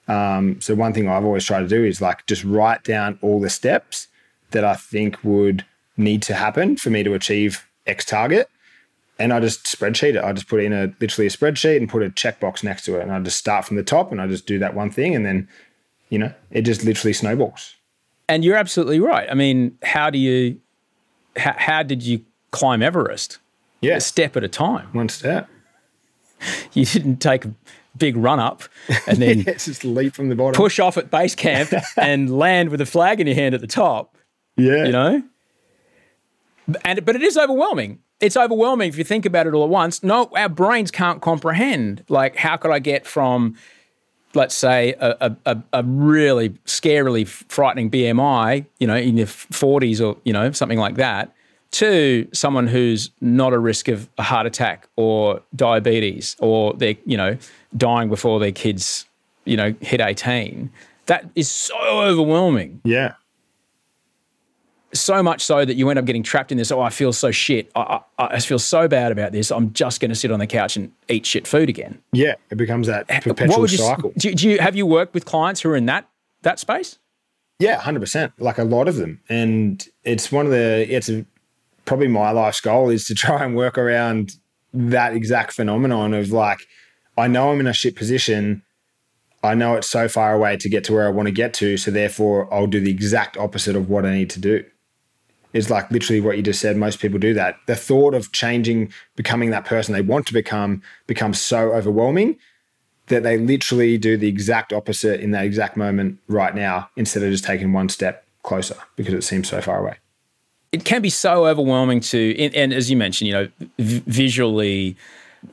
Um, 0.08 0.60
so 0.60 0.74
one 0.74 0.92
thing 0.92 1.08
I've 1.08 1.24
always 1.24 1.44
tried 1.44 1.60
to 1.60 1.68
do 1.68 1.84
is 1.84 2.00
like 2.00 2.26
just 2.26 2.42
write 2.42 2.82
down 2.82 3.18
all 3.22 3.40
the 3.40 3.50
steps 3.50 4.08
that 4.50 4.64
I 4.64 4.74
think 4.74 5.22
would 5.22 5.64
need 5.96 6.22
to 6.22 6.34
happen 6.34 6.76
for 6.76 6.90
me 6.90 7.04
to 7.04 7.14
achieve 7.14 7.66
X 7.86 8.04
target. 8.04 8.48
And 9.18 9.32
I 9.32 9.40
just 9.40 9.64
spreadsheet 9.64 10.16
it. 10.16 10.24
I 10.24 10.32
just 10.32 10.48
put 10.48 10.62
in 10.62 10.72
a 10.72 10.92
literally 11.00 11.26
a 11.26 11.30
spreadsheet 11.30 11.76
and 11.76 11.88
put 11.88 12.02
a 12.02 12.10
checkbox 12.10 12.64
next 12.64 12.84
to 12.86 12.98
it. 12.98 13.02
And 13.02 13.12
I 13.12 13.20
just 13.20 13.36
start 13.38 13.64
from 13.64 13.76
the 13.76 13.82
top 13.82 14.10
and 14.10 14.20
I 14.20 14.26
just 14.26 14.46
do 14.46 14.58
that 14.58 14.74
one 14.74 14.90
thing. 14.90 15.14
And 15.14 15.24
then, 15.24 15.48
you 16.08 16.18
know, 16.18 16.32
it 16.50 16.62
just 16.62 16.82
literally 16.84 17.12
snowballs. 17.12 17.76
And 18.28 18.44
you're 18.44 18.56
absolutely 18.56 19.00
right. 19.00 19.28
I 19.30 19.34
mean, 19.34 19.76
how 19.82 20.10
do 20.10 20.18
you, 20.18 20.60
how, 21.36 21.54
how 21.56 21.82
did 21.82 22.02
you 22.02 22.24
climb 22.50 22.82
Everest? 22.82 23.38
Yeah. 23.80 23.96
A 23.96 24.00
step 24.00 24.36
at 24.36 24.44
a 24.44 24.48
time. 24.48 24.88
One 24.92 25.08
step. 25.08 25.48
You 26.72 26.84
didn't 26.84 27.18
take 27.18 27.44
a 27.44 27.54
big 27.96 28.16
run 28.16 28.40
up 28.40 28.64
and 29.06 29.18
then 29.18 29.38
yeah, 29.46 29.52
just 29.52 29.84
leap 29.84 30.12
from 30.14 30.28
the 30.28 30.34
bottom. 30.34 30.54
push 30.54 30.80
off 30.80 30.96
at 30.96 31.08
base 31.08 31.36
camp 31.36 31.70
and 31.96 32.36
land 32.36 32.70
with 32.70 32.80
a 32.80 32.86
flag 32.86 33.20
in 33.20 33.28
your 33.28 33.36
hand 33.36 33.54
at 33.54 33.60
the 33.60 33.68
top. 33.68 34.16
Yeah. 34.56 34.84
You 34.86 34.90
know? 34.92 35.22
And 36.84 37.04
but 37.04 37.16
it 37.16 37.22
is 37.22 37.36
overwhelming. 37.36 37.98
It's 38.20 38.36
overwhelming 38.36 38.88
if 38.88 38.96
you 38.96 39.04
think 39.04 39.26
about 39.26 39.46
it 39.46 39.54
all 39.54 39.64
at 39.64 39.70
once. 39.70 40.02
No, 40.02 40.30
our 40.36 40.48
brains 40.48 40.90
can't 40.90 41.20
comprehend. 41.20 42.04
Like, 42.08 42.36
how 42.36 42.56
could 42.56 42.70
I 42.70 42.78
get 42.78 43.04
from, 43.04 43.56
let's 44.34 44.54
say, 44.54 44.94
a, 45.00 45.36
a, 45.44 45.62
a 45.72 45.82
really 45.82 46.50
scarily 46.64 47.26
frightening 47.26 47.90
BMI, 47.90 48.64
you 48.78 48.86
know, 48.86 48.94
in 48.94 49.16
your 49.16 49.26
40s 49.26 50.00
or, 50.00 50.16
you 50.24 50.32
know, 50.32 50.52
something 50.52 50.78
like 50.78 50.94
that, 50.96 51.34
to 51.72 52.28
someone 52.32 52.68
who's 52.68 53.10
not 53.20 53.52
a 53.52 53.58
risk 53.58 53.88
of 53.88 54.08
a 54.18 54.22
heart 54.22 54.46
attack 54.46 54.86
or 54.94 55.42
diabetes 55.56 56.36
or 56.38 56.74
they're, 56.74 56.96
you 57.04 57.16
know, 57.16 57.36
dying 57.76 58.08
before 58.08 58.38
their 58.38 58.52
kids, 58.52 59.06
you 59.46 59.56
know, 59.56 59.74
hit 59.80 60.00
18. 60.00 60.70
That 61.06 61.28
is 61.34 61.50
so 61.50 61.76
overwhelming. 61.76 62.80
Yeah. 62.84 63.14
So 64.94 65.22
much 65.22 65.42
so 65.42 65.64
that 65.64 65.74
you 65.74 65.88
end 65.88 65.98
up 65.98 66.04
getting 66.04 66.22
trapped 66.22 66.52
in 66.52 66.58
this. 66.58 66.70
Oh, 66.70 66.80
I 66.80 66.90
feel 66.90 67.12
so 67.12 67.30
shit. 67.30 67.70
I, 67.74 68.00
I, 68.18 68.26
I 68.26 68.40
feel 68.40 68.58
so 68.58 68.88
bad 68.88 69.10
about 69.10 69.32
this. 69.32 69.50
I'm 69.50 69.72
just 69.72 70.00
going 70.00 70.10
to 70.10 70.14
sit 70.14 70.30
on 70.30 70.38
the 70.38 70.46
couch 70.46 70.76
and 70.76 70.92
eat 71.08 71.24
shit 71.24 71.46
food 71.46 71.68
again. 71.70 71.98
Yeah. 72.12 72.34
It 72.50 72.56
becomes 72.56 72.88
that 72.88 73.08
perpetual 73.08 73.48
what 73.48 73.60
would 73.60 73.72
you, 73.72 73.78
cycle. 73.78 74.12
Do, 74.18 74.34
do 74.34 74.50
you 74.50 74.58
have 74.58 74.76
you 74.76 74.84
worked 74.84 75.14
with 75.14 75.24
clients 75.24 75.62
who 75.62 75.70
are 75.70 75.76
in 75.76 75.86
that 75.86 76.08
that 76.42 76.58
space? 76.58 76.98
Yeah, 77.58 77.78
hundred 77.78 78.00
percent. 78.00 78.32
Like 78.38 78.58
a 78.58 78.64
lot 78.64 78.88
of 78.88 78.96
them, 78.96 79.20
and 79.28 79.86
it's 80.02 80.32
one 80.32 80.46
of 80.46 80.52
the. 80.52 80.84
It's 80.92 81.08
a, 81.08 81.24
probably 81.84 82.08
my 82.08 82.32
life's 82.32 82.60
goal 82.60 82.90
is 82.90 83.06
to 83.06 83.14
try 83.24 83.44
and 83.44 83.54
work 83.54 83.78
around 83.78 84.32
that 84.74 85.14
exact 85.14 85.52
phenomenon 85.52 86.12
of 86.12 86.32
like, 86.32 86.58
I 87.16 87.28
know 87.28 87.52
I'm 87.52 87.60
in 87.60 87.66
a 87.68 87.72
shit 87.72 87.94
position. 87.94 88.62
I 89.44 89.54
know 89.54 89.74
it's 89.74 89.90
so 89.90 90.08
far 90.08 90.34
away 90.34 90.56
to 90.56 90.68
get 90.68 90.82
to 90.84 90.92
where 90.92 91.06
I 91.06 91.10
want 91.10 91.26
to 91.26 91.32
get 91.32 91.54
to, 91.54 91.76
so 91.76 91.90
therefore 91.90 92.52
I'll 92.52 92.66
do 92.66 92.80
the 92.80 92.90
exact 92.90 93.36
opposite 93.36 93.76
of 93.76 93.88
what 93.88 94.06
I 94.06 94.14
need 94.14 94.30
to 94.30 94.40
do. 94.40 94.64
It's 95.52 95.70
like 95.70 95.90
literally 95.90 96.20
what 96.20 96.36
you 96.36 96.42
just 96.42 96.60
said. 96.60 96.76
Most 96.76 96.98
people 97.00 97.18
do 97.18 97.34
that. 97.34 97.56
The 97.66 97.76
thought 97.76 98.14
of 98.14 98.32
changing, 98.32 98.92
becoming 99.16 99.50
that 99.50 99.64
person 99.64 99.92
they 99.92 100.00
want 100.00 100.26
to 100.28 100.32
become, 100.32 100.82
becomes 101.06 101.40
so 101.40 101.72
overwhelming 101.72 102.38
that 103.08 103.22
they 103.22 103.36
literally 103.36 103.98
do 103.98 104.16
the 104.16 104.28
exact 104.28 104.72
opposite 104.72 105.20
in 105.20 105.32
that 105.32 105.44
exact 105.44 105.76
moment 105.76 106.18
right 106.28 106.54
now 106.54 106.88
instead 106.96 107.22
of 107.22 107.30
just 107.30 107.44
taking 107.44 107.72
one 107.72 107.88
step 107.88 108.24
closer 108.42 108.76
because 108.96 109.12
it 109.12 109.22
seems 109.22 109.48
so 109.48 109.60
far 109.60 109.78
away. 109.78 109.96
It 110.72 110.84
can 110.84 111.02
be 111.02 111.10
so 111.10 111.46
overwhelming 111.46 112.00
to, 112.00 112.36
and, 112.38 112.54
and 112.54 112.72
as 112.72 112.90
you 112.90 112.96
mentioned, 112.96 113.28
you 113.28 113.34
know, 113.34 113.48
v- 113.78 114.02
visually, 114.06 114.96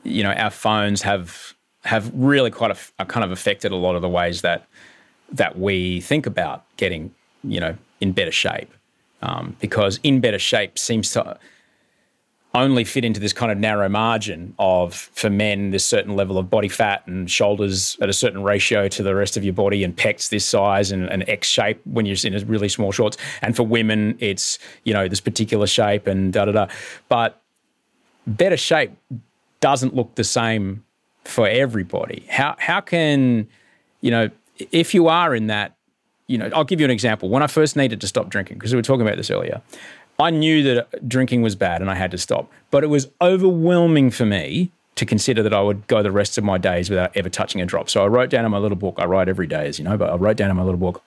you 0.02 0.22
know, 0.22 0.32
our 0.32 0.50
phones 0.50 1.02
have 1.02 1.54
have 1.82 2.10
really 2.14 2.50
quite 2.50 2.76
a 2.98 3.06
kind 3.06 3.24
of 3.24 3.30
affected 3.30 3.72
a 3.72 3.76
lot 3.76 3.96
of 3.96 4.02
the 4.02 4.08
ways 4.08 4.42
that 4.42 4.66
that 5.32 5.58
we 5.58 6.00
think 6.00 6.26
about 6.26 6.64
getting, 6.76 7.14
you 7.44 7.60
know, 7.60 7.76
in 8.00 8.12
better 8.12 8.32
shape. 8.32 8.72
Um, 9.22 9.56
because 9.60 10.00
in 10.02 10.20
better 10.20 10.38
shape 10.38 10.78
seems 10.78 11.10
to 11.12 11.38
only 12.54 12.82
fit 12.84 13.04
into 13.04 13.20
this 13.20 13.32
kind 13.32 13.52
of 13.52 13.58
narrow 13.58 13.88
margin 13.88 14.54
of 14.58 14.94
for 14.94 15.30
men 15.30 15.70
this 15.70 15.84
certain 15.84 16.16
level 16.16 16.36
of 16.36 16.50
body 16.50 16.68
fat 16.68 17.06
and 17.06 17.30
shoulders 17.30 17.96
at 18.00 18.08
a 18.08 18.12
certain 18.12 18.42
ratio 18.42 18.88
to 18.88 19.02
the 19.04 19.14
rest 19.14 19.36
of 19.36 19.44
your 19.44 19.52
body 19.52 19.84
and 19.84 19.96
pecs 19.96 20.30
this 20.30 20.44
size 20.44 20.90
and 20.90 21.04
an 21.10 21.28
X 21.28 21.46
shape 21.46 21.80
when 21.84 22.06
you're 22.06 22.16
in 22.24 22.34
a 22.34 22.44
really 22.46 22.68
small 22.68 22.90
shorts. 22.90 23.16
And 23.40 23.54
for 23.54 23.62
women 23.62 24.16
it's 24.18 24.58
you 24.84 24.92
know 24.92 25.06
this 25.06 25.20
particular 25.20 25.66
shape 25.66 26.06
and 26.06 26.32
da 26.32 26.46
da 26.46 26.52
da. 26.52 26.66
But 27.08 27.40
better 28.26 28.56
shape 28.56 28.92
doesn't 29.60 29.94
look 29.94 30.16
the 30.16 30.24
same 30.24 30.84
for 31.24 31.46
everybody. 31.46 32.26
How 32.28 32.56
how 32.58 32.80
can 32.80 33.46
you 34.00 34.10
know 34.10 34.28
if 34.72 34.92
you 34.92 35.06
are 35.06 35.36
in 35.36 35.46
that 35.46 35.76
you 36.30 36.38
know 36.38 36.48
I'll 36.54 36.64
give 36.64 36.80
you 36.80 36.84
an 36.84 36.90
example 36.90 37.28
when 37.28 37.42
I 37.42 37.46
first 37.46 37.76
needed 37.76 38.00
to 38.00 38.06
stop 38.06 38.28
drinking 38.30 38.58
because 38.58 38.72
we 38.72 38.76
were 38.76 38.82
talking 38.82 39.02
about 39.02 39.16
this 39.16 39.30
earlier 39.30 39.60
I 40.20 40.30
knew 40.30 40.62
that 40.62 41.08
drinking 41.08 41.40
was 41.42 41.54
bad 41.56 41.80
and 41.80 41.90
I 41.90 41.94
had 41.94 42.10
to 42.10 42.18
stop. 42.18 42.50
But 42.70 42.84
it 42.84 42.88
was 42.88 43.08
overwhelming 43.22 44.10
for 44.10 44.26
me 44.26 44.70
to 44.96 45.06
consider 45.06 45.42
that 45.42 45.54
I 45.54 45.62
would 45.62 45.86
go 45.86 46.02
the 46.02 46.12
rest 46.12 46.36
of 46.36 46.44
my 46.44 46.58
days 46.58 46.90
without 46.90 47.16
ever 47.16 47.30
touching 47.30 47.60
a 47.62 47.66
drop. 47.66 47.88
So 47.88 48.04
I 48.04 48.06
wrote 48.06 48.28
down 48.28 48.44
in 48.44 48.50
my 48.50 48.58
little 48.58 48.76
book, 48.76 48.96
I 48.98 49.06
write 49.06 49.30
every 49.30 49.46
day, 49.46 49.66
as 49.66 49.78
you 49.78 49.84
know, 49.84 49.96
but 49.96 50.10
I 50.10 50.16
wrote 50.16 50.36
down 50.36 50.50
in 50.50 50.56
my 50.56 50.62
little 50.62 50.78
book, 50.78 51.02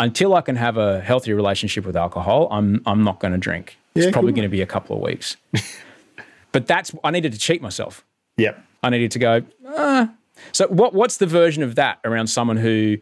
until 0.00 0.34
I 0.34 0.40
can 0.40 0.56
have 0.56 0.78
a 0.78 1.00
healthy 1.02 1.34
relationship 1.34 1.84
with 1.84 1.96
alcohol, 1.96 2.48
I'm, 2.50 2.80
I'm 2.86 3.04
not 3.04 3.20
going 3.20 3.32
to 3.32 3.38
drink. 3.38 3.76
It's 3.94 4.06
Yeah, 4.06 4.12
probably 4.12 4.32
going 4.32 4.44
to 4.44 4.48
be 4.48 4.62
a 4.62 4.66
couple 4.66 4.96
of 4.96 5.02
weeks. 5.02 5.36
but 6.52 6.66
that's, 6.66 6.94
I 7.04 7.10
needed 7.10 7.32
to 7.34 7.38
cheat 7.38 7.60
myself. 7.60 8.04
Yep. 8.38 8.58
I 8.82 8.88
needed 8.88 9.10
to 9.10 9.18
go, 9.18 9.42
ah. 9.68 10.10
So 10.52 10.66
what, 10.68 10.94
what's 10.94 11.18
the 11.18 11.26
version 11.26 11.62
of 11.62 11.74
that 11.74 11.98
around 12.04 12.28
someone 12.28 12.56
who 12.56 12.96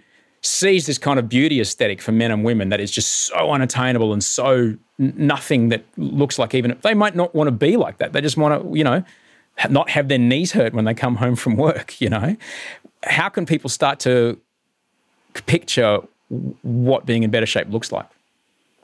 sees 0.45 0.85
this 0.85 0.99
kind 0.99 1.19
of 1.19 1.29
beauty 1.29 1.61
aesthetic 1.61 2.03
for 2.03 2.13
men 2.13 2.31
and 2.31 2.45
women 2.45 2.69
that 2.69 2.79
is 2.79 2.91
just 2.91 3.27
so 3.27 3.51
unattainable 3.51 4.13
and 4.13 4.23
so 4.23 4.77
nothing 4.99 5.71
that 5.71 5.85
looks 5.97 6.39
like 6.39 6.55
even 6.55 6.77
they 6.83 6.93
might 6.93 7.17
not 7.17 7.35
want 7.35 7.49
to 7.49 7.53
be 7.53 7.77
like 7.77 7.99
that. 7.99 8.13
They 8.13 8.21
just 8.21 8.37
want 8.37 8.63
to, 8.63 8.77
you 8.77 8.85
know, 8.85 9.03
not 9.71 9.89
have 9.89 10.09
their 10.09 10.19
knees 10.19 10.53
hurt 10.53 10.75
when 10.75 10.85
they 10.85 10.93
come 10.93 11.17
home 11.17 11.35
from 11.35 11.57
work, 11.57 12.01
you 12.01 12.11
know. 12.11 12.37
How 13.05 13.29
can 13.29 13.47
people 13.47 13.71
start 13.71 14.01
to 14.01 14.39
picture 15.47 16.01
what 16.63 17.07
being 17.07 17.23
in 17.23 17.31
better 17.31 17.47
shape 17.47 17.69
looks 17.71 17.91
like? 17.91 18.07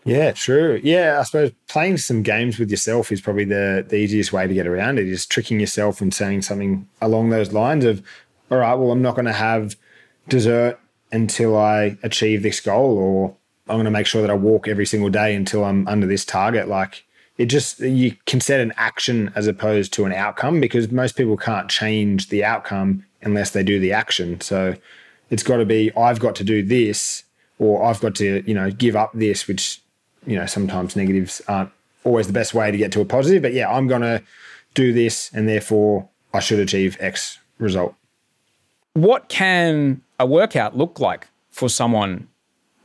Yeah, 0.04 0.32
true. 0.32 0.80
Yeah, 0.82 1.18
I 1.20 1.24
suppose 1.24 1.52
playing 1.68 1.98
some 1.98 2.22
games 2.22 2.58
with 2.58 2.70
yourself 2.70 3.12
is 3.12 3.20
probably 3.20 3.44
the, 3.44 3.84
the 3.86 3.96
easiest 3.96 4.32
way 4.32 4.46
to 4.46 4.54
get 4.54 4.66
around 4.66 4.98
it 4.98 5.06
is 5.06 5.26
tricking 5.26 5.60
yourself 5.60 6.00
and 6.00 6.12
saying 6.12 6.40
something 6.42 6.88
along 7.02 7.28
those 7.28 7.52
lines 7.52 7.84
of, 7.84 8.02
all 8.50 8.58
right, 8.58 8.74
well, 8.74 8.92
I'm 8.92 9.02
not 9.02 9.14
going 9.14 9.26
to 9.26 9.32
have 9.32 9.76
dessert 10.26 10.79
until 11.12 11.56
I 11.56 11.96
achieve 12.02 12.42
this 12.42 12.60
goal, 12.60 12.98
or 12.98 13.34
I'm 13.68 13.76
going 13.76 13.84
to 13.84 13.90
make 13.90 14.06
sure 14.06 14.22
that 14.22 14.30
I 14.30 14.34
walk 14.34 14.68
every 14.68 14.86
single 14.86 15.10
day 15.10 15.34
until 15.34 15.64
I'm 15.64 15.86
under 15.88 16.06
this 16.06 16.24
target. 16.24 16.68
Like 16.68 17.04
it 17.38 17.46
just, 17.46 17.80
you 17.80 18.16
can 18.26 18.40
set 18.40 18.60
an 18.60 18.72
action 18.76 19.32
as 19.34 19.46
opposed 19.46 19.92
to 19.94 20.04
an 20.04 20.12
outcome 20.12 20.60
because 20.60 20.90
most 20.90 21.16
people 21.16 21.36
can't 21.36 21.70
change 21.70 22.28
the 22.28 22.44
outcome 22.44 23.04
unless 23.22 23.50
they 23.50 23.62
do 23.62 23.78
the 23.80 23.92
action. 23.92 24.40
So 24.40 24.74
it's 25.30 25.42
got 25.42 25.58
to 25.58 25.64
be, 25.64 25.94
I've 25.96 26.20
got 26.20 26.34
to 26.36 26.44
do 26.44 26.62
this 26.62 27.24
or 27.58 27.84
I've 27.84 28.00
got 28.00 28.14
to, 28.16 28.42
you 28.46 28.54
know, 28.54 28.70
give 28.70 28.96
up 28.96 29.12
this, 29.14 29.46
which, 29.46 29.80
you 30.26 30.36
know, 30.36 30.46
sometimes 30.46 30.96
negatives 30.96 31.40
aren't 31.48 31.70
always 32.04 32.26
the 32.26 32.32
best 32.32 32.54
way 32.54 32.70
to 32.70 32.76
get 32.76 32.92
to 32.92 33.00
a 33.00 33.04
positive. 33.04 33.42
But 33.42 33.52
yeah, 33.52 33.70
I'm 33.70 33.86
going 33.86 34.02
to 34.02 34.22
do 34.74 34.92
this 34.92 35.30
and 35.32 35.48
therefore 35.48 36.08
I 36.34 36.40
should 36.40 36.58
achieve 36.58 36.96
X 37.00 37.38
result. 37.58 37.94
What 38.94 39.28
can 39.28 40.02
a 40.20 40.26
workout 40.26 40.76
look 40.76 41.00
like 41.00 41.26
for 41.50 41.68
someone 41.68 42.28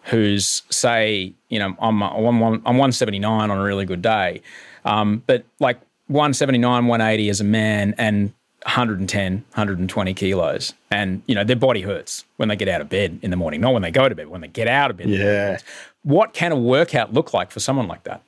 who's, 0.04 0.64
say, 0.70 1.34
you 1.50 1.60
know, 1.60 1.76
I'm, 1.80 2.02
I'm, 2.02 2.42
I'm 2.42 2.64
179 2.64 3.52
on 3.52 3.58
a 3.58 3.64
really 3.64 3.86
good 3.86 4.02
day, 4.02 4.42
um, 4.86 5.22
but 5.28 5.46
like 5.60 5.80
179, 6.08 6.88
180 6.88 7.30
as 7.30 7.42
a 7.42 7.44
man 7.44 7.94
and 7.98 8.34
110, 8.64 9.34
120 9.34 10.14
kilos. 10.14 10.74
And, 10.90 11.22
you 11.28 11.36
know, 11.36 11.44
their 11.44 11.56
body 11.56 11.82
hurts 11.82 12.24
when 12.38 12.50
they 12.50 12.56
get 12.56 12.68
out 12.68 12.82
of 12.82 12.90
bed 12.90 13.20
in 13.22 13.32
the 13.32 13.38
morning, 13.38 13.62
not 13.62 13.74
when 13.74 13.82
they 13.82 13.92
go 13.92 14.08
to 14.08 14.16
bed, 14.16 14.30
when 14.30 14.42
they 14.42 14.48
get 14.48 14.68
out 14.68 14.92
of 14.92 14.98
bed. 14.98 15.10
Yeah. 15.10 15.58
What 16.04 16.34
can 16.34 16.52
a 16.52 16.56
workout 16.56 17.14
look 17.14 17.34
like 17.34 17.52
for 17.52 17.60
someone 17.60 17.88
like 17.88 18.04
that? 18.04 18.22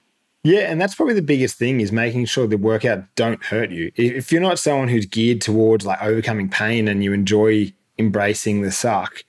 Yeah, 0.44 0.72
and 0.72 0.80
that's 0.80 0.96
probably 0.96 1.16
the 1.16 1.22
biggest 1.22 1.58
thing 1.58 1.82
is 1.82 1.92
making 1.92 2.26
sure 2.26 2.48
the 2.48 2.58
workout 2.58 3.04
don't 3.16 3.44
hurt 3.44 3.70
you. 3.70 3.92
If 3.96 4.32
you're 4.32 4.42
not 4.42 4.60
someone 4.60 4.88
who's 4.88 5.06
geared 5.06 5.42
towards 5.42 5.86
like 5.86 6.02
overcoming 6.02 6.50
pain 6.50 6.88
and 6.88 7.04
you 7.04 7.14
enjoy 7.14 7.74
embracing 7.98 8.62
the 8.62 8.72
suck, 8.72 9.24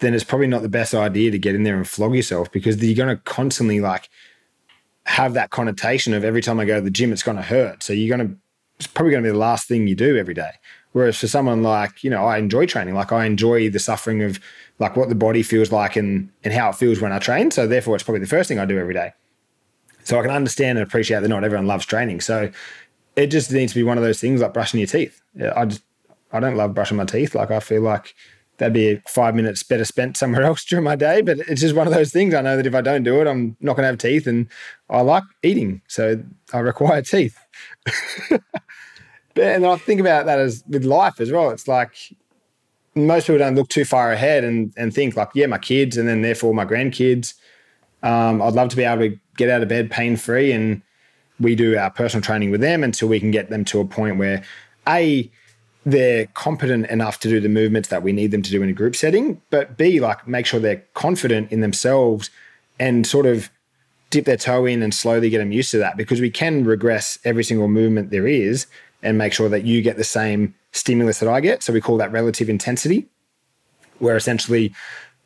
then 0.00 0.14
it's 0.14 0.24
probably 0.24 0.46
not 0.46 0.62
the 0.62 0.68
best 0.68 0.94
idea 0.94 1.30
to 1.30 1.38
get 1.38 1.54
in 1.54 1.62
there 1.62 1.76
and 1.76 1.88
flog 1.88 2.14
yourself 2.14 2.50
because 2.52 2.82
you're 2.82 2.96
going 2.96 3.16
to 3.16 3.22
constantly 3.24 3.80
like 3.80 4.08
have 5.06 5.34
that 5.34 5.50
connotation 5.50 6.14
of 6.14 6.24
every 6.24 6.42
time 6.42 6.58
I 6.58 6.64
go 6.64 6.76
to 6.76 6.80
the 6.80 6.90
gym, 6.90 7.12
it's 7.12 7.22
going 7.22 7.36
to 7.36 7.42
hurt. 7.42 7.82
So 7.82 7.92
you're 7.92 8.16
going 8.16 8.28
to, 8.28 8.36
it's 8.78 8.86
probably 8.86 9.12
going 9.12 9.22
to 9.22 9.28
be 9.28 9.32
the 9.32 9.38
last 9.38 9.68
thing 9.68 9.86
you 9.86 9.94
do 9.94 10.16
every 10.16 10.34
day. 10.34 10.50
Whereas 10.92 11.18
for 11.18 11.26
someone 11.26 11.62
like, 11.62 12.04
you 12.04 12.10
know, 12.10 12.24
I 12.24 12.38
enjoy 12.38 12.66
training, 12.66 12.94
like 12.94 13.12
I 13.12 13.26
enjoy 13.26 13.68
the 13.68 13.78
suffering 13.78 14.22
of 14.22 14.38
like 14.78 14.96
what 14.96 15.08
the 15.08 15.14
body 15.14 15.42
feels 15.42 15.72
like 15.72 15.96
and, 15.96 16.30
and 16.44 16.54
how 16.54 16.70
it 16.70 16.76
feels 16.76 17.00
when 17.00 17.12
I 17.12 17.18
train. 17.18 17.50
So 17.50 17.66
therefore, 17.66 17.94
it's 17.94 18.04
probably 18.04 18.20
the 18.20 18.26
first 18.26 18.48
thing 18.48 18.58
I 18.58 18.64
do 18.64 18.78
every 18.78 18.94
day. 18.94 19.12
So 20.04 20.18
I 20.18 20.22
can 20.22 20.30
understand 20.30 20.78
and 20.78 20.86
appreciate 20.86 21.20
that 21.20 21.28
not 21.28 21.44
everyone 21.44 21.66
loves 21.66 21.86
training. 21.86 22.20
So 22.20 22.50
it 23.16 23.28
just 23.28 23.50
needs 23.50 23.72
to 23.72 23.78
be 23.78 23.82
one 23.82 23.98
of 23.98 24.04
those 24.04 24.20
things 24.20 24.40
like 24.40 24.54
brushing 24.54 24.80
your 24.80 24.86
teeth. 24.86 25.20
I 25.56 25.64
just, 25.64 25.82
I 26.34 26.40
don't 26.40 26.56
love 26.56 26.74
brushing 26.74 26.96
my 26.96 27.04
teeth. 27.04 27.34
Like 27.34 27.50
I 27.50 27.60
feel 27.60 27.80
like 27.80 28.14
that'd 28.58 28.72
be 28.72 29.00
five 29.08 29.34
minutes 29.34 29.62
better 29.62 29.84
spent 29.84 30.16
somewhere 30.16 30.42
else 30.44 30.64
during 30.64 30.84
my 30.84 30.96
day. 30.96 31.22
But 31.22 31.38
it's 31.40 31.60
just 31.60 31.74
one 31.74 31.86
of 31.86 31.94
those 31.94 32.12
things. 32.12 32.34
I 32.34 32.42
know 32.42 32.56
that 32.56 32.66
if 32.66 32.74
I 32.74 32.80
don't 32.80 33.04
do 33.04 33.20
it, 33.20 33.26
I'm 33.26 33.56
not 33.60 33.76
going 33.76 33.84
to 33.84 33.88
have 33.88 33.98
teeth, 33.98 34.26
and 34.26 34.48
I 34.90 35.00
like 35.00 35.24
eating, 35.42 35.80
so 35.88 36.22
I 36.52 36.58
require 36.58 37.00
teeth. 37.02 37.38
but, 38.30 38.42
and 39.38 39.64
I 39.64 39.76
think 39.76 40.00
about 40.00 40.26
that 40.26 40.38
as 40.38 40.64
with 40.68 40.84
life 40.84 41.20
as 41.20 41.32
well. 41.32 41.50
It's 41.50 41.68
like 41.68 41.94
most 42.94 43.26
people 43.26 43.38
don't 43.38 43.54
look 43.56 43.68
too 43.68 43.84
far 43.84 44.12
ahead 44.12 44.44
and 44.44 44.72
and 44.76 44.92
think 44.92 45.16
like, 45.16 45.30
yeah, 45.34 45.46
my 45.46 45.58
kids, 45.58 45.96
and 45.96 46.08
then 46.08 46.22
therefore 46.22 46.52
my 46.52 46.64
grandkids. 46.64 47.34
Um, 48.02 48.42
I'd 48.42 48.52
love 48.52 48.68
to 48.68 48.76
be 48.76 48.84
able 48.84 49.08
to 49.08 49.18
get 49.36 49.48
out 49.48 49.62
of 49.62 49.68
bed 49.68 49.90
pain 49.90 50.16
free, 50.16 50.52
and 50.52 50.82
we 51.40 51.54
do 51.54 51.76
our 51.76 51.90
personal 51.90 52.22
training 52.22 52.50
with 52.50 52.60
them 52.60 52.84
until 52.84 53.08
we 53.08 53.18
can 53.18 53.30
get 53.30 53.50
them 53.50 53.64
to 53.64 53.80
a 53.80 53.84
point 53.84 54.18
where 54.18 54.42
a 54.86 55.30
they're 55.84 56.26
competent 56.34 56.86
enough 56.86 57.20
to 57.20 57.28
do 57.28 57.40
the 57.40 57.48
movements 57.48 57.90
that 57.90 58.02
we 58.02 58.12
need 58.12 58.30
them 58.30 58.42
to 58.42 58.50
do 58.50 58.62
in 58.62 58.68
a 58.68 58.72
group 58.72 58.96
setting, 58.96 59.40
but 59.50 59.76
B, 59.76 60.00
like 60.00 60.26
make 60.26 60.46
sure 60.46 60.58
they're 60.58 60.82
confident 60.94 61.52
in 61.52 61.60
themselves 61.60 62.30
and 62.78 63.06
sort 63.06 63.26
of 63.26 63.50
dip 64.10 64.24
their 64.24 64.36
toe 64.36 64.64
in 64.64 64.82
and 64.82 64.94
slowly 64.94 65.28
get 65.28 65.38
them 65.38 65.52
used 65.52 65.70
to 65.72 65.78
that 65.78 65.96
because 65.96 66.20
we 66.20 66.30
can 66.30 66.64
regress 66.64 67.18
every 67.24 67.44
single 67.44 67.68
movement 67.68 68.10
there 68.10 68.26
is 68.26 68.66
and 69.02 69.18
make 69.18 69.32
sure 69.32 69.48
that 69.48 69.64
you 69.64 69.82
get 69.82 69.96
the 69.96 70.04
same 70.04 70.54
stimulus 70.72 71.18
that 71.18 71.28
I 71.28 71.40
get. 71.40 71.62
So 71.62 71.72
we 71.72 71.80
call 71.80 71.98
that 71.98 72.12
relative 72.12 72.48
intensity, 72.48 73.06
where 73.98 74.16
essentially 74.16 74.72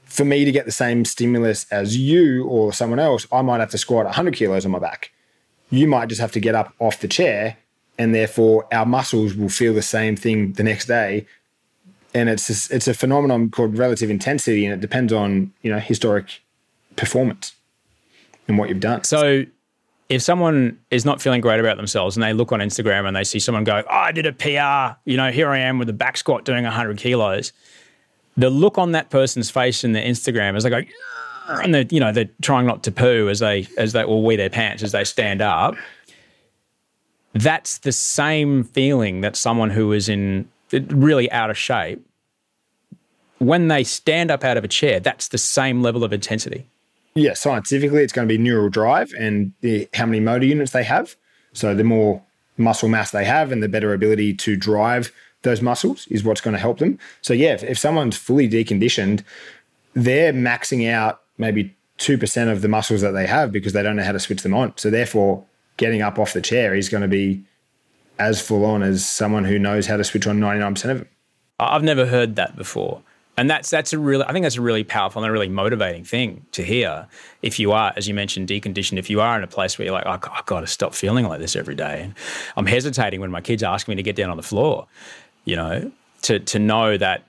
for 0.05 0.25
me 0.25 0.45
to 0.45 0.51
get 0.51 0.65
the 0.65 0.73
same 0.73 1.05
stimulus 1.05 1.71
as 1.71 1.97
you 1.97 2.45
or 2.47 2.73
someone 2.73 2.99
else, 2.99 3.27
I 3.31 3.43
might 3.43 3.61
have 3.61 3.71
to 3.71 3.79
squat 3.79 4.07
100 4.07 4.35
kilos 4.35 4.65
on 4.65 4.73
my 4.73 4.79
back. 4.79 5.13
You 5.71 5.87
might 5.87 6.09
just 6.09 6.21
have 6.21 6.33
to 6.33 6.41
get 6.41 6.55
up 6.55 6.73
off 6.81 7.01
the 7.01 7.09
chair 7.09 7.59
and 7.99 8.15
therefore 8.15 8.67
our 8.73 8.87
muscles 8.87 9.35
will 9.35 9.49
feel 9.49 9.75
the 9.75 9.83
same 9.83 10.17
thing 10.17 10.53
the 10.53 10.63
next 10.63 10.87
day. 10.87 11.27
And 12.15 12.29
it's 12.29 12.71
a, 12.71 12.75
it's 12.75 12.89
a 12.89 12.95
phenomenon 12.95 13.51
called 13.51 13.77
relative 13.77 14.09
intensity, 14.09 14.65
and 14.65 14.73
it 14.73 14.81
depends 14.81 15.13
on 15.13 15.53
you 15.63 15.71
know 15.71 15.79
historic 15.79 16.41
performance 16.97 17.55
and 18.47 18.57
what 18.57 18.71
you've 18.71 18.81
done. 18.81 19.05
So, 19.05 19.45
if 20.09 20.23
someone 20.23 20.79
is 20.91 21.05
not 21.05 21.21
feeling 21.21 21.43
great 21.43 21.61
about 21.61 21.77
themselves 21.77 22.17
and 22.17 22.23
they 22.23 22.33
look 22.33 22.51
on 22.51 22.61
Instagram 22.61 23.07
and 23.07 23.15
they 23.15 23.25
see 23.25 23.39
someone 23.39 23.65
go, 23.65 23.83
"Oh, 23.89 23.95
I 23.95 24.13
did 24.13 24.25
a 24.25 24.33
PR," 24.33 24.99
you 25.05 25.19
know, 25.19 25.31
here 25.31 25.51
I 25.51 25.59
am 25.59 25.79
with 25.79 25.91
a 25.91 25.93
back 25.93 26.17
squat 26.17 26.47
doing 26.47 26.65
100 26.65 26.97
kilos. 26.97 27.53
The 28.39 28.49
look 28.49 28.79
on 28.79 28.93
that 28.93 29.11
person's 29.11 29.51
face 29.51 29.85
in 29.85 29.93
their 29.93 30.05
Instagram 30.05 30.57
as 30.57 30.63
they 30.63 30.71
go, 30.71 30.83
and 31.49 31.75
they 31.75 31.87
you 31.91 32.01
know 32.01 32.11
they're 32.11 32.31
trying 32.41 32.67
not 32.67 32.85
to 32.85 32.91
poo 32.91 33.29
as 33.29 33.41
they 33.41 33.67
as 33.77 33.93
they 33.93 34.03
or 34.03 34.23
wear 34.23 34.39
their 34.39 34.51
pants 34.51 34.83
as 34.83 34.93
they 34.93 35.05
stand 35.05 35.43
up 35.43 35.75
that's 37.43 37.79
the 37.79 37.93
same 37.93 38.65
feeling 38.65 39.21
that 39.21 39.37
someone 39.37 39.71
who 39.71 39.93
is 39.93 40.09
in 40.09 40.49
really 40.73 41.31
out 41.31 41.51
of 41.51 41.57
shape 41.57 42.05
when 43.39 43.69
they 43.69 43.85
stand 43.85 44.31
up 44.31 44.43
out 44.43 44.57
of 44.57 44.65
a 44.65 44.69
chair 44.69 44.99
that's 44.99 45.29
the 45.29 45.39
same 45.39 45.83
level 45.83 46.03
of 46.03 46.13
intensity. 46.13 46.67
Yeah 47.15 47.35
scientifically 47.35 48.03
it's 48.03 48.13
going 48.13 48.27
to 48.27 48.33
be 48.33 48.39
neural 48.39 48.69
drive 48.69 49.13
and 49.19 49.53
the, 49.61 49.89
how 49.95 50.07
many 50.07 50.21
motor 50.21 50.47
units 50.47 50.73
they 50.73 50.85
have. 50.85 51.17
So 51.53 51.75
the 51.75 51.85
more 51.85 52.23
muscle 52.57 52.89
mass 52.89 53.13
they 53.13 53.25
have 53.25 53.53
and 53.53 53.63
the 53.63 53.69
better 53.69 53.95
ability 53.95 54.35
to 54.35 54.57
drive 54.57 55.13
those 55.43 55.63
muscles 55.63 56.09
is 56.09 56.25
what's 56.25 56.41
going 56.41 56.55
to 56.55 56.61
help 56.61 56.79
them. 56.79 56.99
So 57.23 57.35
yeah 57.35 57.53
if, 57.53 57.63
if 57.63 57.79
someone's 57.79 58.17
fully 58.17 58.49
deconditioned 58.49 59.23
they're 59.95 60.33
maxing 60.33 60.91
out 60.91 61.23
maybe 61.39 61.75
2% 61.99 62.51
of 62.51 62.63
the 62.63 62.69
muscles 62.69 63.01
that 63.01 63.13
they 63.13 63.27
have 63.27 63.53
because 63.53 63.73
they 63.73 63.83
don't 63.83 63.97
know 63.97 64.05
how 64.05 64.13
to 64.13 64.21
switch 64.21 64.43
them 64.43 64.55
on. 64.55 64.73
So 64.77 64.91
therefore 64.91 65.45
getting 65.79 66.03
up 66.03 66.19
off 66.19 66.35
the 66.35 66.43
chair, 66.43 66.75
he's 66.75 66.91
going 66.91 67.01
to 67.03 67.09
be 67.09 67.43
as 68.19 68.41
full 68.41 68.67
on 68.67 68.83
as 68.83 69.07
someone 69.07 69.45
who 69.45 69.59
knows 69.59 69.87
how 69.87 69.97
to 69.97 70.05
switch 70.05 70.27
on 70.27 70.39
99% 70.39 70.71
of 70.91 70.99
them. 70.99 71.09
I've 71.59 71.83
never 71.83 72.05
heard 72.05 72.37
that 72.37 72.57
before. 72.57 73.03
And 73.37 73.49
that's 73.49 73.71
that's 73.71 73.93
a 73.93 73.99
really 74.01 74.25
I 74.25 74.33
think 74.33 74.43
that's 74.43 74.57
a 74.57 74.61
really 74.61 74.83
powerful 74.83 75.23
and 75.23 75.29
a 75.31 75.33
really 75.33 75.49
motivating 75.49 76.03
thing 76.03 76.45
to 76.51 76.65
hear. 76.65 77.07
If 77.41 77.61
you 77.61 77.71
are, 77.71 77.93
as 77.97 78.09
you 78.09 78.15
mentioned, 78.15 78.49
deconditioned, 78.49 78.99
if 78.99 79.09
you 79.09 79.21
are 79.21 79.39
in 79.39 79.45
a 79.45 79.47
place 79.47 79.79
where 79.79 79.87
you're 79.87 79.95
like, 79.95 80.07
oh, 80.07 80.31
I've 80.33 80.47
got 80.47 80.61
to 80.61 80.67
stop 80.67 80.93
feeling 80.93 81.25
like 81.25 81.39
this 81.39 81.55
every 81.55 81.77
day, 81.77 82.03
and 82.03 82.15
I'm 82.57 82.67
hesitating 82.67 83.21
when 83.21 83.31
my 83.31 83.41
kids 83.41 83.63
ask 83.63 83.87
me 83.87 83.95
to 83.95 84.03
get 84.03 84.17
down 84.17 84.31
on 84.31 84.37
the 84.37 84.43
floor, 84.43 84.89
you 85.45 85.55
know, 85.55 85.93
to 86.23 86.41
to 86.41 86.59
know 86.59 86.97
that 86.97 87.28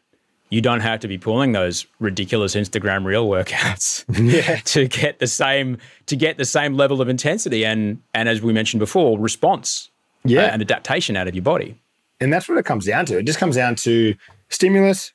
you 0.50 0.62
don't 0.62 0.80
have 0.80 1.00
to 1.02 1.08
be 1.08 1.18
pulling 1.18 1.52
those 1.52 1.86
ridiculous 2.00 2.56
Instagram 2.56 3.06
reel 3.06 3.28
workouts 3.28 4.04
yeah. 4.20 4.56
to 4.66 4.88
get 4.88 5.20
the 5.20 5.28
same 5.28 5.78
to 6.08 6.16
get 6.16 6.38
the 6.38 6.46
same 6.46 6.74
level 6.74 7.02
of 7.02 7.10
intensity 7.10 7.66
and 7.66 8.02
and 8.14 8.28
as 8.28 8.42
we 8.42 8.54
mentioned 8.54 8.80
before, 8.80 9.20
response 9.20 9.90
yeah. 10.26 10.44
Uh, 10.44 10.50
and 10.50 10.62
adaptation 10.62 11.16
out 11.16 11.28
of 11.28 11.36
your 11.36 11.44
body. 11.44 11.80
And 12.20 12.34
that's 12.34 12.50
what 12.50 12.58
it 12.58 12.66
comes 12.66 12.86
down 12.86 13.06
to. 13.06 13.20
It 13.20 13.24
just 13.24 13.40
comes 13.40 13.56
down 13.56 13.76
to 13.76 14.16
stimulus 14.50 15.14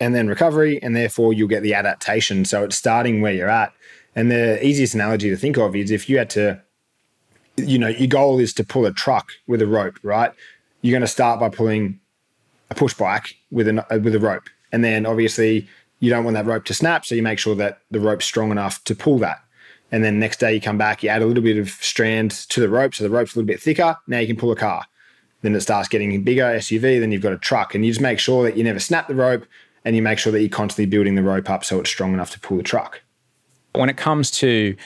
and 0.00 0.14
then 0.14 0.28
recovery, 0.28 0.82
and 0.82 0.96
therefore 0.96 1.32
you'll 1.32 1.48
get 1.48 1.62
the 1.62 1.74
adaptation. 1.74 2.44
So 2.44 2.64
it's 2.64 2.76
starting 2.76 3.20
where 3.20 3.32
you're 3.32 3.50
at. 3.50 3.72
And 4.14 4.30
the 4.30 4.64
easiest 4.66 4.94
analogy 4.94 5.28
to 5.28 5.36
think 5.36 5.58
of 5.58 5.76
is 5.76 5.90
if 5.90 6.08
you 6.08 6.16
had 6.16 6.30
to, 6.30 6.62
you 7.56 7.78
know, 7.78 7.88
your 7.88 8.08
goal 8.08 8.38
is 8.38 8.54
to 8.54 8.64
pull 8.64 8.86
a 8.86 8.92
truck 8.92 9.28
with 9.46 9.60
a 9.60 9.66
rope, 9.66 9.98
right? 10.02 10.32
You're 10.80 10.92
going 10.92 11.02
to 11.02 11.06
start 11.06 11.38
by 11.38 11.50
pulling 11.50 12.00
a 12.70 12.74
push 12.74 12.94
bike 12.94 13.36
with 13.50 13.68
a 13.68 14.00
with 14.02 14.14
a 14.14 14.18
rope 14.18 14.48
and 14.72 14.84
then 14.84 15.06
obviously 15.06 15.68
you 16.00 16.10
don't 16.10 16.24
want 16.24 16.34
that 16.34 16.46
rope 16.46 16.64
to 16.66 16.74
snap, 16.74 17.06
so 17.06 17.14
you 17.14 17.22
make 17.22 17.38
sure 17.38 17.54
that 17.54 17.80
the 17.90 18.00
rope's 18.00 18.26
strong 18.26 18.50
enough 18.50 18.82
to 18.84 18.94
pull 18.94 19.18
that. 19.18 19.42
And 19.92 20.04
then 20.04 20.18
next 20.18 20.40
day 20.40 20.54
you 20.54 20.60
come 20.60 20.78
back, 20.78 21.02
you 21.02 21.08
add 21.08 21.22
a 21.22 21.26
little 21.26 21.42
bit 21.42 21.56
of 21.56 21.70
strand 21.70 22.32
to 22.48 22.60
the 22.60 22.68
rope, 22.68 22.94
so 22.94 23.04
the 23.04 23.10
rope's 23.10 23.34
a 23.34 23.38
little 23.38 23.46
bit 23.46 23.60
thicker. 23.60 23.96
Now 24.06 24.18
you 24.18 24.26
can 24.26 24.36
pull 24.36 24.52
a 24.52 24.56
car. 24.56 24.84
Then 25.42 25.54
it 25.54 25.60
starts 25.60 25.88
getting 25.88 26.22
bigger 26.22 26.42
SUV. 26.42 27.00
Then 27.00 27.12
you've 27.12 27.22
got 27.22 27.32
a 27.32 27.38
truck, 27.38 27.74
and 27.74 27.84
you 27.84 27.92
just 27.92 28.00
make 28.00 28.18
sure 28.18 28.42
that 28.44 28.56
you 28.56 28.64
never 28.64 28.80
snap 28.80 29.08
the 29.08 29.14
rope, 29.14 29.46
and 29.84 29.94
you 29.94 30.02
make 30.02 30.18
sure 30.18 30.32
that 30.32 30.40
you're 30.40 30.48
constantly 30.48 30.86
building 30.86 31.14
the 31.14 31.22
rope 31.22 31.48
up 31.48 31.64
so 31.64 31.80
it's 31.80 31.90
strong 31.90 32.12
enough 32.12 32.30
to 32.32 32.40
pull 32.40 32.56
the 32.56 32.62
truck. 32.62 33.00
When 33.72 33.88
it 33.88 33.96
comes 33.96 34.30
to 34.32 34.76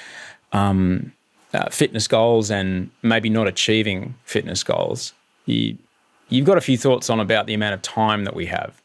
um, 0.53 1.13
uh, 1.55 1.71
fitness 1.71 2.07
goals 2.07 2.51
and 2.51 2.91
maybe 3.03 3.31
not 3.31 3.47
achieving 3.47 4.15
fitness 4.25 4.63
goals, 4.63 5.15
you, 5.47 5.79
you've 6.29 6.45
got 6.45 6.59
a 6.59 6.61
few 6.61 6.77
thoughts 6.77 7.09
on 7.09 7.21
about 7.21 7.47
the 7.47 7.55
amount 7.55 7.75
of 7.75 7.83
time 7.83 8.25
that 8.25 8.35
we 8.35 8.47
have 8.47 8.81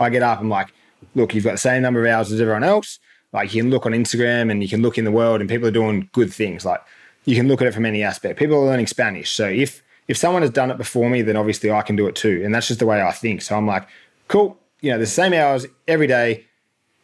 I 0.00 0.10
get 0.10 0.22
up, 0.22 0.40
I'm 0.40 0.48
like, 0.48 0.72
look, 1.14 1.34
you've 1.34 1.44
got 1.44 1.52
the 1.52 1.58
same 1.58 1.82
number 1.82 2.04
of 2.04 2.10
hours 2.10 2.32
as 2.32 2.40
everyone 2.40 2.64
else. 2.64 2.98
Like 3.32 3.54
you 3.54 3.62
can 3.62 3.70
look 3.70 3.86
on 3.86 3.92
Instagram 3.92 4.50
and 4.50 4.62
you 4.62 4.68
can 4.68 4.82
look 4.82 4.98
in 4.98 5.04
the 5.04 5.10
world 5.10 5.40
and 5.40 5.48
people 5.48 5.68
are 5.68 5.72
doing 5.72 6.08
good 6.12 6.32
things. 6.32 6.64
Like 6.64 6.82
you 7.24 7.36
can 7.36 7.48
look 7.48 7.60
at 7.60 7.68
it 7.68 7.74
from 7.74 7.86
any 7.86 8.02
aspect. 8.02 8.38
People 8.38 8.56
are 8.56 8.66
learning 8.66 8.86
Spanish. 8.86 9.30
So 9.30 9.48
if 9.48 9.82
if 10.08 10.16
someone 10.16 10.42
has 10.42 10.50
done 10.50 10.72
it 10.72 10.76
before 10.76 11.08
me, 11.08 11.22
then 11.22 11.36
obviously 11.36 11.70
I 11.70 11.82
can 11.82 11.94
do 11.94 12.08
it 12.08 12.16
too. 12.16 12.42
And 12.44 12.52
that's 12.52 12.66
just 12.66 12.80
the 12.80 12.86
way 12.86 13.00
I 13.00 13.12
think. 13.12 13.42
So 13.42 13.56
I'm 13.56 13.66
like, 13.66 13.86
cool, 14.26 14.58
you 14.80 14.90
know, 14.90 14.98
the 14.98 15.06
same 15.06 15.32
hours 15.32 15.66
every 15.86 16.08
day. 16.08 16.46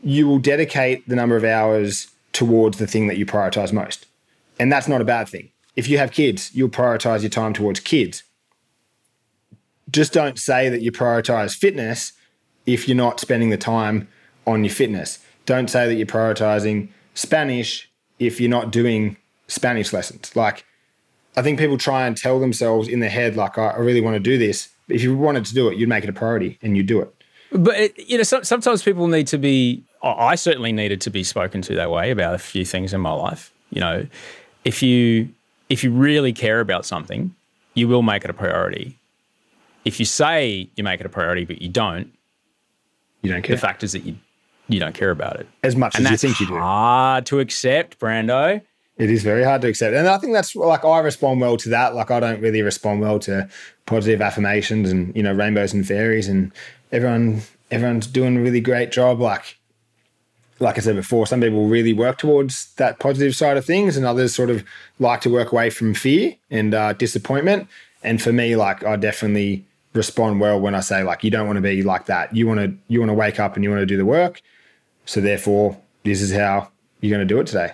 You 0.02 0.26
will 0.26 0.40
dedicate 0.40 1.08
the 1.08 1.14
number 1.14 1.36
of 1.36 1.44
hours 1.44 2.08
towards 2.32 2.78
the 2.78 2.86
thing 2.86 3.06
that 3.06 3.16
you 3.16 3.24
prioritize 3.24 3.72
most. 3.72 4.06
And 4.58 4.72
that's 4.72 4.88
not 4.88 5.00
a 5.00 5.04
bad 5.04 5.28
thing. 5.28 5.50
If 5.76 5.88
you 5.88 5.98
have 5.98 6.10
kids, 6.10 6.50
you'll 6.54 6.68
prioritize 6.68 7.20
your 7.20 7.30
time 7.30 7.52
towards 7.52 7.80
kids. 7.80 8.24
Just 9.90 10.12
don't 10.12 10.38
say 10.38 10.68
that 10.68 10.82
you 10.82 10.90
prioritize 10.90 11.56
fitness 11.56 12.12
if 12.66 12.88
you're 12.88 12.96
not 12.96 13.20
spending 13.20 13.50
the 13.50 13.56
time 13.56 14.08
on 14.46 14.64
your 14.64 14.72
fitness. 14.72 15.18
Don't 15.44 15.68
say 15.68 15.86
that 15.86 15.94
you're 15.94 16.06
prioritizing 16.06 16.88
Spanish 17.14 17.90
if 18.18 18.40
you're 18.40 18.50
not 18.50 18.70
doing 18.70 19.16
Spanish 19.48 19.92
lessons. 19.92 20.34
Like, 20.34 20.64
I 21.36 21.42
think 21.42 21.58
people 21.58 21.78
try 21.78 22.06
and 22.06 22.16
tell 22.16 22.40
themselves 22.40 22.88
in 22.88 23.00
their 23.00 23.10
head, 23.10 23.36
like, 23.36 23.58
I 23.58 23.76
really 23.76 24.00
want 24.00 24.14
to 24.14 24.20
do 24.20 24.38
this. 24.38 24.68
If 24.88 25.02
you 25.02 25.16
wanted 25.16 25.44
to 25.46 25.54
do 25.54 25.68
it, 25.68 25.76
you'd 25.76 25.88
make 25.88 26.04
it 26.04 26.10
a 26.10 26.12
priority 26.12 26.58
and 26.62 26.76
you'd 26.76 26.86
do 26.86 27.00
it. 27.00 27.12
But 27.52 27.76
it, 27.76 27.98
you 28.08 28.16
know, 28.16 28.22
so, 28.22 28.42
sometimes 28.42 28.82
people 28.82 29.06
need 29.08 29.26
to 29.28 29.38
be. 29.38 29.84
I 30.02 30.34
certainly 30.34 30.72
needed 30.72 31.00
to 31.02 31.10
be 31.10 31.24
spoken 31.24 31.62
to 31.62 31.74
that 31.74 31.90
way 31.90 32.10
about 32.10 32.34
a 32.34 32.38
few 32.38 32.64
things 32.64 32.92
in 32.92 33.00
my 33.00 33.12
life. 33.12 33.52
You 33.70 33.80
know, 33.80 34.06
if 34.64 34.82
you 34.82 35.28
if 35.68 35.82
you 35.82 35.90
really 35.90 36.32
care 36.32 36.60
about 36.60 36.84
something, 36.84 37.34
you 37.74 37.88
will 37.88 38.02
make 38.02 38.24
it 38.24 38.30
a 38.30 38.34
priority. 38.34 38.98
If 39.84 39.98
you 40.00 40.06
say 40.06 40.68
you 40.76 40.84
make 40.84 41.00
it 41.00 41.06
a 41.06 41.08
priority 41.08 41.44
but 41.44 41.62
you 41.62 41.68
don't, 41.68 42.12
you 43.26 43.32
don't 43.32 43.42
care. 43.42 43.56
The 43.56 43.60
fact 43.60 43.82
is 43.82 43.92
that 43.92 44.04
you 44.04 44.16
you 44.68 44.80
don't 44.80 44.94
care 44.94 45.10
about 45.10 45.38
it 45.38 45.46
as 45.62 45.76
much 45.76 45.96
and 45.96 46.06
as 46.06 46.10
you 46.10 46.16
think 46.16 46.40
you 46.40 46.46
do. 46.46 46.58
Hard 46.58 47.26
to 47.26 47.40
accept, 47.40 47.98
Brando. 47.98 48.60
It 48.96 49.10
is 49.10 49.22
very 49.22 49.44
hard 49.44 49.60
to 49.62 49.68
accept, 49.68 49.94
and 49.94 50.08
I 50.08 50.16
think 50.18 50.32
that's 50.32 50.56
like 50.56 50.84
I 50.84 51.00
respond 51.00 51.40
well 51.40 51.56
to 51.58 51.68
that. 51.68 51.94
Like 51.94 52.10
I 52.10 52.18
don't 52.18 52.40
really 52.40 52.62
respond 52.62 53.00
well 53.00 53.18
to 53.20 53.48
positive 53.84 54.22
affirmations 54.22 54.90
and 54.90 55.14
you 55.14 55.22
know 55.22 55.32
rainbows 55.32 55.72
and 55.72 55.86
fairies 55.86 56.28
and 56.28 56.50
everyone 56.92 57.42
everyone's 57.70 58.06
doing 58.06 58.36
a 58.36 58.40
really 58.40 58.60
great 58.60 58.90
job. 58.92 59.20
Like 59.20 59.58
like 60.58 60.78
I 60.78 60.80
said 60.80 60.96
before, 60.96 61.26
some 61.26 61.40
people 61.40 61.68
really 61.68 61.92
work 61.92 62.18
towards 62.18 62.72
that 62.76 62.98
positive 62.98 63.36
side 63.36 63.56
of 63.56 63.64
things, 63.64 63.96
and 63.96 64.06
others 64.06 64.34
sort 64.34 64.50
of 64.50 64.64
like 64.98 65.20
to 65.22 65.30
work 65.30 65.52
away 65.52 65.70
from 65.70 65.94
fear 65.94 66.34
and 66.50 66.74
uh, 66.74 66.92
disappointment. 66.94 67.68
And 68.02 68.22
for 68.22 68.32
me, 68.32 68.56
like 68.56 68.84
I 68.84 68.96
definitely 68.96 69.66
respond 69.96 70.40
well 70.40 70.60
when 70.60 70.74
I 70.74 70.80
say 70.80 71.02
like 71.02 71.24
you 71.24 71.30
don't 71.30 71.46
want 71.46 71.56
to 71.56 71.62
be 71.62 71.82
like 71.82 72.06
that. 72.06 72.34
You 72.34 72.46
want 72.46 72.60
to 72.60 72.76
you 72.88 73.00
want 73.00 73.10
to 73.10 73.14
wake 73.14 73.40
up 73.40 73.54
and 73.54 73.64
you 73.64 73.70
want 73.70 73.80
to 73.80 73.86
do 73.86 73.96
the 73.96 74.04
work. 74.06 74.40
So 75.04 75.20
therefore, 75.20 75.76
this 76.04 76.20
is 76.20 76.32
how 76.32 76.70
you're 77.00 77.16
going 77.16 77.26
to 77.26 77.34
do 77.34 77.40
it 77.40 77.46
today. 77.46 77.72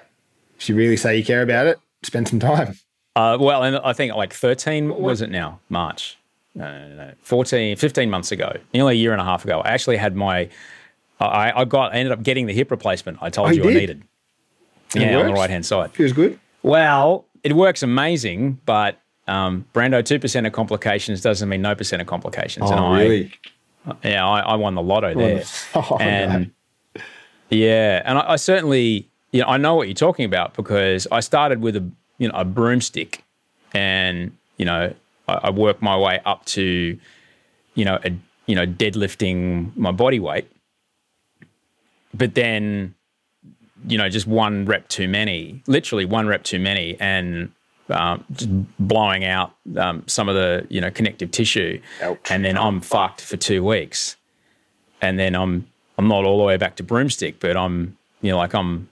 If 0.59 0.69
you 0.69 0.75
really 0.75 0.97
say 0.97 1.17
you 1.17 1.25
care 1.25 1.43
about 1.43 1.67
it, 1.67 1.79
spend 2.03 2.29
some 2.29 2.39
time. 2.39 2.77
Uh, 3.17 3.37
well, 3.41 3.63
and 3.63 3.77
I 3.77 3.93
think 3.93 4.15
like 4.15 4.33
13 4.33 4.89
was 5.01 5.21
it 5.21 5.31
now 5.31 5.61
March. 5.69 6.17
No, 6.55 6.89
no, 6.89 6.95
no, 6.95 7.13
14, 7.23 7.77
15 7.77 8.11
months 8.11 8.31
ago, 8.31 8.55
nearly 8.75 8.95
a 8.95 8.97
year 8.97 9.13
and 9.13 9.21
a 9.21 9.25
half 9.25 9.45
ago, 9.45 9.61
I 9.61 9.71
actually 9.71 9.97
had 9.97 10.15
my, 10.15 10.51
I, 11.19 11.53
I 11.63 11.65
got, 11.65 11.93
I 11.95 11.97
ended 11.97 12.13
up 12.13 12.23
getting 12.23 12.45
the 12.47 12.53
hip 12.53 12.71
replacement 12.71 13.19
I 13.23 13.31
told 13.31 13.49
Oh, 13.49 13.53
you 13.53 13.65
you 13.65 13.71
I 13.71 13.75
needed. 13.75 14.03
It 14.95 15.01
yeah, 15.03 15.19
on 15.19 15.27
the 15.27 15.33
right 15.33 15.49
hand 15.49 15.65
side. 15.65 15.93
Feels 15.93 16.13
good. 16.13 16.39
Well, 16.63 17.25
it 17.43 17.55
works 17.55 17.83
amazing, 17.83 18.61
but 18.67 19.01
um, 19.33 19.65
Brando, 19.75 20.03
2% 20.03 20.47
of 20.47 20.53
complications 20.53 21.21
doesn't 21.21 21.49
mean 21.49 21.63
no 21.63 21.75
percent 21.75 22.03
of 22.03 22.09
complications. 22.09 22.71
and 22.71 22.81
I, 22.81 22.85
Oh, 22.85 22.93
really? 22.99 23.33
yeah, 24.05 24.27
I, 24.27 24.41
I 24.41 24.55
won 24.57 24.75
the 24.75 24.83
lotto 24.83 25.15
there. 25.15 25.45
Oh, 25.75 25.97
and 26.01 26.51
yeah, 27.51 28.03
and 28.05 28.19
I, 28.19 28.33
I 28.33 28.37
certainly, 28.37 29.09
you 29.33 29.41
know, 29.41 29.47
I 29.49 29.57
know 29.57 29.75
what 29.75 29.89
you're 29.89 29.95
talking 29.95 30.25
about 30.25 30.55
because 30.55 31.07
I 31.11 31.21
started 31.21 31.61
with 31.61 31.77
a, 31.77 31.89
you 32.19 32.29
know, 32.29 32.35
a 32.35 32.45
broomstick, 32.45 33.25
and 33.75 34.33
you 34.59 34.65
know, 34.65 34.95
I, 35.29 35.33
I 35.45 35.51
worked 35.51 35.83
my 35.83 35.97
way 35.97 36.21
up 36.25 36.45
to, 36.47 36.99
you 37.75 37.85
know, 37.85 37.99
a, 38.05 38.13
you 38.47 38.55
know, 38.55 38.67
deadlifting 38.67 39.75
my 39.77 39.93
body 39.93 40.21
weight, 40.21 40.51
but 42.15 42.35
then, 42.35 42.95
you 43.87 43.99
know, 43.99 44.09
just 44.09 44.27
one 44.27 44.65
rep 44.67 44.89
too 44.89 45.09
many, 45.09 45.63
literally 45.67 46.05
one 46.05 46.27
rep 46.27 46.43
too 46.45 46.59
many, 46.59 46.97
and 47.01 47.51
um, 47.93 48.67
blowing 48.79 49.25
out 49.25 49.55
um, 49.77 50.05
some 50.07 50.29
of 50.29 50.35
the 50.35 50.67
you 50.69 50.81
know 50.81 50.91
connective 50.91 51.31
tissue, 51.31 51.81
Ouch. 52.03 52.19
and 52.31 52.45
then 52.45 52.57
I'm 52.57 52.81
fucked 52.81 53.21
for 53.21 53.37
two 53.37 53.63
weeks, 53.65 54.17
and 55.01 55.19
then 55.19 55.35
I'm 55.35 55.67
I'm 55.99 56.09
not 56.09 56.25
all 56.25 56.39
the 56.39 56.45
way 56.45 56.57
back 56.57 56.77
to 56.77 56.83
broomstick, 56.83 57.41
but 57.41 57.57
I'm 57.57 57.97
you 58.21 58.31
know 58.31 58.39
like 58.39 58.55
I'm 58.55 58.89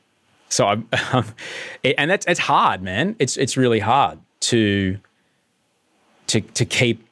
so 0.49 0.67
I'm, 0.67 0.89
and 1.85 2.11
that's 2.11 2.27
it's 2.27 2.41
hard, 2.41 2.83
man. 2.83 3.17
It's 3.19 3.37
it's 3.37 3.57
really 3.57 3.81
hard 3.81 4.19
to 4.41 4.99
to 6.27 6.41
to 6.41 6.65
keep 6.65 7.07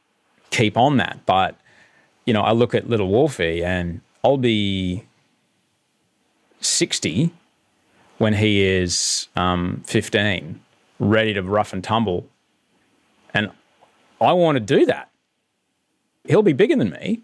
keep 0.50 0.76
on 0.76 0.98
that, 0.98 1.20
but 1.24 1.56
you 2.24 2.34
know 2.34 2.42
I 2.42 2.52
look 2.52 2.74
at 2.74 2.88
little 2.88 3.08
Wolfie 3.08 3.64
and 3.64 4.00
I'll 4.22 4.36
be 4.36 5.04
sixty 6.60 7.32
when 8.18 8.34
he 8.34 8.62
is 8.62 9.28
um, 9.36 9.82
fifteen, 9.86 10.60
ready 10.98 11.34
to 11.34 11.42
rough 11.42 11.72
and 11.72 11.82
tumble, 11.82 12.28
and 13.34 13.50
I 14.20 14.32
want 14.32 14.56
to 14.56 14.60
do 14.60 14.86
that. 14.86 15.10
He'll 16.26 16.42
be 16.42 16.52
bigger 16.52 16.76
than 16.76 16.90
me, 16.90 17.22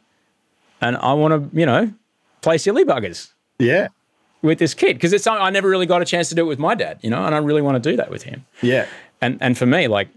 and 0.81 0.97
I 0.97 1.13
want 1.15 1.51
to 1.53 1.59
you 1.59 1.67
know 1.67 1.93
play 2.41 2.59
silly 2.59 2.85
buggers 2.85 3.33
Yeah. 3.59 3.89
with 4.43 4.59
this 4.59 4.75
kid 4.75 4.95
because 4.95 5.13
it's 5.13 5.27
I 5.27 5.51
never 5.51 5.69
really 5.69 5.87
got 5.87 6.03
a 6.03 6.05
chance 6.05 6.29
to 6.29 6.35
do 6.35 6.43
it 6.43 6.49
with 6.49 6.59
my 6.59 6.75
dad, 6.75 6.99
you 7.03 7.11
know, 7.11 7.25
and 7.25 7.35
I 7.35 7.39
really 7.39 7.63
want 7.63 7.83
to 7.83 7.91
do 7.91 7.97
that 7.97 8.11
with 8.11 8.23
him. 8.23 8.45
Yeah. 8.63 8.87
And 9.21 9.39
and 9.41 9.57
for 9.57 9.67
me, 9.67 9.89
like, 9.89 10.09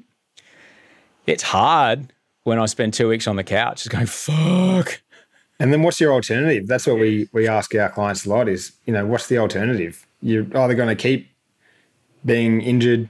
it's 1.26 1.44
hard 1.44 2.12
when 2.44 2.60
I 2.60 2.66
spend 2.66 2.94
two 2.94 3.08
weeks 3.10 3.28
on 3.28 3.36
the 3.36 3.44
couch 3.44 3.84
just 3.84 3.90
going 3.90 4.06
fuck. 4.06 5.02
And 5.60 5.74
then 5.74 5.82
what's 5.82 6.00
your 6.00 6.14
alternative? 6.14 6.68
That's 6.68 6.86
what 6.86 7.00
we 7.00 7.28
we 7.34 7.48
ask 7.48 7.74
our 7.76 7.90
clients 7.90 8.26
a 8.26 8.30
lot 8.30 8.48
is, 8.48 8.74
you 8.86 8.94
know, 8.94 9.06
what's 9.06 9.28
the 9.28 9.38
alternative? 9.40 10.06
You're 10.22 10.46
either 10.56 10.74
going 10.76 10.90
to 10.90 10.96
keep 10.96 11.30
being 12.26 12.62
injured, 12.62 13.10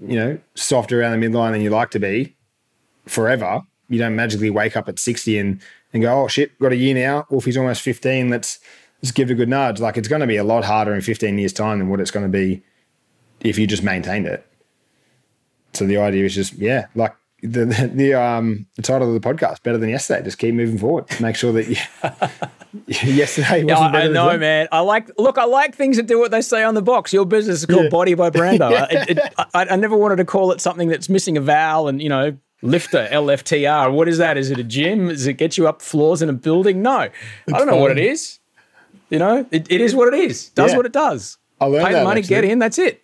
you 0.00 0.16
know, 0.16 0.38
soft 0.54 0.92
around 0.92 1.18
the 1.18 1.26
midline 1.26 1.52
than 1.52 1.60
you 1.60 1.70
like 1.70 1.90
to 1.90 1.98
be 1.98 2.36
forever. 3.06 3.62
You 3.88 3.98
don't 3.98 4.16
magically 4.16 4.50
wake 4.50 4.76
up 4.76 4.88
at 4.88 4.98
60 4.98 5.38
and, 5.38 5.60
and 5.92 6.02
go, 6.02 6.24
oh 6.24 6.28
shit, 6.28 6.58
got 6.58 6.72
a 6.72 6.76
year 6.76 6.94
now. 6.94 7.26
Wolfie's 7.30 7.56
almost 7.56 7.82
15. 7.82 8.28
Let's 8.28 8.58
let's 9.02 9.12
give 9.12 9.30
it 9.30 9.34
a 9.34 9.36
good 9.36 9.48
nudge. 9.48 9.80
Like 9.80 9.96
it's 9.96 10.08
going 10.08 10.20
to 10.20 10.26
be 10.26 10.36
a 10.36 10.44
lot 10.44 10.64
harder 10.64 10.94
in 10.94 11.00
15 11.00 11.38
years' 11.38 11.52
time 11.52 11.78
than 11.78 11.88
what 11.88 12.00
it's 12.00 12.10
going 12.10 12.26
to 12.26 12.30
be 12.30 12.62
if 13.40 13.58
you 13.58 13.66
just 13.66 13.82
maintained 13.82 14.26
it. 14.26 14.44
So 15.74 15.86
the 15.86 15.98
idea 15.98 16.24
is 16.24 16.34
just, 16.34 16.54
yeah, 16.54 16.86
like 16.94 17.14
the 17.42 17.66
the, 17.66 17.90
the 17.94 18.14
um 18.14 18.66
title 18.82 19.14
of 19.14 19.20
the 19.20 19.26
podcast, 19.28 19.62
better 19.62 19.78
than 19.78 19.88
yesterday. 19.90 20.22
Just 20.24 20.38
keep 20.38 20.54
moving 20.54 20.78
forward. 20.78 21.04
Make 21.20 21.36
sure 21.36 21.52
that 21.52 21.68
you, 21.68 21.76
yesterday 22.86 23.64
wasn't 23.64 23.68
Yeah, 23.68 23.78
I, 23.78 23.92
better 23.92 24.08
I 24.10 24.12
know, 24.12 24.38
man. 24.38 24.68
I 24.72 24.80
like 24.80 25.10
look. 25.18 25.38
I 25.38 25.44
like 25.44 25.74
things 25.74 25.96
that 25.96 26.06
do 26.06 26.18
what 26.18 26.30
they 26.30 26.40
say 26.42 26.62
on 26.64 26.74
the 26.74 26.82
box. 26.82 27.12
Your 27.12 27.24
business 27.26 27.60
is 27.60 27.66
called 27.66 27.84
Yeah. 27.84 27.88
Body 27.90 28.14
by 28.14 28.30
Brando. 28.30 28.70
It- 28.90 29.18
it- 29.18 29.34
I, 29.54 29.66
I 29.70 29.76
never 29.76 29.96
wanted 29.96 30.16
to 30.16 30.24
call 30.24 30.52
it 30.52 30.60
something 30.60 30.88
that's 30.88 31.08
missing 31.08 31.36
a 31.36 31.40
vowel 31.40 31.88
and 31.88 32.02
you 32.02 32.08
know 32.08 32.36
lifter 32.62 33.08
LFTR. 33.10 33.92
What 33.92 34.08
is 34.08 34.18
that? 34.18 34.36
Is 34.36 34.50
it 34.50 34.58
a 34.58 34.64
gym? 34.64 35.08
Does 35.08 35.26
it 35.26 35.34
get 35.34 35.56
you 35.56 35.68
up 35.68 35.80
floors 35.80 36.22
in 36.22 36.28
a 36.28 36.32
building? 36.32 36.82
No, 36.82 36.98
I 36.98 37.10
don't 37.46 37.66
know 37.66 37.76
what 37.76 37.92
it 37.92 37.98
is 37.98 38.40
You 39.10 39.18
know, 39.20 39.46
it, 39.50 39.70
it 39.70 39.80
is 39.80 39.94
what 39.94 40.12
it 40.12 40.18
is. 40.18 40.48
Does 40.50 40.72
Yeah. 40.72 40.76
what 40.76 40.86
it 40.86 40.92
does. 40.92 41.38
I 41.60 41.66
learned 41.66 41.86
Pay 41.86 41.92
the 41.92 41.98
that, 41.98 42.04
money, 42.04 42.22
get 42.22 42.44
in. 42.44 42.58
That's 42.58 42.78
it. 42.78 43.02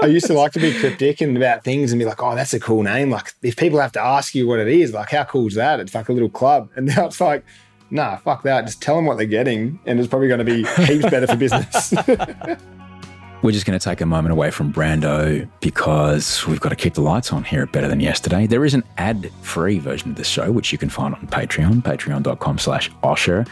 I 0.00 0.06
used 0.06 0.26
to 0.26 0.32
like 0.34 0.52
to 0.52 0.60
be 0.60 0.72
cryptic 0.78 1.20
and 1.20 1.36
about 1.36 1.64
things 1.64 1.92
and 1.92 1.98
be 1.98 2.04
like, 2.04 2.22
oh, 2.22 2.34
that's 2.34 2.52
a 2.52 2.60
cool 2.60 2.82
name. 2.82 3.10
Like, 3.10 3.32
if 3.42 3.56
people 3.56 3.78
have 3.80 3.92
to 3.92 4.02
ask 4.02 4.34
you 4.34 4.46
what 4.48 4.58
it 4.58 4.68
is, 4.68 4.92
like, 4.92 5.10
how 5.10 5.24
cool 5.24 5.46
is 5.46 5.54
that? 5.54 5.80
It's 5.80 5.94
like 5.94 6.08
a 6.08 6.12
little 6.12 6.28
club. 6.28 6.68
And 6.76 6.86
now 6.86 7.06
it's 7.06 7.20
like, 7.20 7.44
nah, 7.90 8.16
fuck 8.16 8.42
that. 8.42 8.66
Just 8.66 8.82
tell 8.82 8.96
them 8.96 9.06
what 9.06 9.18
they're 9.18 9.26
getting, 9.26 9.78
and 9.86 9.98
it's 9.98 10.08
probably 10.08 10.28
going 10.28 10.38
to 10.38 10.44
be 10.44 10.64
heaps 10.84 11.10
better 11.10 11.26
for 11.26 11.36
business. 11.36 11.94
We're 13.40 13.52
just 13.52 13.66
going 13.66 13.78
to 13.78 13.84
take 13.84 14.00
a 14.00 14.06
moment 14.06 14.32
away 14.32 14.50
from 14.50 14.72
Brando 14.72 15.48
because 15.60 16.44
we've 16.48 16.60
got 16.60 16.70
to 16.70 16.76
keep 16.76 16.94
the 16.94 17.02
lights 17.02 17.32
on 17.32 17.44
here 17.44 17.62
at 17.62 17.70
Better 17.70 17.86
Than 17.86 18.00
Yesterday. 18.00 18.48
There 18.48 18.64
is 18.64 18.74
an 18.74 18.82
ad-free 18.96 19.78
version 19.78 20.10
of 20.10 20.16
this 20.16 20.26
show, 20.26 20.50
which 20.50 20.72
you 20.72 20.78
can 20.78 20.88
find 20.88 21.14
on 21.14 21.24
Patreon, 21.28 21.82
patreon.com 21.82 22.58
slash 22.58 22.90
Osher. 23.04 23.46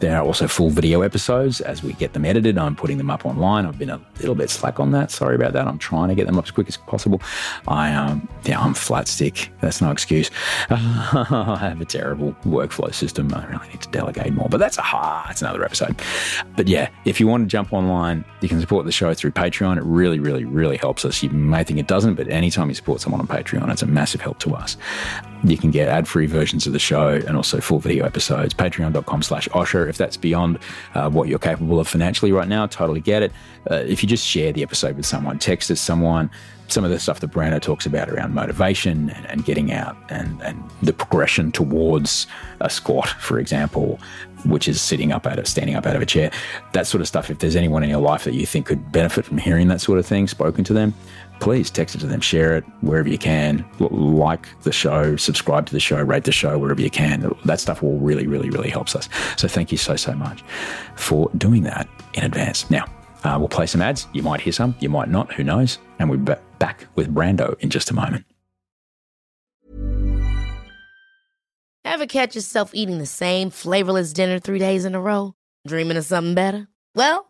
There 0.00 0.16
are 0.16 0.24
also 0.24 0.48
full 0.48 0.70
video 0.70 1.02
episodes. 1.02 1.60
As 1.60 1.82
we 1.82 1.92
get 1.92 2.14
them 2.14 2.24
edited, 2.24 2.56
I'm 2.56 2.74
putting 2.74 2.96
them 2.96 3.10
up 3.10 3.26
online. 3.26 3.66
I've 3.66 3.78
been 3.78 3.90
a 3.90 4.00
little 4.18 4.34
bit 4.34 4.48
slack 4.48 4.80
on 4.80 4.92
that. 4.92 5.10
Sorry 5.10 5.36
about 5.36 5.52
that. 5.52 5.68
I'm 5.68 5.76
trying 5.78 6.08
to 6.08 6.14
get 6.14 6.26
them 6.26 6.38
up 6.38 6.44
as 6.44 6.50
quick 6.50 6.68
as 6.68 6.78
possible. 6.78 7.20
I 7.68 7.92
um 7.92 8.26
yeah, 8.44 8.58
I'm 8.58 8.72
flat 8.72 9.08
stick. 9.08 9.52
That's 9.60 9.82
no 9.82 9.90
excuse. 9.90 10.30
I 10.70 11.58
have 11.60 11.82
a 11.82 11.84
terrible 11.84 12.32
workflow 12.44 12.94
system. 12.94 13.32
I 13.34 13.44
really 13.46 13.68
need 13.68 13.82
to 13.82 13.90
delegate 13.90 14.32
more, 14.32 14.48
but 14.48 14.58
that's 14.58 14.78
a 14.78 14.82
hard, 14.82 15.28
that's 15.28 15.42
another 15.42 15.64
episode. 15.64 16.00
But 16.56 16.66
yeah, 16.66 16.88
if 17.04 17.20
you 17.20 17.26
want 17.26 17.44
to 17.44 17.46
jump 17.46 17.72
online, 17.72 18.24
you 18.40 18.48
can 18.48 18.60
support 18.60 18.86
the 18.86 18.92
show 18.92 19.12
through 19.12 19.32
Patreon. 19.32 19.76
It 19.76 19.84
really, 19.84 20.18
really, 20.18 20.46
really 20.46 20.78
helps 20.78 21.04
us. 21.04 21.22
You 21.22 21.28
may 21.28 21.62
think 21.62 21.78
it 21.78 21.86
doesn't, 21.86 22.14
but 22.14 22.28
anytime 22.28 22.70
you 22.70 22.74
support 22.74 23.02
someone 23.02 23.20
on 23.20 23.26
Patreon, 23.26 23.70
it's 23.70 23.82
a 23.82 23.86
massive 23.86 24.22
help 24.22 24.38
to 24.40 24.54
us. 24.54 24.78
You 25.44 25.56
can 25.56 25.70
get 25.70 25.88
ad-free 25.88 26.26
versions 26.26 26.66
of 26.66 26.72
the 26.74 26.78
show 26.78 27.08
and 27.08 27.36
also 27.36 27.60
full 27.60 27.78
video 27.78 28.04
episodes. 28.04 28.52
Patreon.com 28.52 29.22
slash 29.22 29.48
Osher. 29.48 29.89
If 29.90 29.98
that's 29.98 30.16
beyond 30.16 30.58
uh, 30.94 31.10
what 31.10 31.28
you're 31.28 31.38
capable 31.38 31.78
of 31.78 31.86
financially 31.86 32.32
right 32.32 32.48
now, 32.48 32.66
totally 32.66 33.00
get 33.00 33.22
it. 33.22 33.32
Uh, 33.70 33.74
if 33.74 34.02
you 34.02 34.08
just 34.08 34.26
share 34.26 34.52
the 34.52 34.62
episode 34.62 34.96
with 34.96 35.04
someone, 35.04 35.38
text 35.38 35.70
us 35.70 35.80
someone, 35.80 36.30
some 36.68 36.84
of 36.84 36.90
the 36.90 36.98
stuff 36.98 37.20
that 37.20 37.30
Brando 37.30 37.60
talks 37.60 37.84
about 37.84 38.08
around 38.08 38.32
motivation 38.32 39.10
and, 39.10 39.26
and 39.26 39.44
getting 39.44 39.72
out 39.72 39.96
and, 40.08 40.40
and 40.42 40.62
the 40.82 40.92
progression 40.92 41.52
towards 41.52 42.26
a 42.60 42.70
squat, 42.70 43.08
for 43.08 43.38
example, 43.38 43.98
which 44.46 44.68
is 44.68 44.80
sitting 44.80 45.12
up 45.12 45.26
out 45.26 45.38
of 45.38 45.46
standing 45.46 45.74
up 45.74 45.86
out 45.86 45.96
of 45.96 46.02
a 46.02 46.06
chair, 46.06 46.30
that 46.72 46.86
sort 46.86 47.00
of 47.00 47.08
stuff. 47.08 47.30
If 47.30 47.40
there's 47.40 47.56
anyone 47.56 47.82
in 47.82 47.90
your 47.90 48.00
life 48.00 48.24
that 48.24 48.34
you 48.34 48.46
think 48.46 48.66
could 48.66 48.92
benefit 48.92 49.24
from 49.24 49.38
hearing 49.38 49.68
that 49.68 49.80
sort 49.80 49.98
of 49.98 50.06
thing 50.06 50.28
spoken 50.28 50.64
to 50.64 50.72
them, 50.72 50.94
please 51.40 51.70
text 51.70 51.94
it 51.94 51.98
to 51.98 52.06
them, 52.06 52.20
share 52.20 52.56
it 52.56 52.64
wherever 52.82 53.08
you 53.08 53.18
can, 53.18 53.64
like 53.78 54.46
the 54.62 54.72
show, 54.72 55.16
subscribe 55.16 55.66
to 55.66 55.72
the 55.72 55.80
show, 55.80 56.00
rate 56.02 56.24
the 56.24 56.32
show 56.32 56.58
wherever 56.58 56.80
you 56.80 56.90
can. 56.90 57.34
That 57.44 57.60
stuff 57.60 57.82
will 57.82 57.98
really, 57.98 58.26
really, 58.26 58.50
really 58.50 58.70
helps 58.70 58.94
us. 58.94 59.08
So 59.36 59.48
thank 59.48 59.72
you 59.72 59.78
so, 59.78 59.96
so 59.96 60.12
much 60.14 60.42
for 60.96 61.30
doing 61.36 61.62
that 61.64 61.88
in 62.14 62.24
advance. 62.24 62.70
Now, 62.70 62.84
Uh, 63.22 63.36
we'll 63.38 63.48
play 63.48 63.66
some 63.66 63.82
ads. 63.82 64.08
You 64.14 64.22
might 64.22 64.40
hear 64.40 64.52
some, 64.52 64.74
you 64.80 64.88
might 64.88 65.10
not. 65.10 65.30
Who 65.34 65.44
knows? 65.44 65.78
And 65.98 66.08
we'll 66.08 66.18
be 66.18 66.32
back 66.58 66.86
with 66.94 67.14
Brando 67.14 67.54
in 67.60 67.68
just 67.68 67.90
a 67.90 67.94
moment. 67.94 68.24
Ever 71.84 72.06
catch 72.06 72.34
yourself 72.34 72.70
eating 72.72 72.98
the 72.98 73.04
same 73.04 73.50
flavorless 73.50 74.14
dinner 74.14 74.38
three 74.38 74.58
days 74.58 74.86
in 74.86 74.94
a 74.94 75.00
row? 75.00 75.34
Dreaming 75.66 75.98
of 75.98 76.06
something 76.06 76.34
better? 76.34 76.68
Well, 76.94 77.29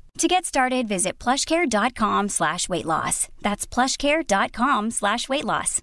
To 0.17 0.27
get 0.27 0.45
started, 0.45 0.87
visit 0.87 1.17
plushcare.com 1.17 2.29
slash 2.29 2.69
weight 2.69 2.85
loss. 2.85 3.27
That's 3.41 3.65
plushcare.com 3.65 4.91
slash 4.91 5.27
weight 5.27 5.45
loss. 5.45 5.81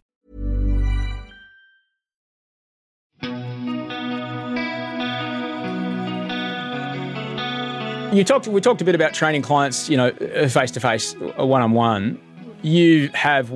You 8.11 8.25
talked. 8.25 8.49
We 8.49 8.61
talked 8.63 8.81
a 8.81 8.85
bit 8.87 8.95
about 8.95 9.13
training 9.13 9.43
clients, 9.43 9.91
you 9.91 9.97
know, 9.99 10.13
face 10.49 10.71
to 10.71 10.81
face, 10.81 11.15
one 11.37 11.61
on 11.61 11.73
one. 11.73 12.19
You 12.63 13.11
have, 13.13 13.51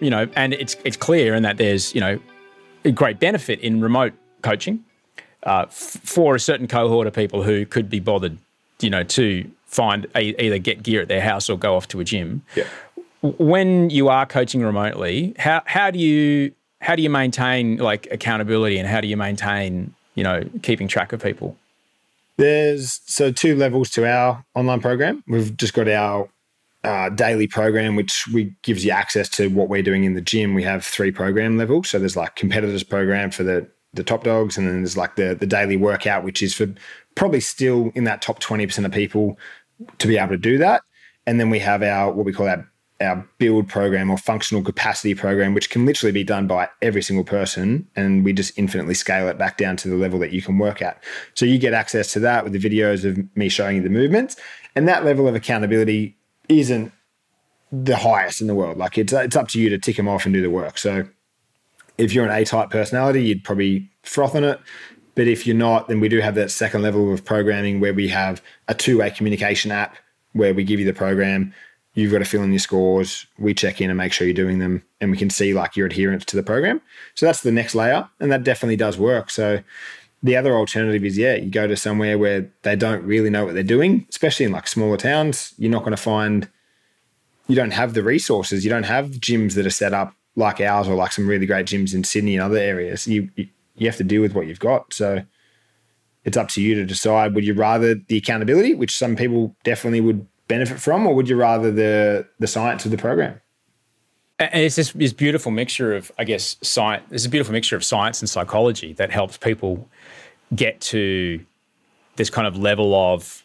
you 0.00 0.08
know, 0.08 0.26
and 0.34 0.54
it's 0.54 0.76
it's 0.82 0.96
clear 0.96 1.34
in 1.34 1.42
that 1.42 1.58
there's, 1.58 1.94
you 1.94 2.00
know, 2.00 2.18
a 2.86 2.90
great 2.90 3.18
benefit 3.20 3.60
in 3.60 3.82
remote 3.82 4.14
coaching 4.40 4.82
uh, 5.42 5.66
f- 5.68 5.72
for 5.74 6.34
a 6.34 6.40
certain 6.40 6.66
cohort 6.66 7.06
of 7.06 7.12
people 7.12 7.42
who 7.42 7.66
could 7.66 7.90
be 7.90 8.00
bothered, 8.00 8.38
you 8.80 8.88
know, 8.88 9.02
to 9.04 9.48
find 9.68 10.06
either 10.16 10.58
get 10.58 10.82
gear 10.82 11.02
at 11.02 11.08
their 11.08 11.20
house 11.20 11.48
or 11.48 11.56
go 11.56 11.76
off 11.76 11.86
to 11.88 12.00
a 12.00 12.04
gym. 12.04 12.42
Yeah. 12.56 12.64
When 13.22 13.90
you 13.90 14.08
are 14.08 14.26
coaching 14.26 14.62
remotely, 14.62 15.34
how 15.38 15.62
how 15.66 15.90
do 15.90 15.98
you 15.98 16.52
how 16.80 16.96
do 16.96 17.02
you 17.02 17.10
maintain 17.10 17.76
like 17.76 18.08
accountability 18.10 18.78
and 18.78 18.88
how 18.88 19.00
do 19.00 19.08
you 19.08 19.16
maintain 19.16 19.94
you 20.14 20.24
know 20.24 20.42
keeping 20.62 20.88
track 20.88 21.12
of 21.12 21.22
people? 21.22 21.56
There's 22.36 23.00
so 23.06 23.32
two 23.32 23.56
levels 23.56 23.90
to 23.90 24.08
our 24.08 24.44
online 24.54 24.80
program. 24.80 25.24
We've 25.26 25.56
just 25.56 25.74
got 25.74 25.88
our 25.88 26.28
uh, 26.84 27.08
daily 27.10 27.48
program, 27.48 27.96
which 27.96 28.26
we 28.32 28.54
gives 28.62 28.84
you 28.84 28.92
access 28.92 29.28
to 29.30 29.48
what 29.48 29.68
we're 29.68 29.82
doing 29.82 30.04
in 30.04 30.14
the 30.14 30.20
gym. 30.20 30.54
We 30.54 30.62
have 30.62 30.84
three 30.84 31.10
program 31.10 31.58
levels. 31.58 31.90
So 31.90 31.98
there's 31.98 32.16
like 32.16 32.36
competitors 32.36 32.84
program 32.84 33.30
for 33.30 33.42
the 33.42 33.68
the 33.94 34.04
top 34.04 34.22
dogs, 34.22 34.56
and 34.56 34.68
then 34.68 34.76
there's 34.82 34.96
like 34.96 35.16
the 35.16 35.34
the 35.34 35.46
daily 35.46 35.76
workout, 35.76 36.22
which 36.22 36.42
is 36.42 36.54
for 36.54 36.66
probably 37.18 37.40
still 37.40 37.92
in 37.94 38.04
that 38.04 38.22
top 38.22 38.38
twenty 38.38 38.66
percent 38.66 38.86
of 38.86 38.92
people 38.92 39.38
to 39.98 40.08
be 40.08 40.16
able 40.16 40.30
to 40.30 40.38
do 40.38 40.56
that. 40.58 40.80
And 41.26 41.38
then 41.38 41.50
we 41.50 41.58
have 41.58 41.82
our 41.82 42.10
what 42.12 42.24
we 42.24 42.32
call 42.32 42.48
our 42.48 42.66
our 43.00 43.24
build 43.38 43.68
program 43.68 44.10
or 44.10 44.18
functional 44.18 44.60
capacity 44.60 45.14
program, 45.14 45.54
which 45.54 45.70
can 45.70 45.86
literally 45.86 46.10
be 46.10 46.24
done 46.24 46.48
by 46.48 46.68
every 46.82 47.00
single 47.00 47.24
person. 47.24 47.86
And 47.94 48.24
we 48.24 48.32
just 48.32 48.58
infinitely 48.58 48.94
scale 48.94 49.28
it 49.28 49.38
back 49.38 49.56
down 49.56 49.76
to 49.76 49.88
the 49.88 49.94
level 49.94 50.18
that 50.18 50.32
you 50.32 50.42
can 50.42 50.58
work 50.58 50.82
at. 50.82 51.00
So 51.34 51.46
you 51.46 51.58
get 51.58 51.74
access 51.74 52.12
to 52.14 52.20
that 52.20 52.42
with 52.42 52.54
the 52.54 52.58
videos 52.58 53.04
of 53.04 53.18
me 53.36 53.48
showing 53.48 53.76
you 53.76 53.82
the 53.82 53.88
movements. 53.88 54.34
And 54.74 54.88
that 54.88 55.04
level 55.04 55.28
of 55.28 55.36
accountability 55.36 56.16
isn't 56.48 56.90
the 57.70 57.96
highest 57.96 58.40
in 58.40 58.48
the 58.48 58.54
world. 58.56 58.78
Like 58.78 58.98
it's, 58.98 59.12
it's 59.12 59.36
up 59.36 59.46
to 59.48 59.60
you 59.60 59.68
to 59.68 59.78
tick 59.78 59.96
them 59.96 60.08
off 60.08 60.24
and 60.24 60.34
do 60.34 60.42
the 60.42 60.50
work. 60.50 60.76
So 60.76 61.06
if 61.98 62.12
you're 62.12 62.24
an 62.24 62.32
A 62.32 62.44
type 62.44 62.70
personality, 62.70 63.22
you'd 63.22 63.44
probably 63.44 63.88
froth 64.02 64.34
on 64.34 64.42
it. 64.42 64.58
But 65.18 65.26
if 65.26 65.46
you're 65.46 65.56
not, 65.56 65.88
then 65.88 65.98
we 65.98 66.08
do 66.08 66.20
have 66.20 66.36
that 66.36 66.50
second 66.50 66.82
level 66.82 67.12
of 67.12 67.24
programming 67.24 67.80
where 67.80 67.92
we 67.92 68.06
have 68.06 68.40
a 68.68 68.74
two 68.74 68.98
way 68.98 69.10
communication 69.10 69.72
app 69.72 69.96
where 70.32 70.54
we 70.54 70.62
give 70.62 70.78
you 70.78 70.86
the 70.86 70.92
program 70.94 71.52
you've 71.94 72.12
got 72.12 72.18
to 72.18 72.24
fill 72.24 72.44
in 72.44 72.52
your 72.52 72.60
scores. 72.60 73.26
We 73.38 73.54
check 73.54 73.80
in 73.80 73.90
and 73.90 73.96
make 73.96 74.12
sure 74.12 74.24
you're 74.24 74.34
doing 74.34 74.60
them, 74.60 74.84
and 75.00 75.10
we 75.10 75.16
can 75.16 75.30
see 75.30 75.52
like 75.52 75.76
your 75.76 75.86
adherence 75.86 76.24
to 76.26 76.36
the 76.36 76.44
program. 76.44 76.80
So 77.16 77.26
that's 77.26 77.40
the 77.40 77.50
next 77.50 77.74
layer, 77.74 78.08
and 78.20 78.30
that 78.30 78.44
definitely 78.44 78.76
does 78.76 78.96
work. 78.96 79.30
So 79.30 79.60
the 80.22 80.36
other 80.36 80.54
alternative 80.54 81.04
is 81.04 81.18
yeah, 81.18 81.34
you 81.34 81.50
go 81.50 81.66
to 81.66 81.76
somewhere 81.76 82.16
where 82.16 82.48
they 82.62 82.76
don't 82.76 83.02
really 83.02 83.30
know 83.30 83.44
what 83.44 83.54
they're 83.54 83.64
doing, 83.64 84.06
especially 84.10 84.46
in 84.46 84.52
like 84.52 84.68
smaller 84.68 84.96
towns. 84.96 85.54
You're 85.58 85.72
not 85.72 85.82
going 85.82 85.90
to 85.90 85.96
find, 85.96 86.48
you 87.48 87.56
don't 87.56 87.72
have 87.72 87.94
the 87.94 88.04
resources. 88.04 88.64
You 88.64 88.70
don't 88.70 88.84
have 88.84 89.10
gyms 89.10 89.54
that 89.54 89.66
are 89.66 89.70
set 89.70 89.92
up 89.92 90.14
like 90.36 90.60
ours 90.60 90.86
or 90.86 90.94
like 90.94 91.10
some 91.10 91.26
really 91.26 91.46
great 91.46 91.66
gyms 91.66 91.92
in 91.92 92.04
Sydney 92.04 92.36
and 92.36 92.44
other 92.44 92.58
areas. 92.58 93.08
You 93.08 93.30
you, 93.34 93.48
you 93.78 93.86
have 93.86 93.96
to 93.96 94.04
deal 94.04 94.22
with 94.22 94.34
what 94.34 94.46
you've 94.46 94.58
got. 94.58 94.92
So 94.92 95.24
it's 96.24 96.36
up 96.36 96.48
to 96.50 96.62
you 96.62 96.74
to 96.74 96.84
decide. 96.84 97.34
Would 97.34 97.46
you 97.46 97.54
rather 97.54 97.94
the 97.94 98.18
accountability, 98.18 98.74
which 98.74 98.94
some 98.94 99.16
people 99.16 99.56
definitely 99.64 100.00
would 100.00 100.26
benefit 100.48 100.80
from, 100.80 101.06
or 101.06 101.14
would 101.14 101.28
you 101.28 101.36
rather 101.36 101.70
the 101.70 102.26
the 102.38 102.46
science 102.46 102.84
of 102.84 102.90
the 102.90 102.98
program? 102.98 103.40
And 104.40 104.62
it's 104.62 104.76
this, 104.76 104.92
this 104.92 105.12
beautiful 105.12 105.50
mixture 105.50 105.96
of, 105.96 106.12
I 106.16 106.22
guess, 106.22 106.56
science. 106.62 107.04
There's 107.08 107.24
a 107.24 107.28
beautiful 107.28 107.52
mixture 107.52 107.74
of 107.74 107.84
science 107.84 108.20
and 108.22 108.30
psychology 108.30 108.92
that 108.92 109.10
helps 109.10 109.36
people 109.36 109.88
get 110.54 110.80
to 110.80 111.44
this 112.14 112.30
kind 112.30 112.46
of 112.46 112.56
level 112.56 112.94
of, 112.94 113.42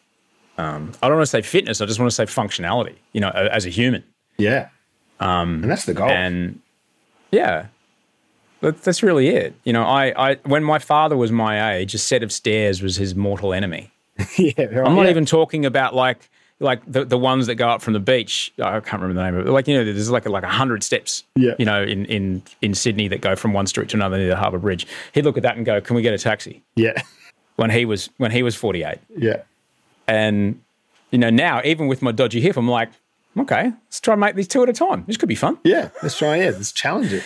um, 0.60 0.92
I 1.02 1.08
don't 1.08 1.18
want 1.18 1.26
to 1.26 1.32
say 1.32 1.42
fitness. 1.42 1.82
I 1.82 1.88
just 1.88 2.00
want 2.00 2.12
to 2.12 2.16
say 2.16 2.26
functionality. 2.26 2.96
You 3.12 3.22
know, 3.22 3.30
as 3.30 3.66
a 3.66 3.70
human. 3.70 4.04
Yeah. 4.38 4.70
Um, 5.20 5.64
and 5.64 5.72
that's 5.72 5.86
the 5.86 5.96
goal. 5.96 6.10
And 6.10 6.60
yeah, 7.32 7.68
that's 8.72 9.03
really 9.03 9.28
it. 9.28 9.55
You 9.64 9.74
know, 9.74 9.84
I, 9.84 10.32
I 10.32 10.36
when 10.45 10.64
my 10.64 10.80
father 10.80 11.18
was 11.18 11.32
my 11.32 11.76
age, 11.76 11.93
a 11.93 11.97
set 11.97 12.24
of 12.24 12.32
stairs 12.32 12.82
was 12.82 12.95
his 12.95 13.16
mortal 13.16 13.53
enemy. 13.53 13.91
yeah, 14.38 14.53
right. 14.57 14.88
I'm 14.88 14.95
not 14.95 15.03
yeah. 15.03 15.09
even 15.09 15.26
talking 15.26 15.66
about 15.66 15.95
like 15.95 16.30
like 16.59 16.82
the, 16.89 17.03
the 17.03 17.18
ones 17.18 17.47
that 17.47 17.55
go 17.55 17.70
up 17.70 17.82
from 17.82 17.93
the 17.93 17.99
beach. 17.99 18.53
I 18.59 18.80
can't 18.80 19.01
remember 19.01 19.16
the 19.16 19.24
name 19.24 19.36
of 19.39 19.47
it. 19.47 19.51
Like 19.51 19.68
you 19.68 19.76
know, 19.76 19.84
there's 19.84 20.09
like 20.09 20.26
a, 20.26 20.30
like 20.30 20.43
a 20.43 20.49
hundred 20.49 20.84
steps. 20.84 21.24
Yeah. 21.36 21.53
You 21.59 21.66
know, 21.66 21.84
in, 21.84 22.05
in 22.05 22.43
in 22.61 22.74
Sydney 22.74 23.07
that 23.09 23.22
go 23.22 23.36
from 23.36 23.53
one 23.53 23.68
street 23.68 23.89
to 23.89 23.97
another 23.97 24.18
near 24.18 24.30
the 24.30 24.36
Harbour 24.36 24.59
Bridge. 24.59 24.88
He'd 25.14 25.26
look 25.26 25.38
at 25.38 25.43
that 25.43 25.57
and 25.57 25.66
go, 25.66 25.82
"Can 25.82 25.95
we 25.95 26.01
get 26.01 26.14
a 26.14 26.18
taxi?" 26.18 26.64
Yeah. 26.76 27.01
When 27.55 27.70
he 27.70 27.86
was 27.86 28.09
when 28.18 28.32
he 28.32 28.41
was 28.41 28.55
48. 28.55 28.97
Yeah. 29.16 29.43
And 30.07 30.61
you 31.11 31.20
know 31.20 31.30
now, 31.30 31.61
even 31.64 31.88
with 31.88 32.01
my 32.01 32.11
dodgy 32.11 32.41
hip, 32.41 32.57
I'm 32.57 32.68
like, 32.68 32.89
okay, 33.38 33.66
let's 33.86 33.99
try 33.99 34.14
and 34.14 34.22
make 34.22 34.36
these 34.36 34.47
two 34.47 34.64
at 34.64 34.70
a 34.70 34.74
time. 34.74 35.03
This 35.05 35.18
could 35.18 35.30
be 35.30 35.36
fun. 35.36 35.57
Yeah. 35.64 35.89
Let's 36.01 36.18
try. 36.18 36.38
Yeah. 36.38 36.51
Let's 36.51 36.72
challenge 36.72 37.14
it. 37.14 37.24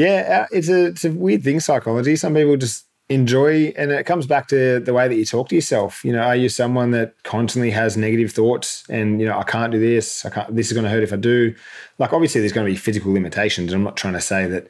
Yeah, 0.00 0.44
uh, 0.44 0.46
it's 0.50 0.70
a 0.70 0.86
it's 0.86 1.04
a 1.04 1.12
weird 1.12 1.44
thing. 1.44 1.60
Psychology. 1.60 2.16
Some 2.16 2.34
people 2.34 2.56
just 2.56 2.86
enjoy 3.10 3.66
and 3.76 3.90
it 3.90 4.06
comes 4.06 4.26
back 4.26 4.48
to 4.48 4.80
the 4.80 4.94
way 4.94 5.08
that 5.08 5.16
you 5.16 5.24
talk 5.24 5.48
to 5.48 5.56
yourself 5.56 6.04
you 6.04 6.12
know 6.12 6.20
are 6.20 6.36
you 6.36 6.48
someone 6.48 6.92
that 6.92 7.20
constantly 7.24 7.72
has 7.72 7.96
negative 7.96 8.30
thoughts 8.30 8.84
and 8.88 9.20
you 9.20 9.26
know 9.26 9.36
i 9.36 9.42
can't 9.42 9.72
do 9.72 9.80
this 9.80 10.24
i 10.24 10.30
can't 10.30 10.54
this 10.54 10.68
is 10.68 10.72
going 10.72 10.84
to 10.84 10.90
hurt 10.90 11.02
if 11.02 11.12
i 11.12 11.16
do 11.16 11.52
like 11.98 12.12
obviously 12.12 12.40
there's 12.40 12.52
going 12.52 12.64
to 12.64 12.72
be 12.72 12.76
physical 12.76 13.12
limitations 13.12 13.72
i'm 13.72 13.82
not 13.82 13.96
trying 13.96 14.14
to 14.14 14.20
say 14.20 14.46
that 14.46 14.68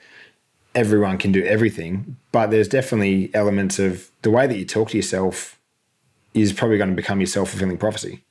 everyone 0.74 1.18
can 1.18 1.32
do 1.32 1.44
everything 1.44 2.16
but 2.32 2.50
there's 2.50 2.66
definitely 2.66 3.30
elements 3.34 3.78
of 3.78 4.10
the 4.22 4.30
way 4.30 4.46
that 4.46 4.56
you 4.56 4.64
talk 4.64 4.88
to 4.88 4.96
yourself 4.96 5.60
is 6.32 6.50
probably 6.50 6.78
going 6.78 6.88
to 6.88 6.96
become 6.96 7.20
your 7.20 7.26
self-fulfilling 7.26 7.76
prophecy 7.76 8.24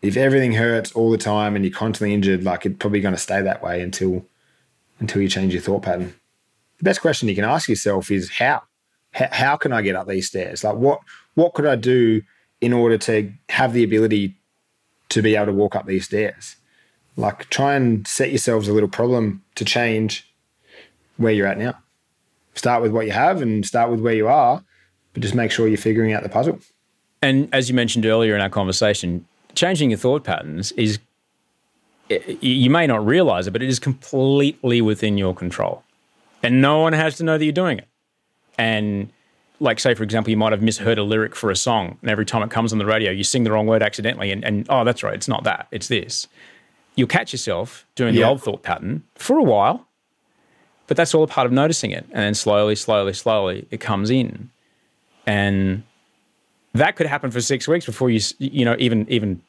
if 0.00 0.16
everything 0.16 0.52
hurts 0.52 0.92
all 0.92 1.10
the 1.10 1.18
time 1.18 1.56
and 1.56 1.64
you're 1.64 1.74
constantly 1.74 2.14
injured 2.14 2.44
like 2.44 2.64
it's 2.64 2.76
probably 2.78 3.00
going 3.00 3.14
to 3.14 3.20
stay 3.20 3.42
that 3.42 3.64
way 3.64 3.82
until 3.82 4.24
until 5.00 5.22
you 5.22 5.28
change 5.28 5.52
your 5.52 5.62
thought 5.62 5.82
pattern 5.82 6.14
the 6.78 6.84
best 6.84 7.00
question 7.00 7.28
you 7.28 7.34
can 7.34 7.44
ask 7.44 7.68
yourself 7.68 8.10
is 8.10 8.30
how 8.30 8.62
how 9.12 9.56
can 9.56 9.72
I 9.72 9.82
get 9.82 9.96
up 9.96 10.06
these 10.06 10.28
stairs? 10.28 10.64
Like 10.64 10.76
what 10.76 11.00
what 11.34 11.54
could 11.54 11.66
I 11.66 11.76
do 11.76 12.22
in 12.60 12.72
order 12.72 12.98
to 12.98 13.32
have 13.50 13.72
the 13.72 13.84
ability 13.84 14.34
to 15.10 15.22
be 15.22 15.36
able 15.36 15.46
to 15.46 15.52
walk 15.52 15.76
up 15.76 15.86
these 15.86 16.06
stairs? 16.06 16.56
Like 17.16 17.50
try 17.50 17.74
and 17.74 18.06
set 18.06 18.30
yourselves 18.30 18.68
a 18.68 18.72
little 18.72 18.88
problem 18.88 19.42
to 19.56 19.64
change 19.64 20.32
where 21.16 21.32
you're 21.32 21.46
at 21.46 21.58
now. 21.58 21.76
Start 22.54 22.82
with 22.82 22.92
what 22.92 23.06
you 23.06 23.12
have 23.12 23.42
and 23.42 23.66
start 23.66 23.90
with 23.90 24.00
where 24.00 24.14
you 24.14 24.28
are, 24.28 24.62
but 25.12 25.22
just 25.22 25.34
make 25.34 25.50
sure 25.50 25.66
you're 25.66 25.76
figuring 25.76 26.12
out 26.12 26.22
the 26.22 26.28
puzzle. 26.28 26.60
And 27.22 27.52
as 27.52 27.68
you 27.68 27.74
mentioned 27.74 28.06
earlier 28.06 28.36
in 28.36 28.40
our 28.40 28.48
conversation, 28.48 29.26
changing 29.54 29.90
your 29.90 29.98
thought 29.98 30.22
patterns 30.22 30.70
is 30.72 31.00
you 32.40 32.70
may 32.70 32.86
not 32.86 33.04
realize 33.04 33.46
it, 33.46 33.50
but 33.50 33.62
it 33.62 33.68
is 33.68 33.78
completely 33.78 34.80
within 34.80 35.18
your 35.18 35.34
control. 35.34 35.82
And 36.42 36.62
no 36.62 36.80
one 36.80 36.92
has 36.92 37.16
to 37.16 37.24
know 37.24 37.36
that 37.36 37.44
you're 37.44 37.52
doing 37.52 37.78
it. 37.78 37.88
And 38.56 39.10
like 39.60 39.80
say 39.80 39.94
for 39.94 40.02
example, 40.02 40.30
you 40.30 40.36
might 40.36 40.52
have 40.52 40.62
misheard 40.62 40.98
a 40.98 41.02
lyric 41.02 41.34
for 41.34 41.50
a 41.50 41.56
song, 41.56 41.98
and 42.02 42.10
every 42.10 42.24
time 42.24 42.42
it 42.42 42.50
comes 42.50 42.72
on 42.72 42.78
the 42.78 42.86
radio, 42.86 43.10
you 43.10 43.24
sing 43.24 43.44
the 43.44 43.52
wrong 43.52 43.66
word 43.66 43.82
accidentally, 43.82 44.30
and, 44.30 44.44
and 44.44 44.66
oh, 44.68 44.84
that's 44.84 45.02
right, 45.02 45.14
it's 45.14 45.28
not 45.28 45.44
that, 45.44 45.66
it's 45.70 45.88
this. 45.88 46.26
You'll 46.94 47.08
catch 47.08 47.32
yourself 47.32 47.86
doing 47.94 48.14
the 48.14 48.24
old 48.24 48.42
thought 48.42 48.62
pattern 48.62 49.04
for 49.14 49.38
a 49.38 49.42
while, 49.42 49.86
but 50.86 50.96
that's 50.96 51.14
all 51.14 51.22
a 51.22 51.28
part 51.28 51.46
of 51.46 51.52
noticing 51.52 51.90
it, 51.90 52.04
and 52.10 52.22
then 52.22 52.34
slowly, 52.34 52.74
slowly, 52.74 53.12
slowly, 53.12 53.66
it 53.70 53.80
comes 53.80 54.10
in, 54.10 54.50
and 55.26 55.82
that 56.74 56.96
could 56.96 57.06
happen 57.06 57.30
for 57.30 57.40
six 57.40 57.66
weeks 57.66 57.86
before 57.86 58.10
you 58.10 58.20
you 58.38 58.64
know 58.64 58.76
even 58.78 59.06
even 59.08 59.40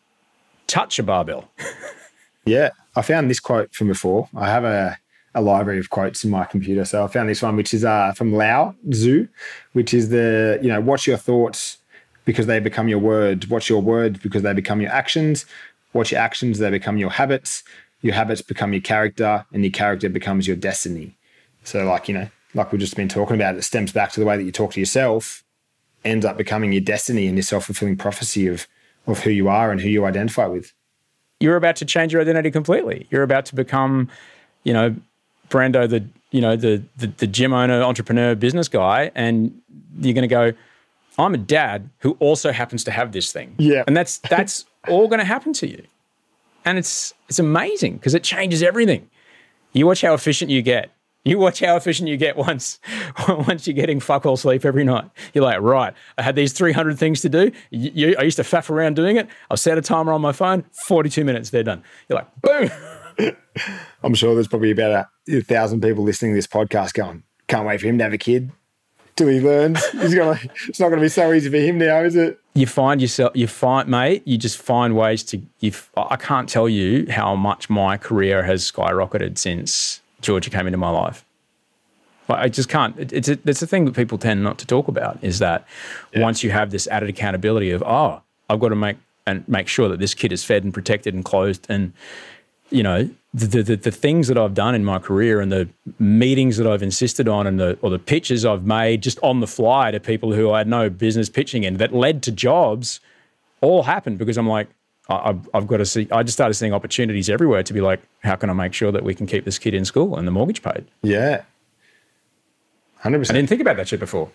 touch 0.68 1.00
a 1.00 1.04
barbell. 1.04 1.50
Yeah, 2.46 2.70
I 2.96 3.02
found 3.02 3.30
this 3.30 3.40
quote 3.40 3.74
from 3.74 3.88
before. 3.88 4.30
I 4.36 4.50
have 4.50 4.64
a, 4.64 4.98
a 5.36 5.42
library 5.42 5.80
of 5.80 5.90
quotes 5.90 6.24
in 6.24 6.32
my 6.32 6.46
computer, 6.46 6.86
so 6.86 7.04
I 7.04 7.08
found 7.08 7.30
this 7.30 7.42
one, 7.42 7.56
which 7.56 7.74
is 7.74 7.86
uh, 7.86 8.14
from 8.14 8.34
Lao 8.34 8.76
Tzu, 8.90 9.28
which 9.74 9.94
is 9.94 10.10
the 10.10 10.60
you 10.62 10.70
know, 10.70 10.82
watch 10.82 11.08
your 11.08 11.18
thoughts 11.18 11.78
because 12.26 12.48
they 12.48 12.60
become 12.60 12.88
your 12.88 13.00
words. 13.00 13.48
Watch 13.48 13.70
your 13.70 13.82
words 13.82 14.20
because 14.20 14.42
they 14.44 14.54
become 14.54 14.82
your 14.82 14.92
actions. 14.92 15.46
Watch 15.94 16.12
your 16.12 16.22
actions; 16.22 16.60
they 16.60 16.70
become 16.70 16.98
your 16.98 17.12
habits. 17.12 17.64
Your 18.02 18.14
habits 18.16 18.42
become 18.42 18.74
your 18.74 18.82
character, 18.82 19.46
and 19.54 19.64
your 19.64 19.72
character 19.72 20.10
becomes 20.10 20.48
your 20.48 20.56
destiny. 20.56 21.18
So, 21.64 21.86
like 21.86 22.08
you 22.08 22.14
know, 22.14 22.30
like 22.54 22.72
we've 22.72 22.82
just 22.82 22.96
been 22.96 23.10
talking 23.10 23.36
about, 23.36 23.56
it 23.56 23.64
stems 23.64 23.92
back 23.92 24.12
to 24.14 24.20
the 24.20 24.26
way 24.26 24.38
that 24.38 24.44
you 24.44 24.52
talk 24.52 24.74
to 24.74 24.80
yourself, 24.80 25.44
ends 26.06 26.26
up 26.26 26.38
becoming 26.38 26.72
your 26.72 26.82
destiny 26.82 27.28
and 27.28 27.36
your 27.36 27.44
self 27.44 27.66
fulfilling 27.66 27.98
prophecy 27.98 28.48
of 28.48 28.68
of 29.08 29.20
who 29.20 29.30
you 29.30 29.48
are 29.48 29.72
and 29.72 29.82
who 29.82 29.90
you 29.90 30.06
identify 30.06 30.46
with. 30.46 30.74
You're 31.40 31.56
about 31.56 31.76
to 31.78 31.86
change 31.86 32.14
your 32.14 32.22
identity 32.22 32.52
completely. 32.52 33.08
You're 33.10 33.24
about 33.24 33.46
to 33.46 33.56
become, 33.56 34.10
you 34.64 34.74
know, 34.74 34.96
Brando, 35.50 35.90
the 35.90 36.06
you 36.32 36.42
know 36.42 36.56
the 36.56 36.84
the, 36.98 37.08
the 37.08 37.28
gym 37.28 37.54
owner, 37.54 37.82
entrepreneur, 37.82 38.36
business 38.36 38.68
guy, 38.68 39.12
and 39.16 39.60
you're 40.00 40.14
going 40.14 40.28
to 40.28 40.28
go. 40.28 40.54
I'm 41.18 41.34
a 41.34 41.38
dad 41.38 41.90
who 42.00 42.16
also 42.20 42.52
happens 42.52 42.86
to 42.86 42.92
have 42.92 43.12
this 43.12 43.34
thing. 43.34 43.54
Yeah. 43.58 43.84
and 43.88 43.98
that's 43.98 44.20
that's 44.20 44.66
all 44.88 45.08
going 45.08 45.20
to 45.20 45.26
happen 45.26 45.54
to 45.54 45.68
you, 45.68 45.84
and 46.66 46.78
it's 46.78 47.14
it's 47.28 47.40
amazing 47.40 47.98
because 47.98 48.14
it 48.14 48.24
changes 48.24 48.62
everything. 48.62 49.10
You 49.74 49.86
watch 49.86 50.02
how 50.02 50.14
efficient 50.14 50.52
you 50.52 50.62
get. 50.62 50.92
You 51.26 51.38
watch 51.38 51.60
how 51.60 51.76
efficient 51.76 52.08
you 52.08 52.16
get 52.16 52.38
once 52.38 52.80
once 53.28 53.68
you're 53.68 53.74
getting 53.74 54.00
fuck 54.00 54.26
all 54.26 54.38
sleep 54.38 54.64
every 54.64 54.86
night. 54.86 55.10
You're 55.34 55.44
like, 55.44 55.60
right, 55.60 55.94
I 56.18 56.24
had 56.24 56.36
these 56.36 56.54
300 56.54 56.98
things 56.98 57.22
to 57.22 57.30
do. 57.30 57.52
You, 57.72 58.16
I 58.18 58.24
used 58.24 58.38
to 58.38 58.44
faff 58.44 58.70
around 58.70 58.96
doing 58.96 59.18
it. 59.18 59.28
I'll 59.52 59.58
set 59.58 59.78
a 59.78 59.82
timer 59.82 60.14
on 60.14 60.22
my 60.22 60.32
phone. 60.32 60.64
42 60.88 61.26
minutes, 61.26 61.50
they're 61.50 61.64
done. 61.64 61.84
You're 62.08 62.20
like, 62.20 62.42
boom. 62.42 63.36
I'm 64.04 64.14
sure 64.14 64.34
there's 64.34 64.48
probably 64.48 64.72
about 64.72 65.10
a, 65.28 65.38
a 65.38 65.42
thousand 65.42 65.82
people 65.82 66.04
listening 66.04 66.32
to 66.32 66.36
this 66.36 66.48
podcast 66.48 66.94
going, 66.94 67.24
can't 67.48 67.68
wait 67.68 67.82
for 67.82 67.88
him 67.88 67.98
to 67.98 68.04
have 68.06 68.14
a 68.14 68.18
kid 68.18 68.52
till 69.18 69.28
he 69.28 69.42
learns. 69.42 69.86
He's 69.92 70.16
gonna, 70.16 70.40
it's 70.68 70.80
not 70.80 70.88
going 70.88 71.00
to 71.00 71.06
be 71.06 71.10
so 71.10 71.34
easy 71.34 71.50
for 71.50 71.58
him 71.58 71.78
now, 71.78 72.00
is 72.02 72.16
it? 72.16 72.40
You 72.54 72.66
find 72.66 73.02
yourself, 73.02 73.34
you 73.36 73.48
find, 73.48 73.90
mate, 73.90 74.24
you 74.26 74.38
just 74.38 74.58
find 74.58 74.96
ways 74.96 75.24
to, 75.26 75.42
you, 75.60 75.74
I 75.98 76.16
can't 76.16 76.48
tell 76.48 76.70
you 76.70 77.12
how 77.12 77.36
much 77.36 77.70
my 77.70 77.98
career 77.98 78.44
has 78.44 78.70
skyrocketed 78.72 79.38
since 79.38 80.02
Georgia 80.22 80.50
came 80.50 80.68
into 80.68 80.78
my 80.78 80.90
life. 80.90 81.26
Like, 82.28 82.40
I 82.40 82.50
just 82.50 82.70
can't. 82.70 82.98
It- 83.00 83.14
It's 83.14 83.30
a, 83.30 83.38
it's 83.46 83.62
a 83.62 83.68
thing 83.68 83.86
that 83.86 83.96
people 83.96 84.18
tend 84.18 84.44
not 84.44 84.58
to 84.60 84.66
talk 84.68 84.88
about. 84.88 85.18
Is 85.22 85.40
that 85.40 85.66
once 86.16 86.44
you 86.44 86.52
have 86.52 86.72
this 86.72 86.88
added 86.88 87.10
accountability 87.10 87.72
of 87.72 87.82
oh, 87.84 88.22
I've 88.50 88.60
got 88.60 88.70
to 88.70 88.76
make 88.76 88.98
and 89.26 89.48
make 89.48 89.68
sure 89.68 89.88
that 89.90 90.00
this 90.00 90.14
kid 90.14 90.32
is 90.32 90.44
fed 90.44 90.64
and 90.64 90.74
protected 90.74 91.14
and 91.14 91.24
clothed, 91.26 91.66
and 91.70 91.94
you 92.70 92.84
know 92.84 93.10
the, 93.34 93.64
the 93.64 93.76
the 93.76 93.92
things 93.92 94.28
that 94.28 94.38
I've 94.38 94.54
done 94.54 94.76
in 94.76 94.84
my 94.86 95.00
career 95.00 95.40
and 95.42 95.52
the 95.52 95.70
meetings 95.98 96.58
that 96.58 96.68
I've 96.68 96.84
insisted 96.84 97.28
on 97.28 97.48
and 97.48 97.60
the 97.60 97.78
or 97.82 97.90
the 97.90 98.00
pitches 98.00 98.46
I've 98.46 98.66
made 98.66 99.02
just 99.02 99.20
on 99.24 99.40
the 99.40 99.48
fly 99.48 99.92
to 99.92 100.00
people 100.00 100.34
who 100.34 100.52
I 100.52 100.60
had 100.60 100.68
no 100.68 100.90
business 100.90 101.30
pitching 101.30 101.64
in 101.64 101.78
that 101.78 101.94
led 101.94 102.22
to 102.24 102.32
jobs, 102.32 103.00
all 103.62 103.84
happened 103.84 104.18
because 104.20 104.38
I'm 104.38 104.48
like. 104.48 104.68
I- 105.10 105.30
I've, 105.30 105.50
I've 105.54 105.68
got 105.68 105.78
to 105.78 105.86
see. 105.86 106.08
I 106.12 106.24
just 106.24 106.38
started 106.38 106.54
seeing 106.54 106.74
opportunities 106.74 107.30
everywhere 107.30 107.64
to 107.64 107.74
be 107.74 107.82
like, 107.82 108.02
how 108.24 108.36
can 108.36 108.50
I 108.50 108.54
make 108.54 108.74
sure 108.74 108.92
that 108.92 109.04
we 109.04 109.14
can 109.16 109.26
keep 109.28 109.44
this 109.46 109.58
kid 109.60 109.74
in 109.74 109.84
school 109.86 110.16
and 110.16 110.26
the 110.28 110.32
mortgage 110.32 110.62
paid? 110.62 110.86
Yeah. 111.02 111.44
100%. 113.04 113.30
I 113.30 113.34
didn't 113.34 113.48
think 113.50 113.62
about 113.62 113.78
that 113.78 113.88
shit 113.88 114.00
before. 114.00 114.30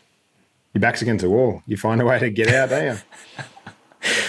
Your 0.72 0.80
back's 0.80 1.02
against 1.02 1.22
the 1.22 1.30
wall. 1.30 1.62
You 1.66 1.76
find 1.76 2.00
a 2.00 2.04
way 2.04 2.18
to 2.18 2.30
get 2.30 2.48
out, 2.48 2.70
don't 2.70 2.84
you? 2.84 2.98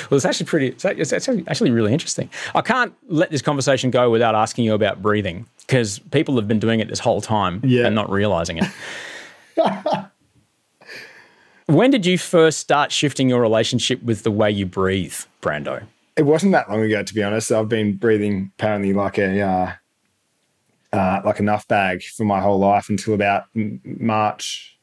Well, 0.10 0.16
it's 0.16 0.24
actually 0.24 0.46
pretty. 0.46 0.68
It's 0.68 0.86
actually 1.12 1.44
actually 1.50 1.72
really 1.72 1.92
interesting. 1.92 2.30
I 2.54 2.62
can't 2.62 2.94
let 3.10 3.30
this 3.30 3.42
conversation 3.42 3.92
go 3.92 4.10
without 4.10 4.34
asking 4.34 4.64
you 4.64 4.74
about 4.74 5.02
breathing 5.02 5.48
because 5.68 6.00
people 6.00 6.36
have 6.38 6.48
been 6.48 6.60
doing 6.60 6.80
it 6.80 6.88
this 6.88 7.00
whole 7.00 7.20
time 7.20 7.60
Yeah. 7.62 7.86
and 7.88 7.94
not 7.94 8.10
realizing 8.10 8.60
it. 8.60 8.66
when 11.66 11.92
did 11.92 12.06
you 12.06 12.18
first 12.18 12.60
start 12.60 12.92
shifting 12.94 13.28
your 13.28 13.42
relationship 13.42 14.02
with 14.04 14.24
the 14.24 14.32
way 14.32 14.50
you 14.52 14.66
breathe, 14.66 15.16
Brando? 15.42 15.84
It 16.18 16.26
wasn't 16.26 16.54
that 16.54 16.70
long 16.70 16.82
ago, 16.82 17.04
to 17.04 17.14
be 17.14 17.24
honest. 17.24 17.52
I've 17.52 17.68
been 17.68 17.98
breathing 17.98 18.52
apparently 18.58 18.94
like 18.94 19.18
a 19.18 19.42
uh, 19.42 19.74
uh, 20.94 21.22
like 21.26 21.40
a 21.40 21.44
nuff 21.44 21.68
bag 21.68 22.04
for 22.04 22.24
my 22.24 22.40
whole 22.40 22.60
life 22.60 22.90
until 22.90 23.14
about 23.14 23.46
March 23.54 24.78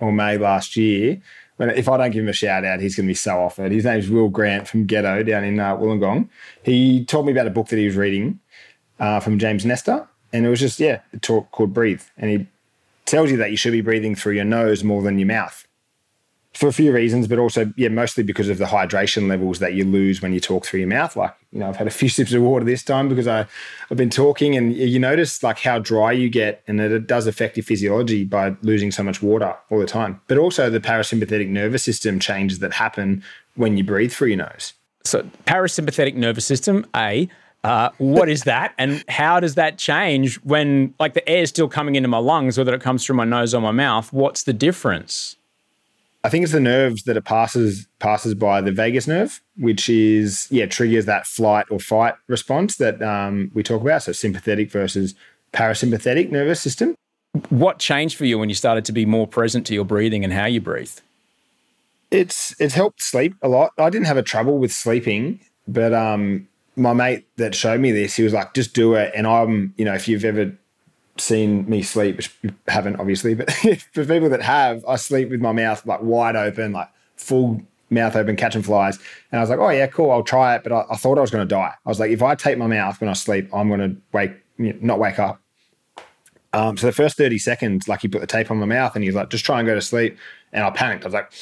or 0.00 0.12
May 0.12 0.36
last 0.36 0.76
year. 0.76 1.20
When 1.56 1.70
if 1.70 1.88
I 1.88 1.96
don't 1.96 2.10
give 2.10 2.22
him 2.22 2.28
a 2.28 2.34
shout 2.34 2.64
out, 2.64 2.80
he's 2.80 2.96
going 2.96 3.06
to 3.06 3.10
be 3.10 3.14
so 3.14 3.40
offered. 3.40 3.72
His 3.72 3.84
name's 3.84 4.10
Will 4.10 4.28
Grant 4.28 4.68
from 4.68 4.84
Ghetto 4.84 5.22
down 5.22 5.44
in 5.44 5.58
uh, 5.58 5.76
Wollongong. 5.76 6.28
He 6.62 7.04
told 7.04 7.26
me 7.26 7.32
about 7.32 7.46
a 7.46 7.50
book 7.50 7.68
that 7.68 7.78
he 7.78 7.86
was 7.86 7.96
reading 7.96 8.40
uh, 8.98 9.20
from 9.20 9.38
James 9.38 9.64
Nestor, 9.64 10.06
and 10.32 10.44
it 10.44 10.48
was 10.48 10.60
just 10.60 10.80
yeah, 10.80 11.00
a 11.12 11.18
talk 11.18 11.50
called 11.50 11.72
Breathe, 11.72 12.02
and 12.18 12.30
he 12.30 12.46
tells 13.06 13.30
you 13.30 13.36
that 13.38 13.50
you 13.50 13.56
should 13.56 13.72
be 13.72 13.80
breathing 13.80 14.14
through 14.14 14.34
your 14.34 14.44
nose 14.44 14.84
more 14.84 15.02
than 15.02 15.18
your 15.18 15.28
mouth 15.28 15.66
for 16.54 16.68
a 16.68 16.72
few 16.72 16.92
reasons, 16.92 17.26
but 17.26 17.38
also, 17.38 17.72
yeah, 17.76 17.88
mostly 17.88 18.22
because 18.22 18.48
of 18.48 18.58
the 18.58 18.64
hydration 18.64 19.28
levels 19.28 19.58
that 19.58 19.74
you 19.74 19.84
lose 19.84 20.22
when 20.22 20.32
you 20.32 20.38
talk 20.38 20.64
through 20.64 20.80
your 20.80 20.88
mouth. 20.88 21.16
Like, 21.16 21.34
you 21.50 21.58
know, 21.58 21.68
I've 21.68 21.76
had 21.76 21.88
a 21.88 21.90
few 21.90 22.08
sips 22.08 22.32
of 22.32 22.42
water 22.42 22.64
this 22.64 22.84
time 22.84 23.08
because 23.08 23.26
I, 23.26 23.46
I've 23.90 23.96
been 23.96 24.10
talking 24.10 24.56
and 24.56 24.72
you 24.72 25.00
notice 25.00 25.42
like 25.42 25.58
how 25.58 25.80
dry 25.80 26.12
you 26.12 26.30
get 26.30 26.62
and 26.68 26.80
it 26.80 27.06
does 27.06 27.26
affect 27.26 27.56
your 27.56 27.64
physiology 27.64 28.24
by 28.24 28.54
losing 28.62 28.92
so 28.92 29.02
much 29.02 29.20
water 29.20 29.54
all 29.70 29.80
the 29.80 29.86
time. 29.86 30.20
But 30.28 30.38
also 30.38 30.70
the 30.70 30.80
parasympathetic 30.80 31.48
nervous 31.48 31.82
system 31.82 32.20
changes 32.20 32.60
that 32.60 32.72
happen 32.72 33.24
when 33.56 33.76
you 33.76 33.82
breathe 33.82 34.12
through 34.12 34.28
your 34.28 34.38
nose. 34.38 34.74
So, 35.04 35.22
parasympathetic 35.46 36.14
nervous 36.14 36.46
system, 36.46 36.86
A, 36.96 37.28
uh, 37.62 37.90
what 37.98 38.28
is 38.28 38.44
that? 38.44 38.74
And 38.78 39.04
how 39.08 39.40
does 39.40 39.54
that 39.56 39.76
change 39.76 40.36
when, 40.36 40.94
like, 40.98 41.14
the 41.14 41.26
air 41.28 41.42
is 41.42 41.50
still 41.50 41.68
coming 41.68 41.96
into 41.96 42.08
my 42.08 42.18
lungs, 42.18 42.56
whether 42.56 42.74
it 42.74 42.80
comes 42.80 43.04
through 43.04 43.16
my 43.16 43.24
nose 43.24 43.54
or 43.54 43.60
my 43.60 43.70
mouth? 43.70 44.12
What's 44.12 44.44
the 44.44 44.52
difference? 44.52 45.36
I 46.24 46.30
think 46.30 46.42
it's 46.42 46.52
the 46.52 46.60
nerves 46.60 47.02
that 47.02 47.18
it 47.18 47.24
passes 47.24 47.86
passes 47.98 48.34
by 48.34 48.62
the 48.62 48.72
vagus 48.72 49.06
nerve, 49.06 49.42
which 49.58 49.90
is 49.90 50.48
yeah 50.50 50.64
triggers 50.64 51.04
that 51.04 51.26
flight 51.26 51.66
or 51.70 51.78
fight 51.78 52.14
response 52.28 52.76
that 52.78 53.02
um, 53.02 53.50
we 53.52 53.62
talk 53.62 53.82
about. 53.82 54.02
So 54.02 54.12
sympathetic 54.12 54.72
versus 54.72 55.14
parasympathetic 55.52 56.30
nervous 56.30 56.62
system. 56.62 56.94
What 57.50 57.78
changed 57.78 58.16
for 58.16 58.24
you 58.24 58.38
when 58.38 58.48
you 58.48 58.54
started 58.54 58.86
to 58.86 58.92
be 58.92 59.04
more 59.04 59.26
present 59.26 59.66
to 59.66 59.74
your 59.74 59.84
breathing 59.84 60.24
and 60.24 60.32
how 60.32 60.46
you 60.46 60.62
breathe? 60.62 60.92
It's 62.10 62.58
it's 62.58 62.74
helped 62.74 63.02
sleep 63.02 63.34
a 63.42 63.48
lot. 63.48 63.72
I 63.76 63.90
didn't 63.90 64.06
have 64.06 64.16
a 64.16 64.22
trouble 64.22 64.58
with 64.58 64.72
sleeping, 64.72 65.40
but 65.68 65.92
um, 65.92 66.48
my 66.74 66.94
mate 66.94 67.26
that 67.36 67.54
showed 67.54 67.80
me 67.80 67.92
this, 67.92 68.16
he 68.16 68.22
was 68.22 68.32
like, 68.32 68.54
"Just 68.54 68.72
do 68.72 68.94
it." 68.94 69.12
And 69.14 69.26
I'm, 69.26 69.74
you 69.76 69.84
know, 69.84 69.94
if 69.94 70.08
you've 70.08 70.24
ever 70.24 70.56
seen 71.16 71.68
me 71.68 71.82
sleep, 71.82 72.16
which 72.16 72.34
you 72.42 72.54
haven't 72.68 72.96
obviously, 72.96 73.34
but 73.34 73.50
for 73.92 74.04
people 74.04 74.28
that 74.30 74.42
have, 74.42 74.84
I 74.86 74.96
sleep 74.96 75.30
with 75.30 75.40
my 75.40 75.52
mouth 75.52 75.84
like 75.86 76.02
wide 76.02 76.36
open, 76.36 76.72
like 76.72 76.88
full 77.16 77.60
mouth 77.90 78.16
open, 78.16 78.36
catching 78.36 78.62
flies. 78.62 78.98
And 79.30 79.38
I 79.38 79.42
was 79.42 79.50
like, 79.50 79.58
"Oh 79.58 79.70
yeah, 79.70 79.86
cool, 79.86 80.10
I'll 80.10 80.22
try 80.22 80.56
it." 80.56 80.62
But 80.62 80.72
I, 80.72 80.84
I 80.90 80.96
thought 80.96 81.18
I 81.18 81.20
was 81.20 81.30
going 81.30 81.46
to 81.46 81.54
die. 81.54 81.72
I 81.84 81.88
was 81.88 82.00
like, 82.00 82.10
if 82.10 82.22
I 82.22 82.34
tape 82.34 82.58
my 82.58 82.66
mouth 82.66 83.00
when 83.00 83.08
I 83.08 83.14
sleep, 83.14 83.48
I'm 83.54 83.68
going 83.68 83.80
to 83.80 83.96
wake, 84.12 84.32
you 84.58 84.72
know, 84.72 84.78
not 84.80 84.98
wake 84.98 85.18
up. 85.18 85.40
Um, 86.52 86.76
so 86.76 86.86
the 86.86 86.92
first 86.92 87.16
30 87.16 87.38
seconds, 87.38 87.88
like 87.88 88.00
he 88.00 88.08
put 88.08 88.20
the 88.20 88.28
tape 88.28 88.50
on 88.50 88.58
my 88.58 88.66
mouth 88.66 88.94
and 88.94 89.02
he 89.02 89.08
was 89.08 89.16
like, 89.16 89.28
just 89.28 89.44
try 89.44 89.58
and 89.58 89.66
go 89.66 89.74
to 89.74 89.80
sleep. 89.80 90.16
And 90.52 90.62
I 90.62 90.70
panicked. 90.70 91.04
I 91.04 91.08
was 91.08 91.14
like, 91.14 91.32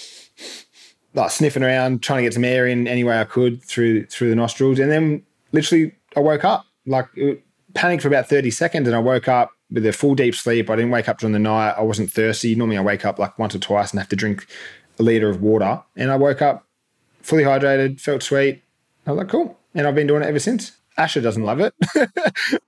like 1.15 1.31
sniffing 1.31 1.63
around, 1.63 2.03
trying 2.03 2.19
to 2.19 2.23
get 2.23 2.35
some 2.35 2.45
air 2.45 2.67
in 2.67 2.89
any 2.89 3.05
way 3.05 3.21
I 3.21 3.25
could 3.25 3.63
through 3.63 4.07
through 4.07 4.31
the 4.31 4.37
nostrils. 4.37 4.79
And 4.79 4.91
then 4.91 5.23
literally 5.53 5.95
I 6.17 6.21
woke 6.21 6.45
up. 6.45 6.65
Like 6.87 7.09
it, 7.15 7.45
panicked 7.75 8.03
for 8.03 8.09
about 8.09 8.29
30 8.29 8.51
seconds 8.51 8.87
and 8.87 8.95
I 8.95 8.99
woke 8.99 9.29
up 9.29 9.51
with 9.73 9.87
a 9.87 9.93
full 9.93 10.15
deep 10.15 10.35
sleep. 10.35 10.69
I 10.71 10.77
didn't 10.77 10.91
wake 10.91 11.09
up 11.09 11.19
during 11.19 11.33
the 11.33 11.39
night. 11.39 11.71
I 11.73 11.83
wasn't 11.83 12.11
thirsty. 12.11 12.55
Normally 12.55 12.77
I 12.79 12.83
wake 12.83 13.05
up 13.05 13.19
like 13.19 13.39
once 13.39 13.55
or 13.55 13.59
twice 13.59 13.91
and 13.91 14.01
have 14.01 14.09
to 14.11 14.17
drink 14.17 14.47
a 14.99 15.03
liter 15.03 15.29
of 15.31 15.41
water. 15.41 15.83
And 15.97 16.11
I 16.11 16.17
woke 16.17 16.43
up 16.43 16.67
fully 17.23 17.45
hydrated, 17.45 18.01
felt 18.01 18.23
sweet. 18.23 18.63
I 19.07 19.11
was 19.13 19.19
like, 19.19 19.29
cool. 19.29 19.59
And 19.75 19.87
I've 19.87 19.95
been 19.95 20.07
doing 20.07 20.23
it 20.23 20.27
ever 20.27 20.39
since. 20.39 20.73
Asher 20.99 21.21
doesn't 21.23 21.45
love 21.45 21.61
it. 21.61 21.75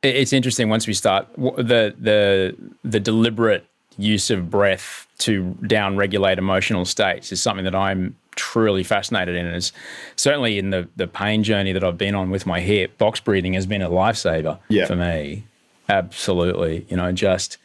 It- 0.02 0.16
It's 0.16 0.32
interesting 0.32 0.68
once 0.68 0.86
we 0.86 0.94
start 0.94 1.26
the 1.36 1.94
the 1.98 2.56
the 2.82 3.00
deliberate 3.00 3.66
use 3.98 4.30
of 4.30 4.50
breath 4.50 5.06
to 5.18 5.56
down 5.66 5.96
regulate 5.96 6.38
emotional 6.38 6.84
states 6.84 7.30
is 7.30 7.40
something 7.40 7.64
that 7.64 7.74
I'm 7.76 8.16
truly 8.34 8.82
fascinated 8.82 9.36
in. 9.36 9.46
And 9.46 9.54
it's 9.56 9.72
certainly 10.16 10.58
in 10.58 10.70
the 10.70 10.88
the 10.96 11.06
pain 11.06 11.42
journey 11.44 11.72
that 11.72 11.84
I've 11.84 11.98
been 11.98 12.14
on 12.14 12.30
with 12.30 12.46
my 12.46 12.60
hip. 12.60 12.96
Box 12.98 13.20
breathing 13.20 13.52
has 13.52 13.66
been 13.66 13.82
a 13.82 13.90
lifesaver 13.90 14.58
Yeah. 14.68 14.86
for 14.86 14.96
me. 14.96 15.44
Absolutely, 15.88 16.86
you 16.88 16.96
know, 16.96 17.12
just 17.12 17.58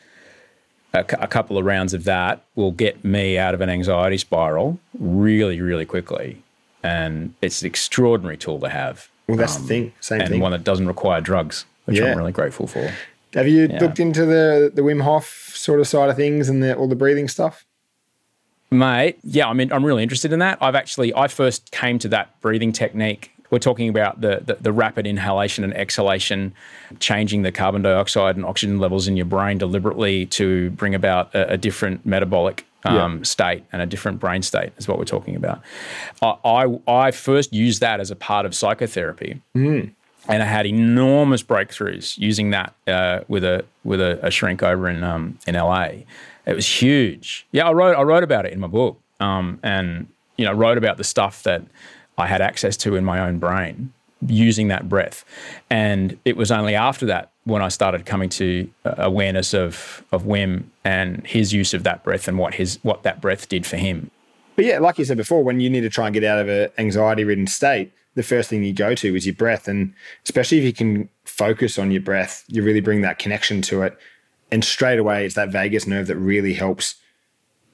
a, 0.94 1.00
a 1.20 1.28
couple 1.28 1.58
of 1.58 1.66
rounds 1.66 1.94
of 1.94 2.04
that 2.06 2.44
will 2.56 2.72
get 2.72 3.04
me 3.04 3.38
out 3.38 3.54
of 3.54 3.62
an 3.62 3.70
anxiety 3.70 4.18
spiral 4.18 4.80
really, 4.98 5.62
really 5.62 5.86
quickly. 5.86 6.44
And 6.84 7.34
it's 7.42 7.62
an 7.62 7.68
extraordinary 7.68 8.38
tool 8.38 8.60
to 8.60 8.70
have. 8.70 9.10
Well, 9.28 9.38
that's 9.38 9.58
um, 9.58 9.64
the 9.64 9.68
thing. 9.68 9.94
Same 10.00 10.18
thing. 10.18 10.22
and 10.22 10.32
thing. 10.32 10.42
one 10.42 10.52
that 10.52 10.64
doesn't 10.64 10.88
require 10.88 11.22
drugs, 11.22 11.66
which 11.86 11.98
yeah. 11.98 12.06
I'm 12.06 12.18
really 12.18 12.32
grateful 12.32 12.68
for. 12.68 12.92
Have 13.34 13.48
you 13.48 13.68
yeah. 13.68 13.80
looked 13.80 14.00
into 14.00 14.26
the 14.26 14.72
the 14.74 14.82
Wim 14.82 15.04
Hof 15.04 15.52
sort 15.54 15.80
of 15.80 15.88
side 15.88 16.10
of 16.10 16.16
things 16.16 16.50
and 16.50 16.64
the, 16.64 16.76
all 16.76 16.88
the 16.88 16.96
breathing 16.96 17.28
stuff? 17.28 17.66
Mate, 18.72 19.18
yeah, 19.24 19.48
I 19.48 19.54
mean, 19.54 19.72
I'm 19.72 19.86
really 19.86 20.04
interested 20.04 20.32
in 20.32 20.40
that. 20.40 20.58
I've 20.62 20.76
actually, 20.76 21.14
I 21.16 21.28
first 21.28 21.72
came 21.72 21.98
to 22.00 22.08
that 22.10 22.40
breathing 22.40 22.72
technique 22.72 23.32
we're 23.50 23.60
talking 23.60 23.90
about 23.90 24.22
the, 24.22 24.42
the, 24.46 24.58
the, 24.62 24.72
rapid 24.72 25.08
inhalation 25.08 25.64
and 25.64 25.76
exhalation, 25.76 26.54
changing 27.00 27.42
the 27.42 27.52
carbon 27.52 27.82
dioxide 27.82 28.36
and 28.36 28.46
oxygen 28.46 28.80
levels 28.80 29.08
in 29.08 29.18
your 29.18 29.26
brain 29.26 29.58
deliberately 29.58 30.26
to 30.28 30.70
bring 30.72 30.94
about 30.94 31.34
a, 31.34 31.54
a 31.54 31.58
different 31.58 32.06
metabolic 32.06 32.66
um, 32.86 33.18
yeah. 33.18 33.24
state 33.24 33.64
and 33.72 33.82
a 33.82 33.86
different 33.86 34.20
brain 34.20 34.42
state 34.42 34.72
is 34.78 34.88
what 34.88 34.98
we're 34.98 35.06
talking 35.06 35.36
about. 35.36 35.62
I, 36.22 36.36
I, 36.46 36.80
I 36.88 37.12
first 37.12 37.54
used 37.54 37.82
that 37.82 38.00
as 38.00 38.12
a 38.12 38.16
part 38.16 38.46
of 38.46 38.56
psychotherapy. 38.56 39.42
Mm. 39.56 39.92
And 40.28 40.44
I 40.44 40.46
had 40.46 40.66
enormous 40.66 41.42
breakthroughs 41.42 42.18
using 42.18 42.52
that 42.52 42.76
uh, 42.88 43.22
with 43.28 43.44
a 43.44 43.66
with 43.84 44.00
a, 44.00 44.20
a 44.22 44.30
shrink 44.30 44.62
over 44.62 44.88
in 44.88 45.04
um, 45.04 45.40
in 45.48 45.56
LA. 45.56 46.04
It 46.46 46.56
was 46.56 46.68
huge. 46.68 47.48
Yeah, 47.52 47.68
I 47.68 47.72
wrote 47.72 47.98
I 47.98 48.04
wrote 48.04 48.24
about 48.24 48.46
it 48.46 48.54
in 48.54 48.60
my 48.60 48.68
book, 48.68 49.02
um, 49.20 49.60
and 49.64 50.08
you 50.38 50.46
know 50.46 50.54
wrote 50.54 50.78
about 50.78 50.98
the 50.98 51.04
stuff 51.04 51.42
that 51.44 51.64
I 52.20 52.28
had 52.28 52.42
access 52.42 52.78
to 52.78 52.96
in 52.96 53.06
my 53.06 53.20
own 53.20 53.40
brain 53.40 53.94
using 54.28 54.68
that 54.68 54.90
breath. 54.90 55.24
And 55.70 56.20
it 56.26 56.36
was 56.36 56.52
only 56.52 56.76
after 56.76 57.06
that 57.06 57.32
when 57.46 57.62
I 57.62 57.70
started 57.70 58.06
coming 58.06 58.30
to 58.30 58.70
uh, 58.86 58.96
awareness 58.98 59.54
of 59.54 60.04
of 60.12 60.24
Wim 60.24 60.66
and 60.84 61.26
his 61.26 61.54
use 61.54 61.74
of 61.74 61.84
that 61.84 62.04
breath 62.04 62.28
and 62.28 62.38
what 62.38 62.54
his 62.54 62.80
what 62.84 63.04
that 63.04 63.22
breath 63.22 63.48
did 63.48 63.66
for 63.66 63.78
him. 63.78 64.12
But 64.56 64.66
yeah, 64.66 64.80
like 64.80 65.00
you 65.00 65.06
said 65.06 65.18
before, 65.18 65.42
when 65.44 65.62
you 65.62 65.70
need 65.70 65.82
to 65.82 65.90
try 65.90 66.08
and 66.08 66.14
get 66.14 66.26
out 66.26 66.40
of 66.40 66.50
an 66.50 66.70
anxiety 66.78 67.24
ridden 67.24 67.48
state, 67.48 67.94
the 68.16 68.24
first 68.24 68.50
thing 68.50 68.64
you 68.64 68.74
go 68.74 68.94
to 68.94 69.16
is 69.16 69.26
your 69.26 69.36
breath. 69.36 69.70
And 69.70 69.94
especially 70.26 70.58
if 70.58 70.66
you 70.66 70.74
can 70.74 71.08
focus 71.24 71.80
on 71.80 71.92
your 71.92 72.02
breath, 72.02 72.44
you 72.48 72.62
really 72.62 72.82
bring 72.82 73.02
that 73.02 73.20
connection 73.20 73.62
to 73.64 73.84
it. 73.84 73.98
And 74.52 74.66
straight 74.66 75.00
away, 75.00 75.26
it's 75.26 75.36
that 75.36 75.50
vagus 75.50 75.88
nerve 75.88 76.08
that 76.08 76.18
really 76.18 76.54
helps 76.54 76.96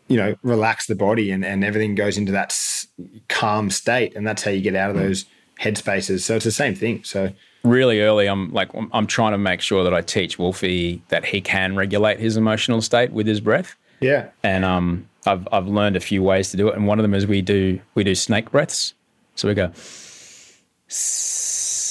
you 0.07 0.17
know, 0.17 0.35
relax 0.43 0.87
the 0.87 0.95
body 0.95 1.31
and, 1.31 1.43
and 1.43 1.63
everything 1.63 1.95
goes 1.95 2.17
into 2.17 2.31
that 2.31 2.51
calm 3.27 3.69
state. 3.69 4.15
And 4.15 4.25
that's 4.25 4.43
how 4.43 4.51
you 4.51 4.61
get 4.61 4.75
out 4.75 4.89
of 4.89 4.95
those 4.95 5.25
headspaces. 5.59 6.21
So 6.21 6.35
it's 6.35 6.45
the 6.45 6.51
same 6.51 6.75
thing. 6.75 7.03
So 7.03 7.31
really 7.63 8.01
early, 8.01 8.27
I'm 8.27 8.51
like, 8.51 8.69
I'm 8.91 9.07
trying 9.07 9.31
to 9.31 9.37
make 9.37 9.61
sure 9.61 9.83
that 9.83 9.93
I 9.93 10.01
teach 10.01 10.37
Wolfie 10.37 11.01
that 11.09 11.25
he 11.25 11.41
can 11.41 11.75
regulate 11.75 12.19
his 12.19 12.37
emotional 12.37 12.81
state 12.81 13.11
with 13.11 13.27
his 13.27 13.39
breath. 13.39 13.75
Yeah. 13.99 14.29
And 14.43 14.65
um, 14.65 15.07
I've, 15.25 15.47
I've 15.51 15.67
learned 15.67 15.95
a 15.95 16.01
few 16.01 16.21
ways 16.21 16.51
to 16.51 16.57
do 16.57 16.67
it. 16.67 16.75
And 16.75 16.87
one 16.87 16.99
of 16.99 17.03
them 17.03 17.13
is 17.13 17.25
we 17.25 17.41
do, 17.41 17.79
we 17.95 18.03
do 18.03 18.15
snake 18.15 18.51
breaths. 18.51 18.93
So 19.35 19.47
we 19.47 19.53
go, 19.53 19.71
so 20.87 21.85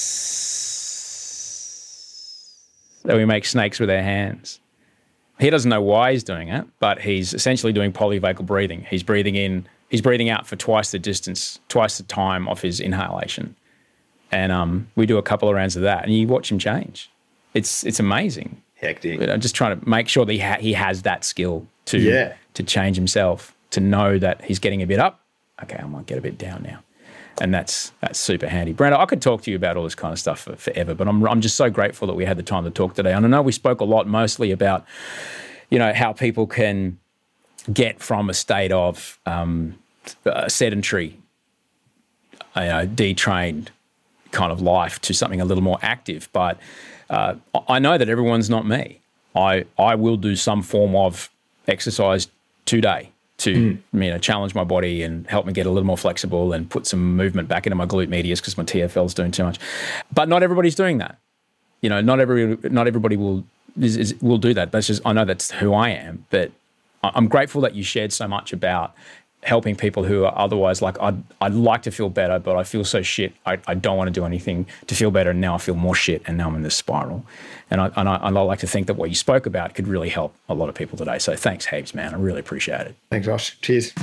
we 3.15 3.25
make 3.25 3.45
snakes 3.45 3.79
with 3.79 3.89
our 3.89 4.01
hands. 4.01 4.59
He 5.39 5.49
doesn't 5.49 5.69
know 5.69 5.81
why 5.81 6.13
he's 6.13 6.23
doing 6.23 6.47
it, 6.47 6.65
but 6.79 7.01
he's 7.01 7.33
essentially 7.33 7.73
doing 7.73 7.91
polyvagal 7.91 8.45
breathing. 8.45 8.85
He's 8.89 9.03
breathing 9.03 9.35
in, 9.35 9.67
he's 9.95 10.01
breathing 10.01 10.29
out 10.29 10.45
for 10.45 10.57
twice 10.57 10.91
the 10.91 10.99
distance, 10.99 11.57
twice 11.69 11.97
the 11.97 12.03
time 12.03 12.49
of 12.49 12.61
his 12.61 12.81
inhalation. 12.81 13.55
And 14.29 14.51
um, 14.51 14.89
we 14.97 15.05
do 15.05 15.17
a 15.17 15.21
couple 15.21 15.47
of 15.47 15.55
rounds 15.55 15.77
of 15.77 15.83
that, 15.83 16.03
and 16.03 16.13
you 16.13 16.27
watch 16.27 16.51
him 16.51 16.59
change. 16.59 17.09
It's 17.53 17.85
it's 17.85 18.01
amazing. 18.01 18.61
Hectic. 18.75 19.19
But 19.19 19.29
I'm 19.29 19.39
just 19.39 19.55
trying 19.55 19.79
to 19.79 19.89
make 19.89 20.09
sure 20.09 20.25
that 20.25 20.33
he, 20.33 20.39
ha- 20.39 20.57
he 20.59 20.73
has 20.73 21.03
that 21.03 21.23
skill 21.23 21.65
to 21.85 21.99
yeah. 21.99 22.33
to 22.55 22.63
change 22.63 22.97
himself, 22.97 23.55
to 23.71 23.79
know 23.79 24.19
that 24.19 24.43
he's 24.43 24.59
getting 24.59 24.81
a 24.81 24.85
bit 24.85 24.99
up. 24.99 25.21
Okay, 25.63 25.77
I 25.77 25.85
might 25.85 26.07
get 26.07 26.17
a 26.17 26.21
bit 26.21 26.37
down 26.37 26.63
now 26.63 26.79
and 27.41 27.53
that's 27.53 27.91
that's 28.01 28.19
super 28.19 28.47
handy. 28.47 28.73
Brando, 28.73 28.97
I 28.97 29.05
could 29.05 29.21
talk 29.21 29.43
to 29.43 29.51
you 29.51 29.57
about 29.57 29.77
all 29.77 29.83
this 29.83 29.95
kind 29.95 30.11
of 30.11 30.19
stuff 30.19 30.41
for, 30.41 30.55
forever, 30.55 30.93
but 30.93 31.07
I'm 31.07 31.25
I'm 31.25 31.41
just 31.41 31.55
so 31.55 31.69
grateful 31.69 32.07
that 32.07 32.15
we 32.15 32.25
had 32.25 32.37
the 32.37 32.43
time 32.43 32.63
to 32.65 32.71
talk 32.71 32.95
today. 32.95 33.13
And 33.13 33.25
I 33.25 33.29
know 33.29 33.41
we 33.41 33.51
spoke 33.51 33.79
a 33.79 33.85
lot, 33.85 34.07
mostly 34.07 34.51
about 34.51 34.85
you 35.69 35.79
know 35.79 35.93
how 35.93 36.13
people 36.13 36.47
can 36.47 36.99
get 37.71 37.99
from 37.99 38.29
a 38.29 38.33
state 38.33 38.71
of 38.71 39.19
um, 39.25 39.77
sedentary, 40.47 41.17
you 42.55 42.61
know, 42.61 42.85
detrained 42.85 43.71
kind 44.31 44.51
of 44.51 44.61
life 44.61 44.99
to 45.01 45.13
something 45.13 45.41
a 45.41 45.45
little 45.45 45.63
more 45.63 45.79
active. 45.81 46.29
But 46.33 46.59
uh, 47.09 47.35
I 47.67 47.79
know 47.79 47.97
that 47.97 48.09
everyone's 48.09 48.49
not 48.49 48.67
me. 48.67 48.99
I 49.35 49.65
I 49.77 49.95
will 49.95 50.17
do 50.17 50.35
some 50.35 50.61
form 50.61 50.95
of 50.95 51.29
exercise 51.67 52.27
today 52.65 53.11
to 53.37 53.53
mm. 53.53 54.03
you 54.03 54.11
know 54.11 54.17
challenge 54.17 54.55
my 54.55 54.63
body 54.63 55.03
and 55.03 55.27
help 55.27 55.45
me 55.45 55.53
get 55.53 55.65
a 55.65 55.69
little 55.69 55.85
more 55.85 55.97
flexible 55.97 56.53
and 56.53 56.69
put 56.69 56.87
some 56.87 57.15
movement 57.15 57.47
back 57.47 57.65
into 57.65 57.75
my 57.75 57.85
glute 57.85 58.07
medius 58.07 58.39
because 58.39 58.57
my 58.57 58.63
TFL 58.63 59.05
is 59.05 59.13
doing 59.13 59.31
too 59.31 59.43
much. 59.43 59.59
But 60.13 60.29
not 60.29 60.43
everybody's 60.43 60.75
doing 60.75 60.99
that. 60.99 61.17
You 61.81 61.89
know, 61.89 62.01
not 62.01 62.19
every 62.19 62.57
not 62.63 62.87
everybody 62.87 63.17
will 63.17 63.43
is, 63.79 63.97
is, 63.97 64.15
will 64.21 64.37
do 64.37 64.53
that. 64.53 64.71
That's 64.71 64.87
just 64.87 65.01
I 65.05 65.13
know 65.13 65.25
that's 65.25 65.51
who 65.51 65.73
I 65.73 65.89
am. 65.89 66.25
But 66.29 66.51
I'm 67.03 67.27
grateful 67.27 67.61
that 67.61 67.75
you 67.75 67.83
shared 67.83 68.13
so 68.13 68.27
much 68.27 68.53
about 68.53 68.95
helping 69.45 69.75
people 69.75 70.03
who 70.03 70.25
are 70.25 70.37
otherwise 70.37 70.81
like 70.81 70.99
I'd, 70.99 71.21
I'd 71.39 71.53
like 71.53 71.83
to 71.83 71.91
feel 71.91 72.09
better 72.09 72.39
but 72.39 72.57
i 72.57 72.63
feel 72.63 72.83
so 72.83 73.01
shit. 73.01 73.33
I, 73.45 73.59
I 73.67 73.75
don't 73.75 73.95
want 73.95 74.07
to 74.07 74.11
do 74.11 74.25
anything 74.25 74.65
to 74.87 74.95
feel 74.95 75.11
better 75.11 75.29
and 75.29 75.39
now 75.39 75.55
i 75.55 75.57
feel 75.59 75.75
more 75.75 75.95
shit 75.95 76.23
and 76.25 76.37
now 76.37 76.47
i'm 76.47 76.55
in 76.55 76.63
this 76.63 76.75
spiral. 76.75 77.25
And 77.71 77.81
I, 77.81 77.91
and 77.95 78.07
I, 78.09 78.15
and 78.27 78.37
I 78.37 78.41
like 78.41 78.59
to 78.59 78.67
think 78.67 78.87
that 78.87 78.95
what 78.95 79.09
you 79.09 79.15
spoke 79.15 79.45
about 79.45 79.73
could 79.73 79.87
really 79.87 80.09
help 80.09 80.35
a 80.49 80.53
lot 80.53 80.69
of 80.69 80.75
people 80.75 80.97
today. 80.97 81.17
So 81.19 81.35
thanks 81.35 81.65
Habes 81.65 81.95
man. 81.95 82.13
I 82.13 82.17
really 82.17 82.39
appreciate 82.39 82.81
it. 82.81 82.95
Thanks 83.09 83.25
josh. 83.25 83.59
Cheers. 83.61 83.93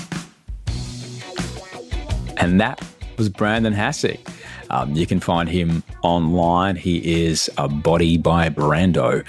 And 2.39 2.61
that 2.61 2.83
was 3.19 3.29
brandon 3.29 3.75
hassig 3.75 4.21
um, 4.73 4.95
you 4.95 5.07
can 5.07 5.21
find 5.21 5.49
him 5.49 5.83
online. 6.03 6.77
He 6.77 7.25
is 7.25 7.51
a 7.59 7.69
body 7.69 8.17
by 8.17 8.49
brando. 8.49 9.25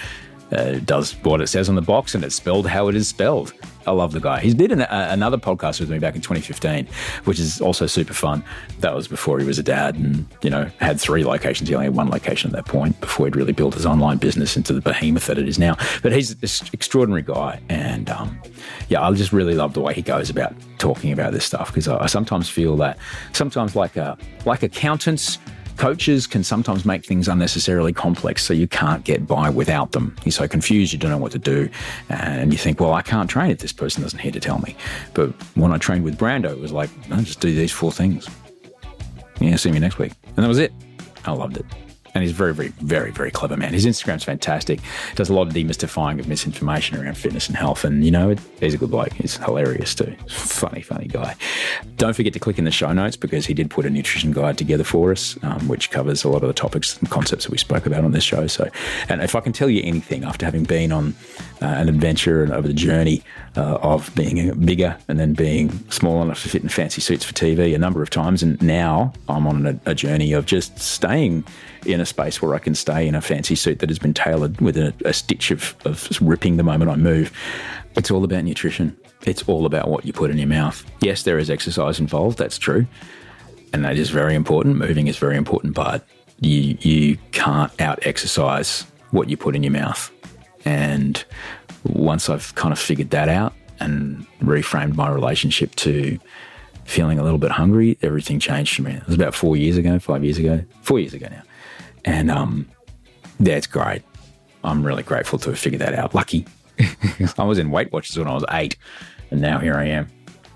Uh, 0.52 0.74
does 0.86 1.14
what 1.24 1.42
it 1.42 1.48
says 1.48 1.68
on 1.68 1.74
the 1.74 1.82
box 1.82 2.14
and 2.14 2.24
it's 2.24 2.36
spelled 2.36 2.68
how 2.68 2.88
it 2.88 2.96
is 2.96 3.08
spelled. 3.08 3.54
I 3.86 3.92
love 3.92 4.12
the 4.12 4.20
guy. 4.20 4.40
He's 4.40 4.54
did 4.54 4.72
an, 4.72 4.82
uh, 4.82 5.08
another 5.10 5.38
podcast 5.38 5.80
with 5.80 5.90
me 5.90 6.00
back 6.00 6.16
in 6.16 6.22
2015, 6.22 6.88
which 7.26 7.40
is 7.40 7.62
also 7.62 7.88
super 7.88 8.14
fun. 8.14 8.44
That 8.80 8.96
was 8.96 9.08
before 9.08 9.40
he 9.40 9.46
was 9.46 9.60
a 9.60 9.64
dad 9.64 9.96
and, 9.96 10.26
you 10.42 10.50
know, 10.50 10.66
had 10.80 11.00
three 11.00 11.24
locations. 11.24 11.70
He 11.70 11.76
only 11.76 11.86
had 11.86 11.96
one 11.96 12.10
location 12.10 12.50
at 12.50 12.56
that 12.56 12.66
point 12.66 13.00
before 13.02 13.26
he'd 13.26 13.36
really 13.36 13.54
built 13.54 13.74
his 13.74 13.86
online 13.86 14.18
business 14.18 14.56
into 14.56 14.74
the 14.74 14.82
behemoth 14.82 15.28
that 15.28 15.38
it 15.38 15.48
is 15.48 15.60
now. 15.60 15.78
But 16.02 16.14
he's 16.14 16.36
this 16.36 16.62
extraordinary 16.74 17.24
guy. 17.24 17.62
And 17.70 18.10
um, 18.10 18.40
yeah, 18.90 19.02
I 19.02 19.12
just 19.14 19.34
really 19.34 19.56
love 19.56 19.74
the 19.74 19.82
way 19.82 19.94
he 19.94 20.02
goes 20.02 20.30
about 20.30 20.54
talking 20.78 21.12
about 21.12 21.34
this 21.34 21.46
stuff 21.46 21.68
because 21.68 21.88
I, 21.88 22.04
I 22.04 22.06
sometimes 22.08 22.50
feel 22.50 22.76
that 22.78 22.98
sometimes 23.34 23.76
like, 23.76 23.96
a, 23.96 24.18
like 24.46 24.64
accountants, 24.64 25.38
Coaches 25.78 26.28
can 26.28 26.44
sometimes 26.44 26.86
make 26.86 27.06
things 27.06 27.28
unnecessarily 27.28 27.94
complex, 27.94 28.44
so 28.44 28.54
you 28.54 28.68
can't 28.68 29.04
get 29.04 29.28
by 29.28 29.50
without 29.50 29.92
them. 29.92 30.16
You're 30.24 30.32
so 30.32 30.48
confused, 30.48 30.94
you 30.94 31.00
don't 31.00 31.12
know 31.12 31.18
what 31.18 31.32
to 31.34 31.40
do, 31.40 31.70
and 32.10 32.52
you 32.52 32.58
think, 32.58 32.80
well, 32.80 32.94
I 32.94 33.02
can't 33.02 33.30
train 33.30 33.52
if 33.52 33.60
this 33.60 33.74
person 33.74 34.04
doesn't 34.04 34.20
here 34.20 34.32
to 34.32 34.40
tell 34.40 34.60
me. 34.60 34.76
But 35.14 35.30
when 35.56 35.72
I 35.72 35.78
trained 35.78 36.04
with 36.04 36.18
Brando, 36.18 36.52
it 36.52 36.60
was 36.60 36.72
like, 36.72 36.90
just 37.24 37.40
do 37.40 37.54
these 37.54 37.72
four 37.72 37.92
things. 37.92 38.30
Yeah, 39.40 39.56
see 39.56 39.72
me 39.72 39.80
next 39.80 39.98
week. 39.98 40.14
And 40.36 40.44
that 40.44 40.48
was 40.48 40.60
it. 40.60 40.72
I 41.26 41.32
loved 41.32 41.58
it 41.58 41.66
and 42.14 42.24
he's 42.24 42.32
very, 42.32 42.54
very, 42.54 42.70
very, 42.80 43.12
very 43.12 43.32
clever 43.32 43.58
man. 43.58 43.74
His 43.74 43.86
Instagram's 43.86 44.24
fantastic. 44.24 44.80
Does 45.16 45.30
a 45.30 45.34
lot 45.34 45.48
of 45.48 45.54
demystifying 45.54 46.20
of 46.20 46.28
misinformation 46.28 46.98
around 46.98 47.16
fitness 47.18 47.48
and 47.48 47.58
health, 47.58 47.84
and 47.84 48.06
you 48.06 48.12
know, 48.12 48.36
he's 48.60 48.74
a 48.74 48.78
good 48.78 48.92
bloke. 48.92 49.14
He's 49.14 49.38
hilarious 49.38 49.96
too. 49.96 50.16
Funny, 50.28 50.82
funny 50.82 51.08
guy. 51.08 51.36
Don't 51.98 52.16
forget 52.16 52.34
to 52.34 52.40
click 52.40 52.60
in 52.60 52.66
the 52.66 52.72
show 52.72 52.92
notes 52.94 53.16
because 53.16 53.46
he 53.46 53.54
did 53.54 53.70
put 53.70 53.86
a 53.86 53.90
nutrition 53.90 54.32
guide 54.32 54.58
together 54.58 54.84
for 54.84 55.12
us, 55.12 55.38
um, 55.44 55.68
which 55.68 55.90
covers 55.90 56.24
a 56.24 56.30
lot 56.30 56.44
of 56.44 56.48
the 56.48 56.54
topics 56.54 56.98
and 56.98 57.10
concepts 57.10 57.46
that 57.46 57.52
we 57.52 57.58
spoke 57.58 57.86
about 57.86 58.04
on 58.04 58.12
this 58.12 58.24
show. 58.24 58.46
So, 58.48 58.70
and 59.10 59.22
if 59.22 59.36
I 59.36 59.40
can 59.40 59.54
tell 59.54 59.70
you 59.70 59.82
anything 59.84 60.24
after 60.24 60.46
having 60.46 60.64
been 60.64 60.92
on 60.92 61.16
uh, 61.62 61.66
an 61.66 61.90
adventure 61.90 62.44
and 62.44 62.52
over 62.52 62.68
the 62.68 62.74
journey 62.74 63.24
uh, 63.58 63.76
of 63.82 64.14
being 64.16 64.54
bigger 64.66 64.98
and 65.08 65.20
then 65.20 65.34
being 65.34 65.70
small 65.90 66.22
enough 66.22 66.44
to 66.44 66.50
fit 66.50 66.62
in 66.62 66.70
fancy 66.70 67.02
suits 67.02 67.24
for 67.26 67.34
TV 67.34 67.74
a 67.74 67.80
number 67.80 68.04
of 68.04 68.10
times, 68.10 68.44
and 68.44 68.62
now 68.62 69.14
I'm 69.28 69.48
on 69.48 69.66
a, 69.66 69.80
a 69.86 69.96
journey 69.96 70.34
of 70.34 70.46
just 70.46 70.78
staying 70.80 71.44
in 71.86 72.00
a 72.00 72.06
space 72.06 72.42
where 72.42 72.56
I 72.56 72.60
can 72.60 72.76
stay 72.76 73.08
in 73.08 73.16
a 73.16 73.22
fancy 73.22 73.56
suit 73.56 73.80
that 73.80 73.90
has 73.90 74.00
been 74.00 74.14
tailored 74.14 74.60
with 74.62 74.78
a, 74.78 74.94
a 75.06 75.14
stitch 75.14 75.52
of, 75.52 75.76
of 75.86 76.10
ripping 76.22 76.58
the 76.58 76.64
moment 76.64 76.92
I 76.92 76.96
move. 76.96 77.32
It's 77.96 78.10
all 78.12 78.24
about 78.24 78.44
nutrition. 78.44 78.98
It's 79.26 79.44
all 79.44 79.66
about 79.66 79.88
what 79.88 80.06
you 80.06 80.14
put 80.14 80.32
in 80.32 80.38
your 80.38 80.48
mouth. 80.48 80.84
Yes, 81.02 81.24
there 81.24 81.38
is 81.38 81.50
exercise 81.50 82.00
involved, 82.00 82.38
that's 82.38 82.58
true. 82.58 82.88
And 83.72 83.86
that 83.86 83.98
is 83.98 84.10
very 84.10 84.36
important. 84.36 84.78
Moving 84.78 85.08
is 85.08 85.18
very 85.18 85.38
important, 85.38 85.74
but 85.74 86.06
you, 86.40 86.78
you 86.82 87.18
can't 87.32 87.72
out 87.82 88.06
exercise 88.06 88.86
what 89.12 89.30
you 89.30 89.38
put 89.38 89.56
in 89.56 89.64
your 89.64 89.72
mouth. 89.72 90.12
And 90.66 91.24
once 91.84 92.30
I've 92.30 92.54
kind 92.56 92.72
of 92.72 92.80
figured 92.80 93.10
that 93.12 93.30
out 93.30 93.54
and 93.80 94.26
reframed 94.40 94.96
my 94.96 95.10
relationship 95.10 95.76
to 95.76 96.20
feeling 96.86 97.20
a 97.20 97.24
little 97.24 97.38
bit 97.40 97.52
hungry, 97.52 97.98
everything 98.02 98.40
changed 98.40 98.76
for 98.76 98.82
me. 98.84 98.94
It 98.94 99.06
was 99.06 99.16
about 99.16 99.34
four 99.34 99.56
years 99.56 99.78
ago, 99.78 100.00
five 100.00 100.24
years 100.24 100.38
ago, 100.38 100.64
four 100.82 101.00
years 101.00 101.14
ago 101.14 101.28
now. 101.30 101.42
And 102.06 102.30
um, 102.30 102.68
yeah, 103.40 103.56
it's 103.56 103.68
great. 103.68 104.04
I'm 104.64 104.86
really 104.86 105.04
grateful 105.04 105.40
to 105.40 105.50
have 105.50 105.60
figured 105.60 105.82
that 105.82 105.94
out. 105.94 106.14
Lucky. 106.16 106.46
I 107.38 107.44
was 107.44 107.60
in 107.60 107.70
Weight 107.72 107.92
Watchers 107.92 108.18
when 108.18 108.28
I 108.28 108.34
was 108.34 108.46
eight, 108.52 108.78
and 109.32 109.42
now 109.42 109.60
here 109.60 109.76
I 109.76 109.86
am, 109.86 110.08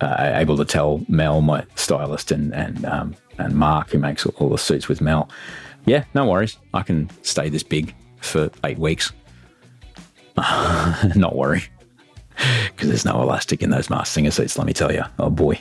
uh, 0.01 0.31
able 0.35 0.57
to 0.57 0.65
tell 0.65 1.03
Mel, 1.07 1.41
my 1.41 1.65
stylist, 1.75 2.31
and 2.31 2.53
and 2.53 2.85
um, 2.85 3.15
and 3.37 3.55
Mark, 3.55 3.91
who 3.91 3.99
makes 3.99 4.25
all 4.25 4.49
the 4.49 4.57
suits 4.57 4.87
with 4.87 5.01
Mel, 5.01 5.29
yeah, 5.85 6.05
no 6.15 6.25
worries, 6.25 6.57
I 6.73 6.81
can 6.81 7.09
stay 7.21 7.49
this 7.49 7.63
big 7.63 7.93
for 8.21 8.49
eight 8.63 8.79
weeks. 8.79 9.11
Not 11.15 11.35
worry, 11.35 11.63
because 12.71 12.89
there's 12.89 13.05
no 13.05 13.21
elastic 13.21 13.61
in 13.61 13.69
those 13.69 13.89
Masked 13.89 14.13
Singer 14.13 14.31
seats. 14.31 14.57
Let 14.57 14.67
me 14.67 14.73
tell 14.73 14.91
you. 14.91 15.03
Oh 15.19 15.29
boy, 15.29 15.59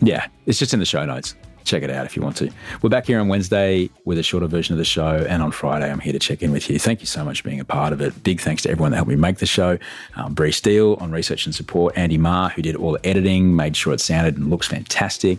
yeah, 0.00 0.26
it's 0.46 0.58
just 0.58 0.72
in 0.72 0.80
the 0.80 0.86
show 0.86 1.04
notes 1.04 1.34
check 1.64 1.82
it 1.82 1.90
out 1.90 2.06
if 2.06 2.16
you 2.16 2.22
want 2.22 2.36
to. 2.36 2.50
We're 2.82 2.90
back 2.90 3.06
here 3.06 3.18
on 3.18 3.28
Wednesday 3.28 3.90
with 4.04 4.18
a 4.18 4.22
shorter 4.22 4.46
version 4.46 4.74
of 4.74 4.78
the 4.78 4.84
show, 4.84 5.24
and 5.28 5.42
on 5.42 5.50
Friday, 5.50 5.90
I'm 5.90 6.00
here 6.00 6.12
to 6.12 6.18
check 6.18 6.42
in 6.42 6.52
with 6.52 6.68
you. 6.70 6.78
Thank 6.78 7.00
you 7.00 7.06
so 7.06 7.24
much 7.24 7.42
for 7.42 7.48
being 7.48 7.60
a 7.60 7.64
part 7.64 7.92
of 7.92 8.00
it. 8.00 8.22
Big 8.22 8.40
thanks 8.40 8.62
to 8.62 8.70
everyone 8.70 8.90
that 8.92 8.96
helped 8.96 9.08
me 9.08 9.16
make 9.16 9.38
the 9.38 9.46
show. 9.46 9.78
Um, 10.16 10.34
Bree 10.34 10.52
Steele 10.52 10.96
on 11.00 11.10
research 11.10 11.46
and 11.46 11.54
support, 11.54 11.96
Andy 11.96 12.18
Marr, 12.18 12.50
who 12.50 12.62
did 12.62 12.76
all 12.76 12.92
the 12.92 13.06
editing, 13.06 13.56
made 13.56 13.76
sure 13.76 13.92
it 13.92 14.00
sounded 14.00 14.36
and 14.36 14.50
looks 14.50 14.66
fantastic, 14.66 15.38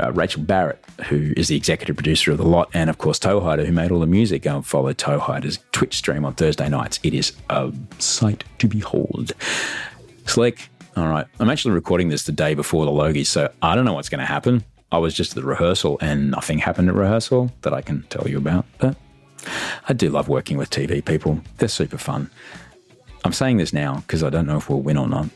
uh, 0.00 0.12
Rachel 0.12 0.42
Barrett, 0.42 0.82
who 1.06 1.32
is 1.36 1.48
the 1.48 1.56
executive 1.56 1.96
producer 1.96 2.32
of 2.32 2.38
the 2.38 2.46
lot, 2.46 2.70
and 2.72 2.90
of 2.90 2.98
course, 2.98 3.18
Toehider, 3.18 3.66
who 3.66 3.72
made 3.72 3.90
all 3.90 4.00
the 4.00 4.06
music. 4.06 4.42
Go 4.42 4.56
and 4.56 4.66
follow 4.66 4.92
Toehider's 4.92 5.58
Twitch 5.72 5.96
stream 5.96 6.24
on 6.24 6.34
Thursday 6.34 6.68
nights. 6.68 6.98
It 7.02 7.14
is 7.14 7.32
a 7.50 7.72
sight 7.98 8.44
to 8.58 8.68
behold. 8.68 9.32
Slick. 10.26 10.68
All 10.96 11.08
right. 11.08 11.26
I'm 11.38 11.50
actually 11.50 11.72
recording 11.72 12.08
this 12.08 12.24
the 12.24 12.32
day 12.32 12.54
before 12.54 12.86
the 12.86 12.90
Logie, 12.90 13.24
so 13.24 13.52
I 13.60 13.74
don't 13.74 13.84
know 13.84 13.92
what's 13.92 14.08
going 14.08 14.20
to 14.20 14.24
happen. 14.24 14.64
I 14.92 14.98
was 14.98 15.14
just 15.14 15.36
at 15.36 15.42
the 15.42 15.48
rehearsal 15.48 15.98
and 16.00 16.30
nothing 16.30 16.58
happened 16.58 16.88
at 16.88 16.94
rehearsal 16.94 17.50
that 17.62 17.72
I 17.72 17.82
can 17.82 18.02
tell 18.04 18.28
you 18.28 18.38
about. 18.38 18.66
But 18.78 18.96
I 19.88 19.92
do 19.92 20.10
love 20.10 20.28
working 20.28 20.56
with 20.56 20.70
TV 20.70 21.04
people. 21.04 21.40
They're 21.58 21.68
super 21.68 21.98
fun. 21.98 22.30
I'm 23.24 23.32
saying 23.32 23.56
this 23.56 23.72
now 23.72 23.96
because 23.96 24.22
I 24.22 24.30
don't 24.30 24.46
know 24.46 24.56
if 24.56 24.70
we'll 24.70 24.80
win 24.80 24.96
or 24.96 25.08
not. 25.08 25.28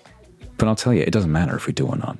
But 0.57 0.69
I'll 0.69 0.77
tell 0.77 0.95
you, 0.95 1.03
it 1.03 1.11
doesn't 1.11 1.33
matter 1.33 1.57
if 1.57 1.67
we 1.67 1.73
do 1.73 1.87
or 1.87 1.97
not. 1.97 2.19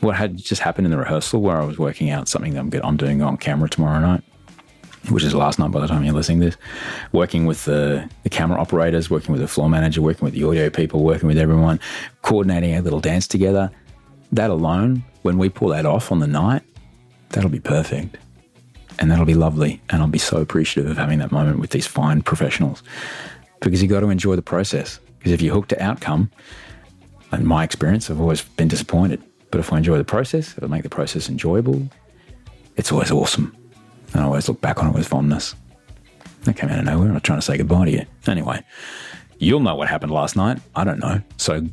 What 0.00 0.16
had 0.16 0.36
just 0.36 0.62
happened 0.62 0.86
in 0.86 0.90
the 0.90 0.96
rehearsal 0.96 1.42
where 1.42 1.60
I 1.60 1.64
was 1.64 1.78
working 1.78 2.10
out 2.10 2.28
something 2.28 2.54
that 2.54 2.84
I'm 2.84 2.96
doing 2.96 3.22
on 3.22 3.36
camera 3.36 3.68
tomorrow 3.68 4.00
night, 4.00 4.22
which 5.10 5.22
is 5.24 5.34
last 5.34 5.58
night 5.58 5.70
by 5.70 5.80
the 5.80 5.86
time 5.86 6.04
you're 6.04 6.14
listening 6.14 6.40
to 6.40 6.46
this, 6.46 6.56
working 7.12 7.46
with 7.46 7.64
the, 7.64 8.08
the 8.22 8.30
camera 8.30 8.60
operators, 8.60 9.10
working 9.10 9.32
with 9.32 9.40
the 9.40 9.48
floor 9.48 9.68
manager, 9.68 10.00
working 10.00 10.24
with 10.24 10.34
the 10.34 10.44
audio 10.44 10.70
people, 10.70 11.04
working 11.04 11.28
with 11.28 11.38
everyone, 11.38 11.78
coordinating 12.22 12.74
a 12.74 12.82
little 12.82 13.00
dance 13.00 13.28
together. 13.28 13.70
That 14.32 14.50
alone 14.50 15.04
when 15.22 15.38
we 15.38 15.48
pull 15.48 15.68
that 15.68 15.86
off 15.86 16.10
on 16.10 16.18
the 16.18 16.26
night, 16.26 16.62
that'll 17.30 17.50
be 17.50 17.60
perfect. 17.60 18.16
And 18.98 19.10
that'll 19.10 19.24
be 19.24 19.34
lovely. 19.34 19.80
And 19.90 20.02
I'll 20.02 20.08
be 20.08 20.18
so 20.18 20.38
appreciative 20.38 20.90
of 20.90 20.96
having 20.96 21.18
that 21.18 21.32
moment 21.32 21.58
with 21.58 21.70
these 21.70 21.86
fine 21.86 22.22
professionals 22.22 22.82
because 23.60 23.82
you 23.82 23.88
got 23.88 24.00
to 24.00 24.10
enjoy 24.10 24.36
the 24.36 24.42
process. 24.42 24.98
Because 25.18 25.32
if 25.32 25.40
you 25.40 25.52
hook 25.52 25.68
to 25.68 25.82
outcome, 25.82 26.30
in 27.32 27.46
my 27.46 27.64
experience, 27.64 28.10
I've 28.10 28.20
always 28.20 28.42
been 28.42 28.68
disappointed. 28.68 29.22
But 29.50 29.60
if 29.60 29.72
I 29.72 29.78
enjoy 29.78 29.98
the 29.98 30.04
process, 30.04 30.56
if 30.56 30.62
I 30.62 30.66
make 30.66 30.82
the 30.82 30.88
process 30.88 31.28
enjoyable, 31.28 31.88
it's 32.76 32.92
always 32.92 33.10
awesome. 33.10 33.56
And 34.12 34.22
I 34.22 34.24
always 34.24 34.48
look 34.48 34.60
back 34.60 34.82
on 34.82 34.88
it 34.88 34.94
with 34.94 35.06
fondness. 35.06 35.54
That 36.44 36.56
came 36.56 36.70
out 36.70 36.78
of 36.78 36.84
nowhere. 36.84 37.08
I'm 37.08 37.14
not 37.14 37.24
trying 37.24 37.38
to 37.38 37.44
say 37.44 37.56
goodbye 37.56 37.84
to 37.84 37.90
you. 37.90 38.06
Anyway, 38.26 38.62
you'll 39.38 39.60
know 39.60 39.74
what 39.74 39.88
happened 39.88 40.12
last 40.12 40.36
night. 40.36 40.58
I 40.74 40.84
don't 40.84 40.98
know. 40.98 41.20
So, 41.36 41.66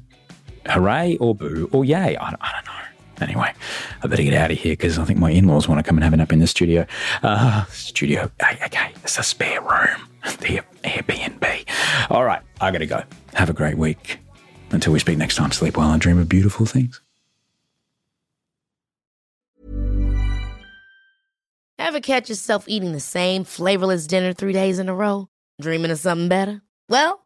hooray 0.70 1.18
or 1.18 1.36
boo 1.36 1.70
or 1.72 1.86
yay. 1.86 2.18
I, 2.18 2.30
I 2.30 2.52
don't 2.54 2.66
know. 2.66 2.80
Anyway, 3.22 3.54
I 4.02 4.08
better 4.08 4.24
get 4.24 4.34
out 4.34 4.52
of 4.52 4.58
here 4.58 4.74
because 4.74 4.98
I 4.98 5.04
think 5.04 5.20
my 5.20 5.30
in 5.30 5.46
laws 5.46 5.68
want 5.68 5.80
to 5.80 5.84
come 5.84 5.98
and 5.98 6.04
have 6.04 6.14
a 6.14 6.18
nap 6.18 6.32
in 6.32 6.40
the 6.40 6.48
studio. 6.48 6.86
Uh, 7.22 7.66
studio, 7.66 8.32
hey, 8.42 8.58
okay, 8.66 8.94
it's 9.04 9.20
a 9.20 9.24
spare 9.24 9.62
room, 9.62 10.08
the 10.24 10.62
Airbnb. 10.84 11.66
All 12.10 12.24
right, 12.24 12.42
I 12.62 12.72
got 12.72 12.78
to 12.78 12.86
go. 12.86 13.04
Have 13.34 13.50
a 13.50 13.54
great 13.54 13.78
week. 13.78 14.20
Until 14.72 14.94
we 14.94 15.00
speak 15.00 15.18
next 15.18 15.36
time, 15.36 15.52
sleep 15.52 15.76
well 15.76 15.92
and 15.92 16.02
dream 16.02 16.18
of 16.18 16.30
beautiful 16.30 16.66
things. 16.66 17.02
Ever 21.78 22.02
catch 22.02 22.30
yourself 22.30 22.66
eating 22.68 22.92
the 22.92 23.00
same 23.00 23.44
flavorless 23.44 24.06
dinner 24.06 24.32
three 24.32 24.54
days 24.54 24.80
in 24.80 24.90
a 24.90 24.94
row? 24.94 25.28
Dreaming 25.60 25.92
of 25.92 25.98
something 25.98 26.30
better? 26.30 26.62
Well, 26.88 27.26